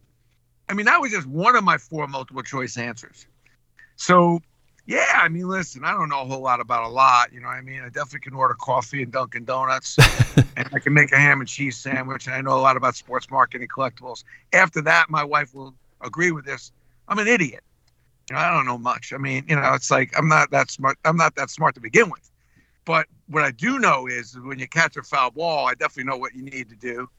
I 0.70 0.74
mean, 0.74 0.86
that 0.86 1.00
was 1.00 1.12
just 1.12 1.28
one 1.28 1.56
of 1.56 1.64
my 1.64 1.78
four 1.78 2.08
multiple 2.08 2.44
choice 2.44 2.78
answers. 2.78 3.28
So, 3.98 4.40
yeah, 4.86 5.06
I 5.16 5.30
mean, 5.30 5.48
listen, 5.48 5.84
I 5.84 5.92
don't 5.92 6.10
know 6.10 6.22
a 6.22 6.26
whole 6.26 6.42
lot 6.42 6.60
about 6.60 6.84
a 6.84 6.90
lot. 6.90 7.32
You 7.32 7.40
know 7.40 7.48
what 7.48 7.56
I 7.56 7.62
mean? 7.62 7.82
I 7.82 7.90
definitely 7.90 8.20
can 8.20 8.34
order 8.34 8.56
coffee 8.56 9.04
and 9.04 9.12
Dunkin' 9.12 9.46
Donuts, 9.46 9.98
and 10.56 10.70
I 10.74 10.80
can 10.80 10.94
make 10.94 11.12
a 11.12 11.18
ham 11.18 11.40
and 11.40 11.48
cheese 11.48 11.78
sandwich, 11.78 12.28
and 12.28 12.36
I 12.36 12.42
know 12.42 12.58
a 12.58 12.62
lot 12.62 12.78
about 12.78 12.96
sports 12.96 13.30
marketing 13.30 13.68
collectibles. 13.68 14.24
After 14.54 14.82
that, 14.82 15.10
my 15.10 15.24
wife 15.24 15.54
will 15.54 15.74
agree 16.02 16.32
with 16.32 16.46
this. 16.46 16.72
I'm 17.08 17.20
an 17.20 17.28
idiot. 17.28 17.64
You 18.30 18.36
know, 18.36 18.42
I 18.42 18.52
don't 18.52 18.66
know 18.66 18.78
much. 18.78 19.14
I 19.14 19.18
mean, 19.18 19.46
you 19.48 19.56
know, 19.56 19.74
it's 19.74 19.92
like 19.92 20.18
I'm 20.18 20.28
not 20.28 20.50
that 20.52 20.72
smart. 20.72 20.98
I'm 21.06 21.18
not 21.18 21.36
that 21.36 21.50
smart 21.50 21.76
to 21.76 21.82
begin 21.82 22.10
with. 22.10 22.32
But 22.86 23.08
what 23.28 23.44
I 23.44 23.52
do 23.52 23.80
know 23.80 24.08
is 24.08 24.38
when 24.40 24.60
you 24.60 24.68
catch 24.68 24.96
a 24.96 25.02
foul 25.02 25.32
ball, 25.32 25.66
I 25.68 25.74
definitely 25.74 26.12
know 26.12 26.18
what 26.18 26.36
you 26.36 26.44
need 26.44 26.70
to 26.70 26.76
do. 26.76 27.10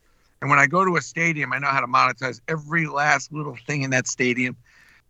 And 0.40 0.48
when 0.48 0.58
I 0.58 0.66
go 0.66 0.84
to 0.84 0.96
a 0.96 1.02
stadium, 1.02 1.52
I 1.52 1.58
know 1.58 1.68
how 1.68 1.80
to 1.80 1.86
monetize 1.86 2.40
every 2.46 2.86
last 2.86 3.32
little 3.32 3.56
thing 3.66 3.82
in 3.82 3.90
that 3.90 4.06
stadium. 4.06 4.56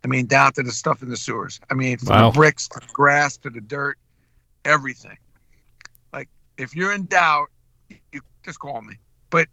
I 0.03 0.09
mean, 0.09 0.27
down 0.27 0.53
to 0.55 0.63
the 0.63 0.73
stuff 0.73 1.03
in 1.03 1.11
the 1.11 1.17
sewers. 1.17 1.61
I 1.71 1.75
mean, 1.75 1.99
from 1.99 2.09
wow. 2.09 2.31
the 2.31 2.35
bricks 2.35 2.69
to 2.69 2.81
the 2.81 2.93
grass 2.93 3.37
to 3.39 3.51
the 3.51 3.61
dirt, 3.61 3.99
everything. 4.65 5.19
Like, 6.13 6.29
if 6.57 6.75
you're 6.75 6.93
in 6.93 7.07
doubt, 7.07 7.49
you 8.13 8.21
just 8.45 8.61
call 8.61 8.81
me. 8.83 8.95
But, 9.31 9.49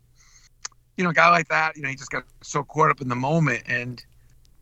you 0.95 1.03
know, 1.03 1.09
a 1.09 1.13
guy 1.13 1.29
like 1.29 1.49
that, 1.49 1.75
you 1.75 1.81
know, 1.81 1.89
he 1.89 1.95
just 1.95 2.11
got 2.11 2.23
so 2.41 2.63
caught 2.63 2.91
up 2.91 3.01
in 3.01 3.09
the 3.09 3.15
moment. 3.15 3.63
And, 3.65 4.03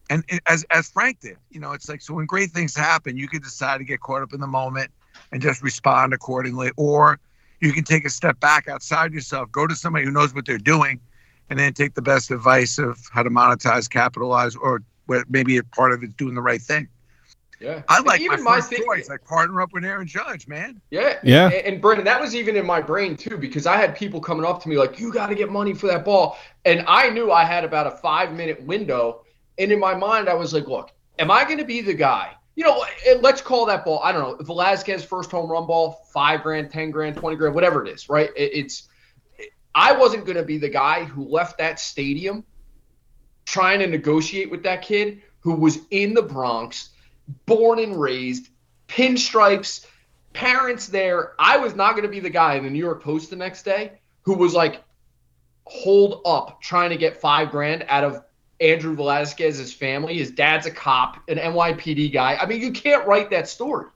and 0.09 0.23
as, 0.47 0.65
as 0.71 0.89
Frank 0.89 1.19
did, 1.19 1.37
you 1.49 1.59
know, 1.59 1.73
it's 1.73 1.89
like, 1.89 2.01
so 2.01 2.13
when 2.13 2.25
great 2.25 2.51
things 2.51 2.75
happen, 2.75 3.17
you 3.17 3.27
can 3.27 3.41
decide 3.41 3.79
to 3.79 3.83
get 3.83 3.99
caught 3.99 4.21
up 4.21 4.33
in 4.33 4.39
the 4.39 4.47
moment 4.47 4.91
and 5.31 5.41
just 5.41 5.61
respond 5.61 6.13
accordingly. 6.13 6.71
Or 6.77 7.19
you 7.59 7.71
can 7.71 7.83
take 7.83 8.05
a 8.05 8.09
step 8.09 8.39
back 8.39 8.67
outside 8.67 9.13
yourself, 9.13 9.51
go 9.51 9.67
to 9.67 9.75
somebody 9.75 10.05
who 10.05 10.11
knows 10.11 10.33
what 10.33 10.45
they're 10.45 10.57
doing, 10.57 10.99
and 11.49 11.59
then 11.59 11.73
take 11.73 11.93
the 11.93 12.01
best 12.01 12.31
advice 12.31 12.77
of 12.77 12.99
how 13.11 13.23
to 13.23 13.29
monetize, 13.29 13.89
capitalize, 13.89 14.55
or 14.55 14.81
maybe 15.29 15.57
a 15.57 15.63
part 15.63 15.91
of 15.91 16.03
it 16.03 16.15
doing 16.17 16.33
the 16.33 16.41
right 16.41 16.61
thing. 16.61 16.87
Yeah, 17.59 17.83
I 17.87 17.99
like 18.01 18.21
even 18.21 18.43
my, 18.43 18.55
my 18.55 18.61
thing, 18.61 18.83
choice. 18.83 19.07
Like 19.07 19.23
partner 19.23 19.61
up 19.61 19.71
with 19.71 19.85
Aaron 19.85 20.07
Judge, 20.07 20.47
man. 20.47 20.81
Yeah, 20.89 21.19
yeah. 21.21 21.45
And, 21.45 21.53
and 21.53 21.81
Brendan, 21.81 22.05
that 22.05 22.19
was 22.19 22.33
even 22.35 22.55
in 22.55 22.65
my 22.65 22.81
brain 22.81 23.15
too, 23.15 23.37
because 23.37 23.67
I 23.67 23.77
had 23.77 23.95
people 23.95 24.19
coming 24.19 24.45
up 24.45 24.63
to 24.63 24.69
me 24.69 24.79
like, 24.79 24.99
"You 24.99 25.13
got 25.13 25.27
to 25.27 25.35
get 25.35 25.51
money 25.51 25.75
for 25.75 25.85
that 25.85 26.03
ball," 26.03 26.39
and 26.65 26.83
I 26.87 27.11
knew 27.11 27.31
I 27.31 27.45
had 27.45 27.63
about 27.63 27.85
a 27.85 27.91
five 27.91 28.33
minute 28.33 28.63
window. 28.63 29.23
And 29.59 29.71
in 29.71 29.79
my 29.79 29.93
mind, 29.93 30.27
I 30.27 30.33
was 30.33 30.53
like, 30.53 30.67
"Look, 30.67 30.89
am 31.19 31.29
I 31.29 31.43
going 31.43 31.59
to 31.59 31.65
be 31.65 31.81
the 31.81 31.93
guy 31.93 32.35
you 32.55 32.63
know, 32.63 32.85
let's 33.21 33.41
call 33.41 33.65
that 33.67 33.85
ball. 33.85 34.01
I 34.03 34.11
don't 34.11 34.39
know. 34.39 34.43
Velazquez 34.43 35.03
first 35.03 35.31
home 35.31 35.49
run 35.49 35.65
ball, 35.65 36.05
five 36.11 36.43
grand, 36.43 36.69
ten 36.69 36.91
grand, 36.91 37.15
twenty 37.15 37.37
grand, 37.37 37.55
whatever 37.55 37.85
it 37.85 37.91
is, 37.91 38.09
right? 38.09 38.29
it's. 38.35 38.87
I 39.73 39.93
wasn't 39.93 40.25
going 40.25 40.35
to 40.35 40.43
be 40.43 40.57
the 40.57 40.69
guy 40.69 41.05
who 41.05 41.23
left 41.23 41.57
that 41.59 41.79
stadium 41.79 42.43
trying 43.45 43.79
to 43.79 43.87
negotiate 43.87 44.51
with 44.51 44.63
that 44.63 44.81
kid 44.81 45.21
who 45.39 45.53
was 45.55 45.79
in 45.91 46.13
the 46.13 46.21
Bronx, 46.21 46.89
born 47.45 47.79
and 47.79 47.99
raised, 47.99 48.49
pinstripes, 48.87 49.85
parents 50.33 50.87
there. 50.87 51.33
I 51.39 51.57
was 51.57 51.73
not 51.73 51.91
going 51.91 52.03
to 52.03 52.09
be 52.09 52.19
the 52.19 52.29
guy 52.29 52.55
in 52.55 52.63
the 52.63 52.69
New 52.69 52.79
York 52.79 53.01
Post 53.01 53.29
the 53.29 53.35
next 53.35 53.63
day 53.63 53.93
who 54.23 54.35
was 54.35 54.53
like, 54.53 54.83
hold 55.65 56.21
up, 56.25 56.61
trying 56.61 56.89
to 56.89 56.97
get 56.97 57.17
five 57.17 57.49
grand 57.49 57.85
out 57.87 58.03
of 58.03 58.23
Andrew 58.61 58.95
Velazquez's 58.95 59.73
family. 59.73 60.17
His 60.17 60.31
dad's 60.31 60.67
a 60.67 60.71
cop, 60.71 61.17
an 61.27 61.37
NYPD 61.37 62.13
guy. 62.13 62.35
I 62.35 62.45
mean, 62.45 62.61
you 62.61 62.71
can't 62.71 63.05
write 63.07 63.31
that 63.31 63.49
story. 63.49 63.87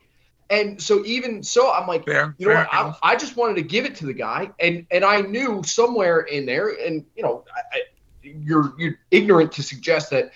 And 0.49 0.82
so 0.82 1.04
even 1.06 1.41
so, 1.41 1.71
I'm 1.71 1.88
like, 1.88 2.06
fair, 2.06 2.36
you 2.38 2.47
know 2.47 2.56
what? 2.56 2.67
I, 2.71 2.95
I, 3.01 3.15
just 3.15 3.36
wanted 3.36 3.56
to 3.56 3.63
give 3.63 3.86
it 3.86 3.95
to 3.95 4.06
the 4.06 4.13
guy, 4.13 4.51
and 4.60 4.86
and 4.91 5.04
I 5.04 5.21
knew 5.21 5.63
somewhere 5.63 6.21
in 6.21 6.45
there, 6.45 6.69
and 6.69 7.04
you 7.15 7.23
know, 7.23 7.43
I, 7.73 7.82
you're 8.21 8.75
you're 8.78 8.99
ignorant 9.10 9.51
to 9.54 9.63
suggest 9.63 10.12
that 10.12 10.32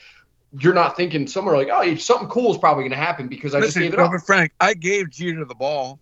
you're 0.57 0.73
not 0.73 0.97
thinking 0.97 1.27
somewhere 1.27 1.55
like, 1.55 1.69
oh, 1.71 1.95
something 1.95 2.27
cool 2.27 2.51
is 2.51 2.57
probably 2.57 2.81
going 2.81 2.91
to 2.91 2.97
happen 2.97 3.27
because 3.27 3.53
I 3.53 3.59
Listen, 3.59 3.83
just 3.83 3.91
gave 3.91 3.93
it 3.93 3.99
up. 3.99 4.11
Frank, 4.25 4.51
I 4.59 4.73
gave 4.73 5.11
Jeter 5.11 5.45
the 5.45 5.53
ball. 5.53 5.99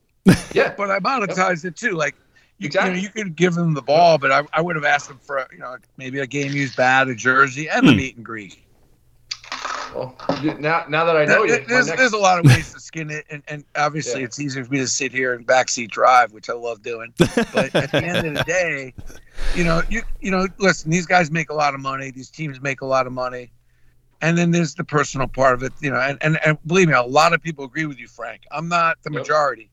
yeah, 0.53 0.73
but 0.77 0.89
I 0.89 0.99
monetized 0.99 1.65
yep. 1.65 1.73
it 1.73 1.75
too. 1.75 1.91
Like 1.91 2.15
you, 2.59 2.67
exactly. 2.67 2.89
you, 2.91 2.95
know, 2.95 3.01
you 3.03 3.09
could 3.09 3.35
give 3.35 3.53
them 3.53 3.73
the 3.73 3.81
ball, 3.81 4.17
but 4.17 4.31
I, 4.31 4.43
I 4.53 4.61
would 4.61 4.75
have 4.75 4.85
asked 4.85 5.07
them 5.07 5.19
for 5.19 5.47
you 5.51 5.59
know 5.59 5.77
maybe 5.97 6.19
a 6.19 6.27
game 6.27 6.51
used 6.53 6.75
bat, 6.75 7.07
a 7.07 7.15
jersey, 7.15 7.69
and 7.69 7.87
a 7.87 7.91
hmm. 7.91 7.97
meet 7.97 8.15
and 8.15 8.25
greet. 8.25 8.59
Well, 9.95 10.15
now, 10.59 10.85
now 10.89 11.05
that 11.05 11.15
I 11.15 11.25
know 11.25 11.43
you, 11.43 11.63
there's, 11.65 11.87
next... 11.87 11.99
there's 11.99 12.13
a 12.13 12.17
lot 12.17 12.39
of 12.39 12.45
ways 12.51 12.73
to 12.73 12.79
skin 12.79 13.09
it, 13.09 13.25
and, 13.29 13.41
and 13.47 13.63
obviously 13.75 14.19
yeah. 14.19 14.25
it's 14.25 14.39
easier 14.39 14.65
for 14.65 14.71
me 14.71 14.79
to 14.79 14.87
sit 14.87 15.11
here 15.11 15.33
and 15.33 15.45
backseat 15.47 15.89
drive, 15.89 16.33
which 16.33 16.49
I 16.49 16.53
love 16.53 16.81
doing. 16.81 17.13
But 17.53 17.73
at 17.75 17.91
the 17.91 18.03
end 18.03 18.27
of 18.27 18.33
the 18.33 18.43
day, 18.43 18.93
you 19.55 19.63
know, 19.63 19.81
you 19.89 20.01
you 20.19 20.31
know, 20.31 20.47
listen, 20.57 20.91
these 20.91 21.05
guys 21.05 21.31
make 21.31 21.49
a 21.49 21.53
lot 21.53 21.73
of 21.73 21.79
money. 21.79 22.11
These 22.11 22.29
teams 22.29 22.61
make 22.61 22.81
a 22.81 22.85
lot 22.85 23.07
of 23.07 23.13
money, 23.13 23.51
and 24.21 24.37
then 24.37 24.51
there's 24.51 24.75
the 24.75 24.83
personal 24.83 25.27
part 25.27 25.53
of 25.53 25.63
it. 25.63 25.73
You 25.79 25.91
know, 25.91 25.99
and 25.99 26.17
and, 26.21 26.39
and 26.45 26.57
believe 26.65 26.87
me, 26.87 26.93
a 26.93 27.01
lot 27.01 27.33
of 27.33 27.41
people 27.41 27.65
agree 27.65 27.85
with 27.85 27.99
you, 27.99 28.07
Frank. 28.07 28.41
I'm 28.51 28.67
not 28.67 28.97
the 29.03 29.11
yep. 29.11 29.21
majority. 29.21 29.69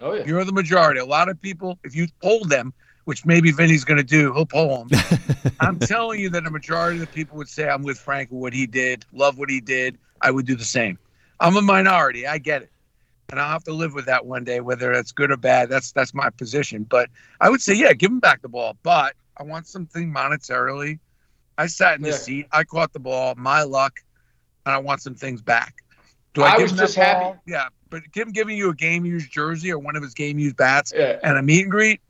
Oh 0.00 0.14
yeah, 0.14 0.24
you're 0.24 0.44
the 0.44 0.52
majority. 0.52 1.00
A 1.00 1.04
lot 1.04 1.28
of 1.28 1.40
people, 1.40 1.78
if 1.84 1.94
you 1.94 2.06
poll 2.22 2.44
them, 2.44 2.72
which 3.08 3.24
maybe 3.24 3.50
Vinny's 3.50 3.84
going 3.84 3.96
to 3.96 4.04
do. 4.04 4.34
He'll 4.34 4.44
pull 4.44 4.84
them. 4.84 5.00
I'm 5.60 5.78
telling 5.78 6.20
you 6.20 6.28
that 6.28 6.46
a 6.46 6.50
majority 6.50 7.00
of 7.00 7.00
the 7.00 7.06
people 7.06 7.38
would 7.38 7.48
say 7.48 7.66
I'm 7.66 7.82
with 7.82 7.98
Frank 7.98 8.28
what 8.30 8.52
he 8.52 8.66
did, 8.66 9.06
love 9.14 9.38
what 9.38 9.48
he 9.48 9.62
did. 9.62 9.96
I 10.20 10.30
would 10.30 10.44
do 10.44 10.54
the 10.54 10.62
same. 10.62 10.98
I'm 11.40 11.56
a 11.56 11.62
minority. 11.62 12.26
I 12.26 12.36
get 12.36 12.64
it, 12.64 12.70
and 13.30 13.40
I'll 13.40 13.48
have 13.48 13.64
to 13.64 13.72
live 13.72 13.94
with 13.94 14.04
that 14.04 14.26
one 14.26 14.44
day, 14.44 14.60
whether 14.60 14.92
that's 14.92 15.12
good 15.12 15.30
or 15.30 15.38
bad. 15.38 15.70
That's 15.70 15.90
that's 15.92 16.12
my 16.12 16.28
position. 16.28 16.82
But 16.82 17.08
I 17.40 17.48
would 17.48 17.62
say, 17.62 17.72
yeah, 17.72 17.94
give 17.94 18.10
him 18.10 18.20
back 18.20 18.42
the 18.42 18.48
ball. 18.50 18.76
But 18.82 19.14
I 19.38 19.42
want 19.42 19.66
something 19.66 20.12
monetarily. 20.12 20.98
I 21.56 21.66
sat 21.66 21.96
in 21.96 22.02
the 22.02 22.10
yeah. 22.10 22.16
seat. 22.16 22.46
I 22.52 22.64
caught 22.64 22.92
the 22.92 23.00
ball. 23.00 23.36
My 23.36 23.62
luck, 23.62 24.00
and 24.66 24.74
I 24.74 24.78
want 24.78 25.00
some 25.00 25.14
things 25.14 25.40
back. 25.40 25.76
Do 26.34 26.42
I, 26.42 26.56
I 26.56 26.58
was 26.58 26.72
just 26.72 26.94
happy. 26.94 27.38
Yeah, 27.46 27.68
but 27.90 28.02
him 28.12 28.32
giving 28.32 28.56
you 28.56 28.70
a 28.70 28.74
game 28.74 29.04
used 29.04 29.30
jersey 29.30 29.70
or 29.70 29.78
one 29.78 29.96
of 29.96 30.02
his 30.02 30.14
game 30.14 30.38
used 30.38 30.56
bats 30.56 30.92
yeah. 30.94 31.18
and 31.22 31.38
a 31.38 31.42
meet 31.42 31.62
and 31.62 31.70
greet 31.70 32.00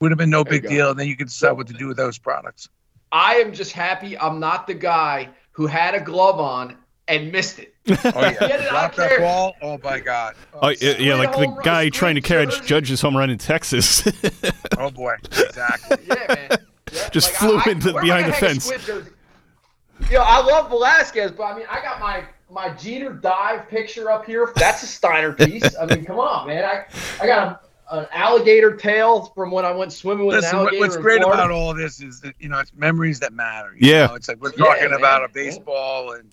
would 0.00 0.10
have 0.10 0.18
been 0.18 0.30
no 0.30 0.44
there 0.44 0.60
big 0.60 0.68
deal. 0.68 0.90
And 0.90 0.98
then 0.98 1.08
you 1.08 1.16
could 1.16 1.28
decide 1.28 1.52
what 1.52 1.66
to 1.68 1.72
do 1.72 1.86
with 1.86 1.96
those 1.96 2.18
products. 2.18 2.68
I 3.10 3.36
am 3.36 3.52
just 3.52 3.72
happy 3.72 4.18
I'm 4.18 4.38
not 4.38 4.66
the 4.66 4.74
guy 4.74 5.30
who 5.52 5.66
had 5.66 5.94
a 5.94 6.00
glove 6.00 6.38
on 6.38 6.76
and 7.08 7.32
missed 7.32 7.58
it. 7.58 7.74
Oh 7.88 8.20
yeah, 8.20 8.68
drop 8.68 8.94
that 8.96 9.18
ball. 9.18 9.54
Oh 9.62 9.78
my 9.82 9.98
god. 9.98 10.34
Oh, 10.52 10.58
oh 10.62 10.68
yeah, 10.68 10.98
yeah, 10.98 11.14
like 11.14 11.32
the 11.32 11.46
guy 11.64 11.88
trying 11.88 12.16
to 12.16 12.20
catch 12.20 12.62
Judge's 12.66 13.00
home 13.00 13.16
run 13.16 13.30
in 13.30 13.38
Texas. 13.38 14.06
oh 14.78 14.90
boy, 14.90 15.14
exactly. 15.24 15.96
yeah, 16.06 16.34
man. 16.34 16.58
Yeah, 16.92 17.08
just 17.12 17.32
like, 17.32 17.36
flew 17.36 17.58
I, 17.64 17.70
into 17.70 17.96
I, 17.96 18.02
behind 18.02 18.28
the 18.28 18.34
fence. 18.34 18.70
You 18.70 20.18
know, 20.18 20.22
I 20.22 20.42
love 20.44 20.68
Velazquez, 20.68 21.32
but 21.32 21.44
I 21.44 21.56
mean, 21.56 21.66
I 21.70 21.80
got 21.80 21.98
my 21.98 22.24
my 22.50 22.70
Jeter 22.70 23.12
dive 23.12 23.68
picture 23.68 24.10
up 24.10 24.24
here. 24.24 24.52
That's 24.56 24.82
a 24.82 24.86
Steiner 24.86 25.32
piece. 25.32 25.76
I 25.76 25.86
mean, 25.86 26.04
come 26.04 26.18
on, 26.18 26.46
man. 26.46 26.64
I 26.64 26.84
I 27.20 27.26
got 27.26 27.46
a 27.48 27.60
an 27.90 28.06
alligator 28.12 28.76
tail 28.76 29.26
from 29.34 29.50
when 29.50 29.64
I 29.64 29.72
went 29.72 29.92
swimming 29.92 30.26
with 30.26 30.36
Listen, 30.36 30.50
an 30.50 30.56
alligator. 30.56 30.80
What's 30.80 30.96
great 30.96 31.22
Florida. 31.22 31.42
about 31.42 31.50
all 31.50 31.74
this 31.74 32.00
is 32.00 32.20
that 32.20 32.34
you 32.38 32.48
know 32.48 32.58
it's 32.58 32.72
memories 32.74 33.20
that 33.20 33.32
matter. 33.32 33.74
yeah, 33.78 34.06
know? 34.06 34.14
it's 34.14 34.28
like 34.28 34.40
we're 34.40 34.52
talking 34.52 34.90
yeah, 34.90 34.96
about 34.96 35.24
a 35.24 35.28
baseball 35.28 36.12
and 36.12 36.30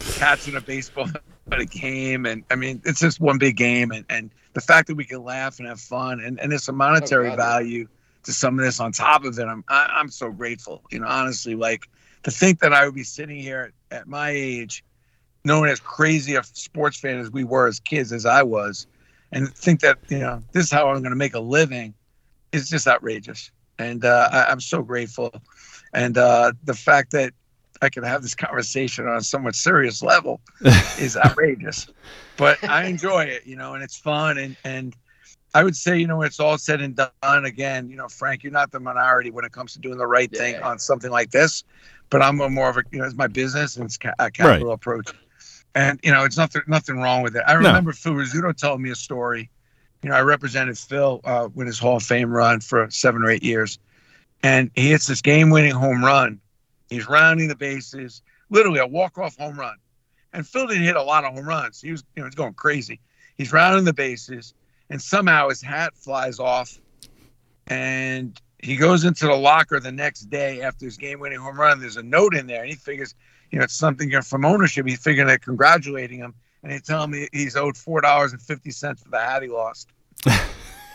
catching 0.00 0.56
a 0.56 0.60
baseball 0.60 1.08
at 1.52 1.60
a 1.60 1.64
game, 1.64 2.26
and 2.26 2.44
I 2.50 2.56
mean 2.56 2.82
it's 2.84 3.00
just 3.00 3.20
one 3.20 3.38
big 3.38 3.56
game, 3.56 3.92
and 3.92 4.04
and 4.08 4.30
the 4.54 4.60
fact 4.60 4.88
that 4.88 4.96
we 4.96 5.04
can 5.04 5.22
laugh 5.22 5.58
and 5.58 5.68
have 5.68 5.80
fun, 5.80 6.20
and 6.20 6.40
and 6.40 6.52
it's 6.52 6.68
a 6.68 6.72
oh, 6.72 6.74
monetary 6.74 7.30
oh, 7.30 7.36
value 7.36 7.86
to 8.24 8.32
some 8.32 8.58
of 8.58 8.64
this 8.64 8.80
on 8.80 8.92
top 8.92 9.24
of 9.24 9.38
it. 9.38 9.44
I'm 9.44 9.64
I, 9.68 9.84
am 9.84 9.90
i 9.92 10.00
am 10.00 10.10
so 10.10 10.30
grateful. 10.30 10.82
You 10.90 11.00
know, 11.00 11.06
honestly, 11.06 11.54
like 11.54 11.88
to 12.24 12.30
think 12.30 12.58
that 12.60 12.72
I 12.72 12.84
would 12.84 12.94
be 12.94 13.04
sitting 13.04 13.38
here 13.38 13.72
at, 13.90 13.98
at 13.98 14.06
my 14.08 14.30
age, 14.30 14.82
knowing 15.48 15.70
as 15.70 15.80
crazy 15.80 16.36
a 16.36 16.44
sports 16.44 17.00
fan 17.00 17.18
as 17.18 17.30
we 17.32 17.42
were 17.42 17.66
as 17.66 17.80
kids, 17.80 18.12
as 18.12 18.24
I 18.24 18.44
was 18.44 18.86
and 19.32 19.52
think 19.54 19.80
that 19.80 19.98
you 20.08 20.18
know 20.18 20.42
this 20.52 20.64
is 20.64 20.70
how 20.70 20.88
I'm 20.88 21.00
going 21.00 21.10
to 21.10 21.16
make 21.16 21.34
a 21.34 21.40
living 21.40 21.94
is 22.52 22.68
just 22.68 22.86
outrageous. 22.86 23.50
And 23.78 24.04
uh, 24.04 24.28
I, 24.32 24.50
am 24.50 24.60
so 24.60 24.82
grateful, 24.82 25.32
and 25.92 26.18
uh, 26.18 26.52
the 26.64 26.74
fact 26.74 27.12
that 27.12 27.32
I 27.80 27.88
can 27.88 28.02
have 28.02 28.22
this 28.22 28.34
conversation 28.34 29.06
on 29.06 29.16
a 29.16 29.20
somewhat 29.20 29.54
serious 29.54 30.02
level 30.02 30.40
is 30.98 31.16
outrageous. 31.16 31.86
But 32.36 32.62
I 32.64 32.86
enjoy 32.86 33.24
it, 33.24 33.46
you 33.46 33.54
know, 33.54 33.74
and 33.74 33.82
it's 33.84 33.96
fun. 33.96 34.38
And 34.38 34.56
and 34.64 34.96
I 35.54 35.62
would 35.62 35.76
say, 35.76 35.96
you 35.96 36.08
know, 36.08 36.16
when 36.16 36.26
it's 36.26 36.40
all 36.40 36.58
said 36.58 36.80
and 36.80 36.96
done, 36.96 37.44
again, 37.44 37.88
you 37.88 37.96
know, 37.96 38.08
Frank, 38.08 38.42
you're 38.42 38.52
not 38.52 38.72
the 38.72 38.80
minority 38.80 39.30
when 39.30 39.44
it 39.44 39.52
comes 39.52 39.74
to 39.74 39.78
doing 39.78 39.98
the 39.98 40.06
right 40.06 40.30
yeah. 40.32 40.38
thing 40.38 40.62
on 40.62 40.80
something 40.80 41.10
like 41.10 41.30
this. 41.30 41.62
But 42.10 42.22
I'm 42.22 42.40
a 42.40 42.48
more 42.48 42.70
of 42.70 42.78
a, 42.78 42.82
you 42.90 42.98
know, 42.98 43.04
it's 43.04 43.14
my 43.14 43.26
business 43.26 43.76
and 43.76 43.84
it's 43.84 43.98
a 44.18 44.30
capital 44.30 44.68
right. 44.68 44.74
approach 44.74 45.12
and 45.78 46.00
you 46.02 46.10
know 46.10 46.24
it's 46.24 46.36
nothing 46.36 46.62
nothing 46.66 47.00
wrong 47.00 47.22
with 47.22 47.36
it. 47.36 47.44
I 47.46 47.52
remember 47.52 47.90
no. 47.90 47.94
Phil 47.94 48.14
Rizzuto 48.14 48.54
told 48.56 48.80
me 48.80 48.90
a 48.90 48.96
story. 48.96 49.48
You 50.02 50.10
know, 50.10 50.16
I 50.16 50.22
represented 50.22 50.76
Phil 50.76 51.20
uh, 51.24 51.48
with 51.54 51.68
his 51.68 51.78
Hall 51.78 51.96
of 51.96 52.02
Fame 52.02 52.30
run 52.30 52.60
for 52.60 52.90
seven 52.90 53.22
or 53.22 53.30
eight 53.30 53.44
years, 53.44 53.78
and 54.42 54.70
he 54.74 54.90
hits 54.90 55.06
this 55.06 55.22
game-winning 55.22 55.72
home 55.72 56.04
run. 56.04 56.40
He's 56.88 57.08
rounding 57.08 57.48
the 57.48 57.56
bases, 57.56 58.22
literally 58.50 58.80
a 58.80 58.86
walk-off 58.86 59.36
home 59.36 59.58
run. 59.58 59.76
And 60.32 60.46
Phil 60.46 60.66
didn't 60.66 60.84
hit 60.84 60.96
a 60.96 61.02
lot 61.02 61.24
of 61.24 61.34
home 61.34 61.46
runs. 61.46 61.80
He 61.80 61.90
was, 61.90 62.04
you 62.14 62.22
know, 62.22 62.26
he's 62.26 62.34
going 62.34 62.54
crazy. 62.54 63.00
He's 63.36 63.52
rounding 63.52 63.84
the 63.84 63.92
bases, 63.92 64.54
and 64.90 65.00
somehow 65.00 65.48
his 65.48 65.62
hat 65.62 65.96
flies 65.96 66.38
off, 66.38 66.78
and 67.66 68.40
he 68.60 68.76
goes 68.76 69.04
into 69.04 69.26
the 69.26 69.34
locker 69.34 69.80
the 69.80 69.92
next 69.92 70.30
day 70.30 70.62
after 70.62 70.84
his 70.84 70.96
game-winning 70.96 71.38
home 71.38 71.58
run. 71.58 71.80
There's 71.80 71.96
a 71.96 72.02
note 72.02 72.34
in 72.34 72.46
there, 72.46 72.62
and 72.62 72.70
he 72.70 72.76
figures 72.76 73.14
you 73.50 73.58
know, 73.58 73.64
it's 73.64 73.74
something 73.74 74.10
from 74.22 74.44
ownership. 74.44 74.86
He's 74.86 75.00
figuring 75.00 75.26
they're 75.28 75.38
congratulating 75.38 76.18
him, 76.18 76.34
and 76.62 76.72
they 76.72 76.78
tell 76.78 77.04
him 77.04 77.28
he's 77.32 77.56
owed 77.56 77.76
four 77.76 78.00
dollars 78.00 78.32
and 78.32 78.42
fifty 78.42 78.70
cents 78.70 79.02
for 79.02 79.10
the 79.10 79.18
hat 79.18 79.42
he 79.42 79.48
lost. 79.48 79.88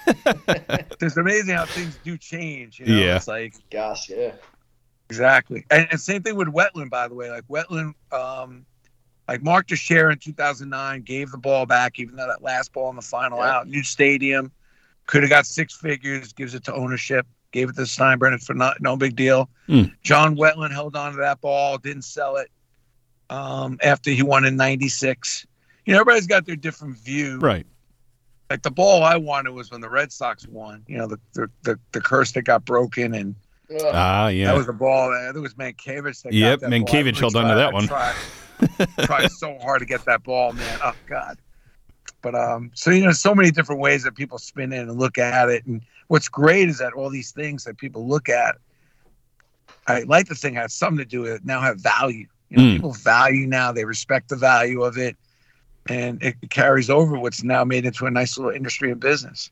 it's 0.07 1.17
amazing 1.17 1.55
how 1.55 1.65
things 1.65 1.97
do 2.03 2.17
change. 2.17 2.79
You 2.79 2.85
know? 2.87 2.95
Yeah, 2.95 3.15
it's 3.15 3.27
like, 3.27 3.55
gosh, 3.71 4.09
yeah, 4.09 4.33
exactly. 5.09 5.65
And, 5.71 5.87
and 5.91 5.99
same 5.99 6.23
thing 6.23 6.35
with 6.35 6.49
Wetteland, 6.49 6.89
by 6.89 7.07
the 7.07 7.15
way. 7.15 7.29
Like 7.29 7.47
Wetteland, 7.47 7.93
um, 8.11 8.65
like 9.27 9.41
Mark 9.41 9.67
Teixeira 9.67 10.11
in 10.11 10.19
2009 10.19 11.01
gave 11.01 11.31
the 11.31 11.37
ball 11.37 11.65
back, 11.65 11.99
even 11.99 12.15
though 12.15 12.27
that 12.27 12.43
last 12.43 12.73
ball 12.73 12.89
in 12.89 12.95
the 12.95 13.01
final 13.01 13.39
yeah. 13.39 13.57
out, 13.57 13.67
new 13.67 13.83
stadium, 13.83 14.51
could 15.07 15.23
have 15.23 15.29
got 15.29 15.45
six 15.45 15.75
figures, 15.75 16.33
gives 16.33 16.53
it 16.53 16.65
to 16.65 16.73
ownership 16.73 17.25
gave 17.53 17.69
it 17.69 17.75
to 17.77 17.83
Steinbrenner 17.83 18.43
for 18.43 18.53
not, 18.53 18.81
no 18.81 18.97
big 18.97 19.15
deal. 19.15 19.49
Mm. 19.69 19.93
John 20.01 20.35
Wetteland 20.35 20.73
held 20.73 20.97
on 20.97 21.13
to 21.13 21.19
that 21.19 21.39
ball, 21.39 21.77
didn't 21.77 22.01
sell 22.01 22.35
it 22.35 22.51
um, 23.29 23.79
after 23.81 24.11
he 24.11 24.21
won 24.21 24.43
in 24.43 24.57
'96. 24.57 25.47
You 25.85 25.93
know, 25.93 26.01
everybody's 26.01 26.27
got 26.27 26.45
their 26.45 26.57
different 26.57 26.97
view. 26.97 27.39
Right. 27.39 27.65
Like 28.49 28.61
the 28.61 28.71
ball 28.71 29.03
I 29.03 29.15
wanted 29.15 29.51
was 29.51 29.71
when 29.71 29.81
the 29.81 29.89
Red 29.89 30.11
Sox 30.11 30.45
won. 30.47 30.83
You 30.87 30.97
know, 30.97 31.07
the 31.07 31.19
the 31.33 31.49
the, 31.61 31.79
the 31.93 32.01
curse 32.01 32.33
that 32.33 32.41
got 32.41 32.65
broken 32.65 33.13
and. 33.13 33.35
Ah, 33.81 34.25
uh, 34.25 34.27
yeah. 34.27 34.47
That 34.47 34.57
was 34.57 34.67
the 34.67 34.73
ball. 34.73 35.09
That 35.09 35.35
it 35.35 35.39
was 35.39 35.53
Mientkiewicz. 35.53 36.23
That 36.23 36.33
yep, 36.33 36.59
Mientkiewicz 36.59 37.17
held 37.17 37.35
on 37.35 37.47
to 37.47 37.55
that 37.55 37.73
one. 37.73 37.87
Tried, 37.87 38.15
tried 39.05 39.31
so 39.31 39.57
hard 39.59 39.79
to 39.79 39.85
get 39.85 40.05
that 40.05 40.23
ball, 40.23 40.53
man. 40.53 40.79
Oh 40.83 40.93
God. 41.07 41.37
But 42.23 42.33
um, 42.33 42.71
so 42.73 42.89
you 42.89 43.05
know, 43.05 43.11
so 43.11 43.35
many 43.35 43.51
different 43.51 43.81
ways 43.81 44.03
that 44.03 44.15
people 44.15 44.39
spin 44.39 44.73
in 44.73 44.89
and 44.89 44.97
look 44.97 45.19
at 45.19 45.49
it, 45.49 45.65
and 45.65 45.81
what's 46.07 46.29
great 46.29 46.69
is 46.69 46.79
that 46.79 46.93
all 46.93 47.09
these 47.09 47.31
things 47.31 47.65
that 47.65 47.77
people 47.77 48.07
look 48.07 48.29
at, 48.29 48.55
I 49.85 50.03
like 50.03 50.27
the 50.27 50.35
thing 50.35 50.55
has 50.55 50.73
something 50.73 50.97
to 50.97 51.05
do 51.05 51.21
with 51.21 51.33
it. 51.33 51.45
Now 51.45 51.61
have 51.61 51.79
value. 51.79 52.25
You 52.49 52.57
know, 52.57 52.63
mm. 52.63 52.73
people 52.75 52.93
value 52.93 53.45
now. 53.45 53.71
They 53.73 53.83
respect 53.83 54.29
the 54.29 54.37
value 54.37 54.83
of 54.83 54.97
it, 54.97 55.17
and 55.87 56.23
it 56.23 56.35
carries 56.49 56.89
over 56.89 57.19
what's 57.19 57.43
now 57.43 57.65
made 57.65 57.85
into 57.85 58.05
a 58.05 58.11
nice 58.11 58.37
little 58.37 58.53
industry 58.53 58.89
and 58.89 59.01
business. 59.01 59.51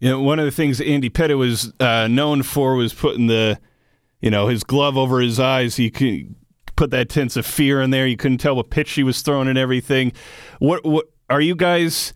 You 0.00 0.10
know, 0.10 0.20
one 0.20 0.38
of 0.38 0.46
the 0.46 0.50
things 0.50 0.80
Andy 0.80 1.10
Pettitte 1.10 1.36
was 1.36 1.72
uh, 1.78 2.08
known 2.08 2.42
for 2.42 2.74
was 2.74 2.94
putting 2.94 3.26
the, 3.26 3.58
you 4.20 4.30
know, 4.30 4.48
his 4.48 4.64
glove 4.64 4.96
over 4.96 5.20
his 5.20 5.38
eyes. 5.38 5.76
He 5.76 5.90
could 5.90 6.34
put 6.76 6.90
that 6.90 7.12
sense 7.12 7.36
of 7.36 7.44
fear 7.44 7.82
in 7.82 7.90
there. 7.90 8.06
You 8.06 8.16
couldn't 8.16 8.38
tell 8.38 8.56
what 8.56 8.70
pitch 8.70 8.92
he 8.92 9.02
was 9.02 9.20
throwing 9.22 9.48
and 9.48 9.58
everything. 9.58 10.12
What 10.58 10.84
what 10.84 11.06
are 11.28 11.40
you 11.40 11.54
guys 11.54 12.12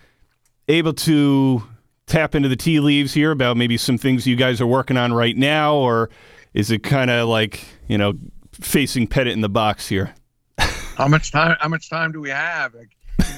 able 0.68 0.92
to 0.92 1.62
tap 2.06 2.34
into 2.34 2.48
the 2.48 2.56
tea 2.56 2.80
leaves 2.80 3.12
here 3.12 3.30
about 3.30 3.56
maybe 3.56 3.76
some 3.76 3.98
things 3.98 4.26
you 4.26 4.36
guys 4.36 4.60
are 4.60 4.66
working 4.66 4.96
on 4.96 5.12
right 5.12 5.36
now, 5.36 5.74
or 5.74 6.10
is 6.54 6.70
it 6.70 6.82
kind 6.82 7.10
of 7.10 7.28
like 7.28 7.64
you 7.88 7.98
know 7.98 8.14
facing 8.52 9.06
Pettitte 9.06 9.32
in 9.32 9.40
the 9.40 9.48
box 9.48 9.88
here? 9.88 10.14
how 10.58 11.08
much 11.08 11.32
time? 11.32 11.56
How 11.60 11.68
much 11.68 11.88
time 11.88 12.12
do 12.12 12.20
we 12.20 12.30
have? 12.30 12.74
Like, 12.74 12.90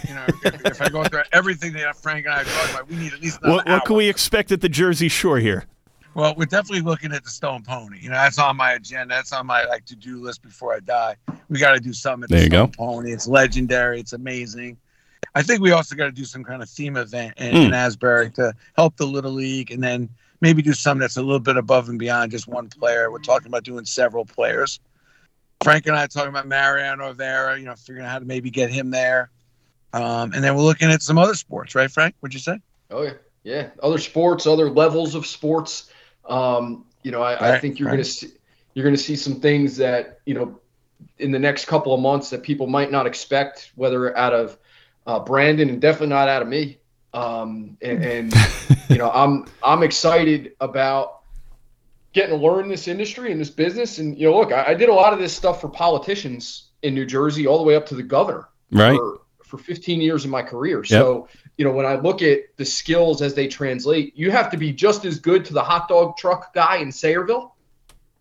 you 0.08 0.14
know, 0.14 0.24
if, 0.44 0.64
if, 0.66 0.82
I 0.82 0.88
go 0.88 1.04
through 1.04 1.22
everything 1.32 1.72
that 1.74 1.96
Frank 1.96 2.26
and 2.26 2.34
I 2.34 2.42
talked 2.42 2.70
about, 2.70 2.88
we 2.88 2.96
need 2.96 3.12
at 3.12 3.20
least. 3.20 3.40
What, 3.42 3.66
what 3.68 3.84
can 3.84 3.96
we 3.96 4.08
expect 4.08 4.52
at 4.52 4.60
the 4.60 4.68
Jersey 4.68 5.08
Shore 5.08 5.38
here? 5.38 5.64
Well, 6.14 6.34
we're 6.36 6.44
definitely 6.44 6.82
looking 6.82 7.12
at 7.12 7.24
the 7.24 7.30
Stone 7.30 7.62
Pony. 7.62 7.98
You 8.00 8.10
know, 8.10 8.16
that's 8.16 8.38
on 8.38 8.56
my 8.56 8.72
agenda. 8.72 9.14
That's 9.14 9.32
on 9.32 9.46
my 9.46 9.64
like 9.64 9.86
to 9.86 9.96
do 9.96 10.20
list 10.20 10.42
before 10.42 10.74
I 10.74 10.80
die. 10.80 11.16
We 11.48 11.58
got 11.58 11.72
to 11.72 11.80
do 11.80 11.92
something 11.92 12.24
at 12.24 12.28
the 12.28 12.34
there 12.34 12.44
you 12.44 12.50
Stone 12.50 12.70
go. 12.70 12.76
Pony. 12.76 13.12
It's 13.12 13.26
legendary. 13.26 14.00
It's 14.00 14.12
amazing. 14.12 14.76
I 15.34 15.42
think 15.42 15.60
we 15.60 15.72
also 15.72 15.96
got 15.96 16.06
to 16.06 16.12
do 16.12 16.24
some 16.24 16.44
kind 16.44 16.62
of 16.62 16.68
theme 16.68 16.96
event 16.96 17.34
in, 17.38 17.54
mm. 17.54 17.66
in, 17.66 17.74
Asbury 17.74 18.30
to 18.32 18.54
help 18.76 18.96
the 18.96 19.06
Little 19.06 19.32
League, 19.32 19.70
and 19.70 19.82
then 19.82 20.08
maybe 20.40 20.60
do 20.60 20.72
something 20.72 21.00
that's 21.00 21.16
a 21.16 21.22
little 21.22 21.40
bit 21.40 21.56
above 21.56 21.88
and 21.88 21.98
beyond 21.98 22.32
just 22.32 22.48
one 22.48 22.68
player. 22.68 23.10
We're 23.10 23.20
talking 23.20 23.48
about 23.48 23.64
doing 23.64 23.84
several 23.84 24.24
players. 24.24 24.80
Frank 25.62 25.86
and 25.86 25.96
I 25.96 26.04
are 26.04 26.08
talking 26.08 26.28
about 26.28 26.48
Mariano 26.48 27.08
Rivera, 27.08 27.58
you 27.58 27.64
know, 27.64 27.74
figuring 27.76 28.04
out 28.04 28.10
how 28.10 28.18
to 28.18 28.24
maybe 28.24 28.50
get 28.50 28.70
him 28.70 28.90
there. 28.90 29.30
Um, 29.92 30.32
and 30.32 30.42
then 30.42 30.54
we're 30.54 30.62
looking 30.62 30.90
at 30.90 31.02
some 31.02 31.18
other 31.18 31.34
sports, 31.34 31.74
right, 31.74 31.90
Frank? 31.90 32.14
What'd 32.20 32.34
you 32.34 32.40
say? 32.40 32.60
Oh 32.90 33.02
yeah, 33.02 33.12
yeah. 33.44 33.68
Other 33.82 33.98
sports, 33.98 34.46
other 34.46 34.70
levels 34.70 35.14
of 35.14 35.26
sports. 35.26 35.90
Um, 36.26 36.84
you 37.02 37.10
know, 37.10 37.22
I, 37.22 37.32
right, 37.32 37.42
I 37.42 37.58
think 37.58 37.78
you're 37.78 37.88
right. 37.88 37.94
gonna 37.94 38.04
see 38.04 38.28
you're 38.74 38.84
gonna 38.84 38.96
see 38.96 39.16
some 39.16 39.40
things 39.40 39.76
that 39.76 40.20
you 40.24 40.34
know 40.34 40.60
in 41.18 41.30
the 41.30 41.38
next 41.38 41.66
couple 41.66 41.92
of 41.94 42.00
months 42.00 42.30
that 42.30 42.42
people 42.42 42.66
might 42.66 42.90
not 42.90 43.06
expect, 43.06 43.72
whether 43.74 44.16
out 44.16 44.32
of 44.32 44.58
uh, 45.06 45.20
Brandon 45.20 45.68
and 45.68 45.80
definitely 45.80 46.08
not 46.08 46.28
out 46.28 46.42
of 46.42 46.48
me. 46.48 46.78
Um, 47.14 47.76
and, 47.82 48.04
and 48.04 48.34
you 48.88 48.98
know, 48.98 49.10
I'm 49.10 49.46
I'm 49.62 49.82
excited 49.82 50.52
about 50.60 51.20
getting 52.12 52.38
to 52.38 52.44
learn 52.44 52.68
this 52.68 52.88
industry 52.88 53.32
and 53.32 53.40
this 53.40 53.50
business. 53.50 53.98
And 53.98 54.18
you 54.18 54.30
know, 54.30 54.38
look, 54.38 54.52
I, 54.52 54.68
I, 54.68 54.74
did 54.74 54.88
a 54.88 54.94
lot 54.94 55.12
of 55.12 55.18
this 55.18 55.34
stuff 55.34 55.60
for 55.60 55.68
politicians 55.68 56.70
in 56.82 56.94
New 56.94 57.06
Jersey, 57.06 57.46
all 57.46 57.58
the 57.58 57.64
way 57.64 57.74
up 57.74 57.86
to 57.86 57.94
the 57.94 58.02
governor, 58.02 58.48
right? 58.70 58.96
For, 58.96 59.20
for 59.44 59.58
15 59.58 60.00
years 60.00 60.24
of 60.24 60.30
my 60.30 60.42
career. 60.42 60.78
Yep. 60.78 60.86
So 60.86 61.28
you 61.56 61.64
know, 61.64 61.72
when 61.72 61.86
I 61.86 61.96
look 61.96 62.22
at 62.22 62.56
the 62.56 62.64
skills 62.64 63.22
as 63.22 63.34
they 63.34 63.46
translate, 63.46 64.16
you 64.16 64.30
have 64.30 64.50
to 64.50 64.56
be 64.56 64.72
just 64.72 65.04
as 65.04 65.18
good 65.18 65.44
to 65.46 65.52
the 65.52 65.62
hot 65.62 65.88
dog 65.88 66.16
truck 66.16 66.54
guy 66.54 66.76
in 66.76 66.88
Sayreville 66.88 67.52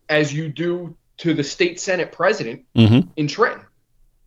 as 0.10 0.34
you 0.34 0.50
do 0.50 0.96
to 1.18 1.34
the 1.34 1.44
state 1.44 1.80
senate 1.80 2.12
president 2.12 2.66
mm-hmm. 2.76 3.08
in 3.16 3.28
Trenton. 3.28 3.66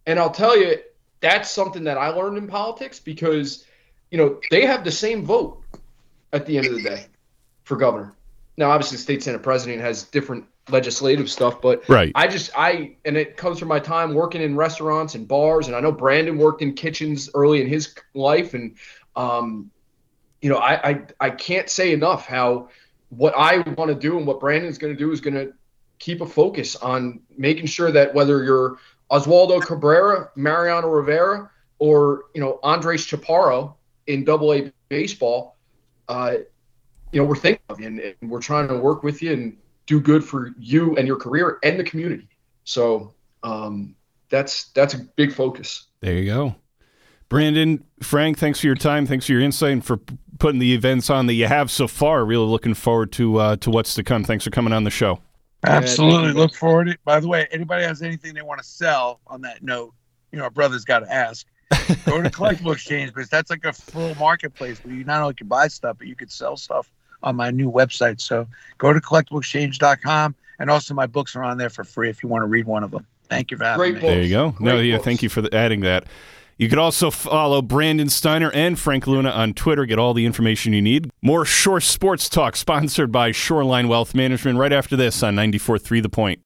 And 0.07 0.19
I'll 0.19 0.31
tell 0.31 0.57
you, 0.57 0.79
that's 1.25 1.51
something 1.51 1.85
that 1.85 1.97
I 1.97 2.09
learned 2.09 2.37
in 2.37 2.47
politics 2.47 3.01
because, 3.01 3.64
you 4.11 4.18
know, 4.18 4.39
they 4.51 4.66
have 4.66 4.85
the 4.85 4.93
same 4.93 5.25
vote 5.25 5.62
at 6.35 6.45
the 6.45 6.59
end 6.59 6.66
of 6.66 6.75
the 6.75 6.83
day 6.83 7.07
for 7.62 7.77
governor. 7.77 8.12
Now, 8.59 8.70
obviously, 8.70 8.99
state 8.99 9.22
senate 9.22 9.43
president 9.43 9.81
has 9.81 10.03
different 10.05 10.45
legislative 10.68 11.31
stuff, 11.31 11.62
but 11.62 11.89
right. 11.89 12.12
I 12.14 12.27
just 12.27 12.51
I 12.57 12.97
and 13.07 13.16
it 13.16 13.39
comes 13.39 13.59
from 13.59 13.68
my 13.68 13.81
time 13.81 14.12
working 14.12 14.43
in 14.43 14.55
restaurants 14.55 15.14
and 15.14 15.27
bars, 15.27 15.66
and 15.66 15.75
I 15.75 15.81
know 15.81 15.91
Brandon 15.91 16.37
worked 16.37 16.61
in 16.61 16.75
kitchens 16.75 17.31
early 17.35 17.62
in 17.62 17.68
his 17.68 17.95
life, 18.12 18.53
and 18.53 18.77
um, 19.16 19.70
you 20.43 20.51
know, 20.51 20.59
I 20.59 20.91
I, 20.91 21.03
I 21.20 21.31
can't 21.31 21.70
say 21.70 21.93
enough 21.93 22.27
how 22.27 22.68
what 23.09 23.35
I 23.35 23.59
want 23.70 23.89
to 23.89 23.95
do 23.95 24.18
and 24.18 24.27
what 24.27 24.41
Brandon's 24.41 24.77
going 24.77 24.93
to 24.93 24.99
do 24.99 25.11
is 25.11 25.22
going 25.22 25.35
to 25.35 25.55
keep 25.99 26.20
a 26.20 26.27
focus 26.27 26.77
on 26.77 27.20
making 27.39 27.66
sure 27.66 27.91
that 27.91 28.14
whether 28.14 28.45
you're 28.45 28.77
Oswaldo 29.11 29.61
Cabrera, 29.61 30.31
Mariano 30.37 30.89
Rivera, 30.89 31.51
or 31.79 32.25
you 32.35 32.41
know 32.41 32.59
Andres 32.63 33.07
Chaparro 33.07 33.75
in 34.07 34.25
Double 34.25 34.53
A 34.53 34.73
baseball, 34.89 35.57
uh, 36.09 36.37
you 37.13 37.21
know 37.21 37.27
we're 37.27 37.37
thinking 37.37 37.63
of 37.69 37.81
you 37.81 37.87
and, 37.87 38.01
and 38.01 38.31
we're 38.31 38.41
trying 38.41 38.69
to 38.69 38.77
work 38.77 39.03
with 39.03 39.23
you 39.23 39.33
and 39.33 39.57
do 39.87 40.01
good 40.01 40.25
for 40.25 40.55
you 40.59 40.97
and 40.97 41.07
your 41.07 41.17
career 41.17 41.59
and 41.63 41.79
the 41.79 41.85
community. 41.85 42.29
So 42.65 43.15
um, 43.43 43.95
that's 44.31 44.69
that's 44.71 44.95
a 44.95 44.99
big 44.99 45.33
focus. 45.33 45.87
There 46.01 46.15
you 46.15 46.25
go. 46.27 46.55
Brandon, 47.29 47.83
Frank, 48.03 48.39
thanks 48.39 48.61
for 48.61 48.67
your 48.67 48.77
time. 48.77 49.07
Thanks 49.07 49.27
for 49.27 49.33
your 49.33 49.41
insight 49.41 49.73
and 49.73 49.85
for 49.85 49.99
putting 50.39 50.61
the 50.61 50.75
events 50.75 51.11
on 51.11 51.27
that 51.27 51.35
you 51.35 51.47
have 51.47 51.71
so 51.71 51.89
far. 51.89 52.25
Really 52.25 52.47
looking 52.47 52.75
forward 52.75 53.13
to 53.13 53.39
uh, 53.39 53.57
to 53.57 53.71
what's 53.71 53.95
to 53.95 54.03
come. 54.03 54.25
Thanks 54.25 54.45
for 54.45 54.51
coming 54.51 54.73
on 54.73 54.85
the 54.85 54.91
show. 54.91 55.21
Absolutely. 55.67 56.33
Look 56.33 56.55
forward 56.55 56.87
to 56.87 56.93
it. 56.93 57.01
By 57.05 57.21
the 57.21 57.29
way, 57.29 57.47
anybody 57.51 57.85
has 57.85 58.03
anything 58.03 58.35
they 58.35 58.43
want 58.43 58.61
to 58.61 58.67
sell 58.67 59.21
on 59.27 59.41
that 59.43 59.62
note, 59.62 59.95
you 60.33 60.39
know, 60.39 60.45
our 60.45 60.51
brother's 60.51 60.85
got 60.85 61.01
to 61.01 61.12
ask. 61.12 61.47
Go 62.05 62.23
to 62.23 62.31
Collectible 62.31 62.73
Exchange 62.73 63.12
because 63.12 63.29
that's 63.29 63.51
like 63.51 63.65
a 63.65 63.73
full 63.73 64.15
marketplace 64.17 64.83
where 64.85 64.95
you 64.95 65.05
not 65.05 65.23
only 65.23 65.35
can 65.35 65.49
buy 65.49 65.69
stuff, 65.69 65.97
but 65.99 66.07
you 66.07 66.15
could 66.15 66.31
sell 66.31 66.57
stuff 66.57 66.91
on 67.23 67.37
my 67.37 67.51
new 67.51 67.71
website. 67.71 68.21
So 68.21 68.47
go 68.79 68.93
to 68.93 69.01
collectibleexchange.com. 69.01 70.35
And 70.61 70.71
also, 70.71 70.95
my 70.95 71.07
books 71.07 71.35
are 71.35 71.43
on 71.43 71.59
there 71.59 71.71
for 71.71 71.83
free 71.83 72.09
if 72.09 72.23
you 72.23 72.29
want 72.29 72.43
to 72.43 72.47
read 72.47 72.67
one 72.67 72.85
of 72.85 72.93
them. 72.93 73.07
Thank 73.29 73.51
you 73.51 73.57
for 73.57 73.65
having 73.65 73.79
Great 73.79 73.95
me. 73.95 74.01
Books. 74.01 74.11
There 74.11 74.23
you 74.23 74.31
go. 74.31 74.51
Great 74.51 74.67
no, 74.67 74.81
yeah, 74.81 74.97
books. 74.97 75.05
thank 75.05 75.23
you 75.23 75.29
for 75.29 75.43
the, 75.43 75.53
adding 75.55 75.81
that. 75.81 76.05
You 76.57 76.69
could 76.69 76.79
also 76.79 77.11
follow 77.11 77.63
Brandon 77.63 78.09
Steiner 78.09 78.51
and 78.53 78.79
Frank 78.79 79.07
Luna 79.07 79.31
on 79.31 79.55
Twitter. 79.55 79.87
Get 79.87 79.99
all 79.99 80.15
the 80.15 80.25
information 80.25 80.73
you 80.73 80.83
need. 80.83 81.11
More 81.21 81.45
Shore 81.45 81.81
Sports 81.81 82.29
Talk, 82.29 82.55
sponsored 82.55 83.11
by 83.11 83.33
Shoreline 83.33 83.89
Wealth 83.89 84.15
Management, 84.15 84.59
right 84.59 84.73
after 84.73 84.97
this 84.97 85.23
on 85.23 85.35
94.3 85.35 86.03
The 86.03 86.09
Point. 86.09 86.41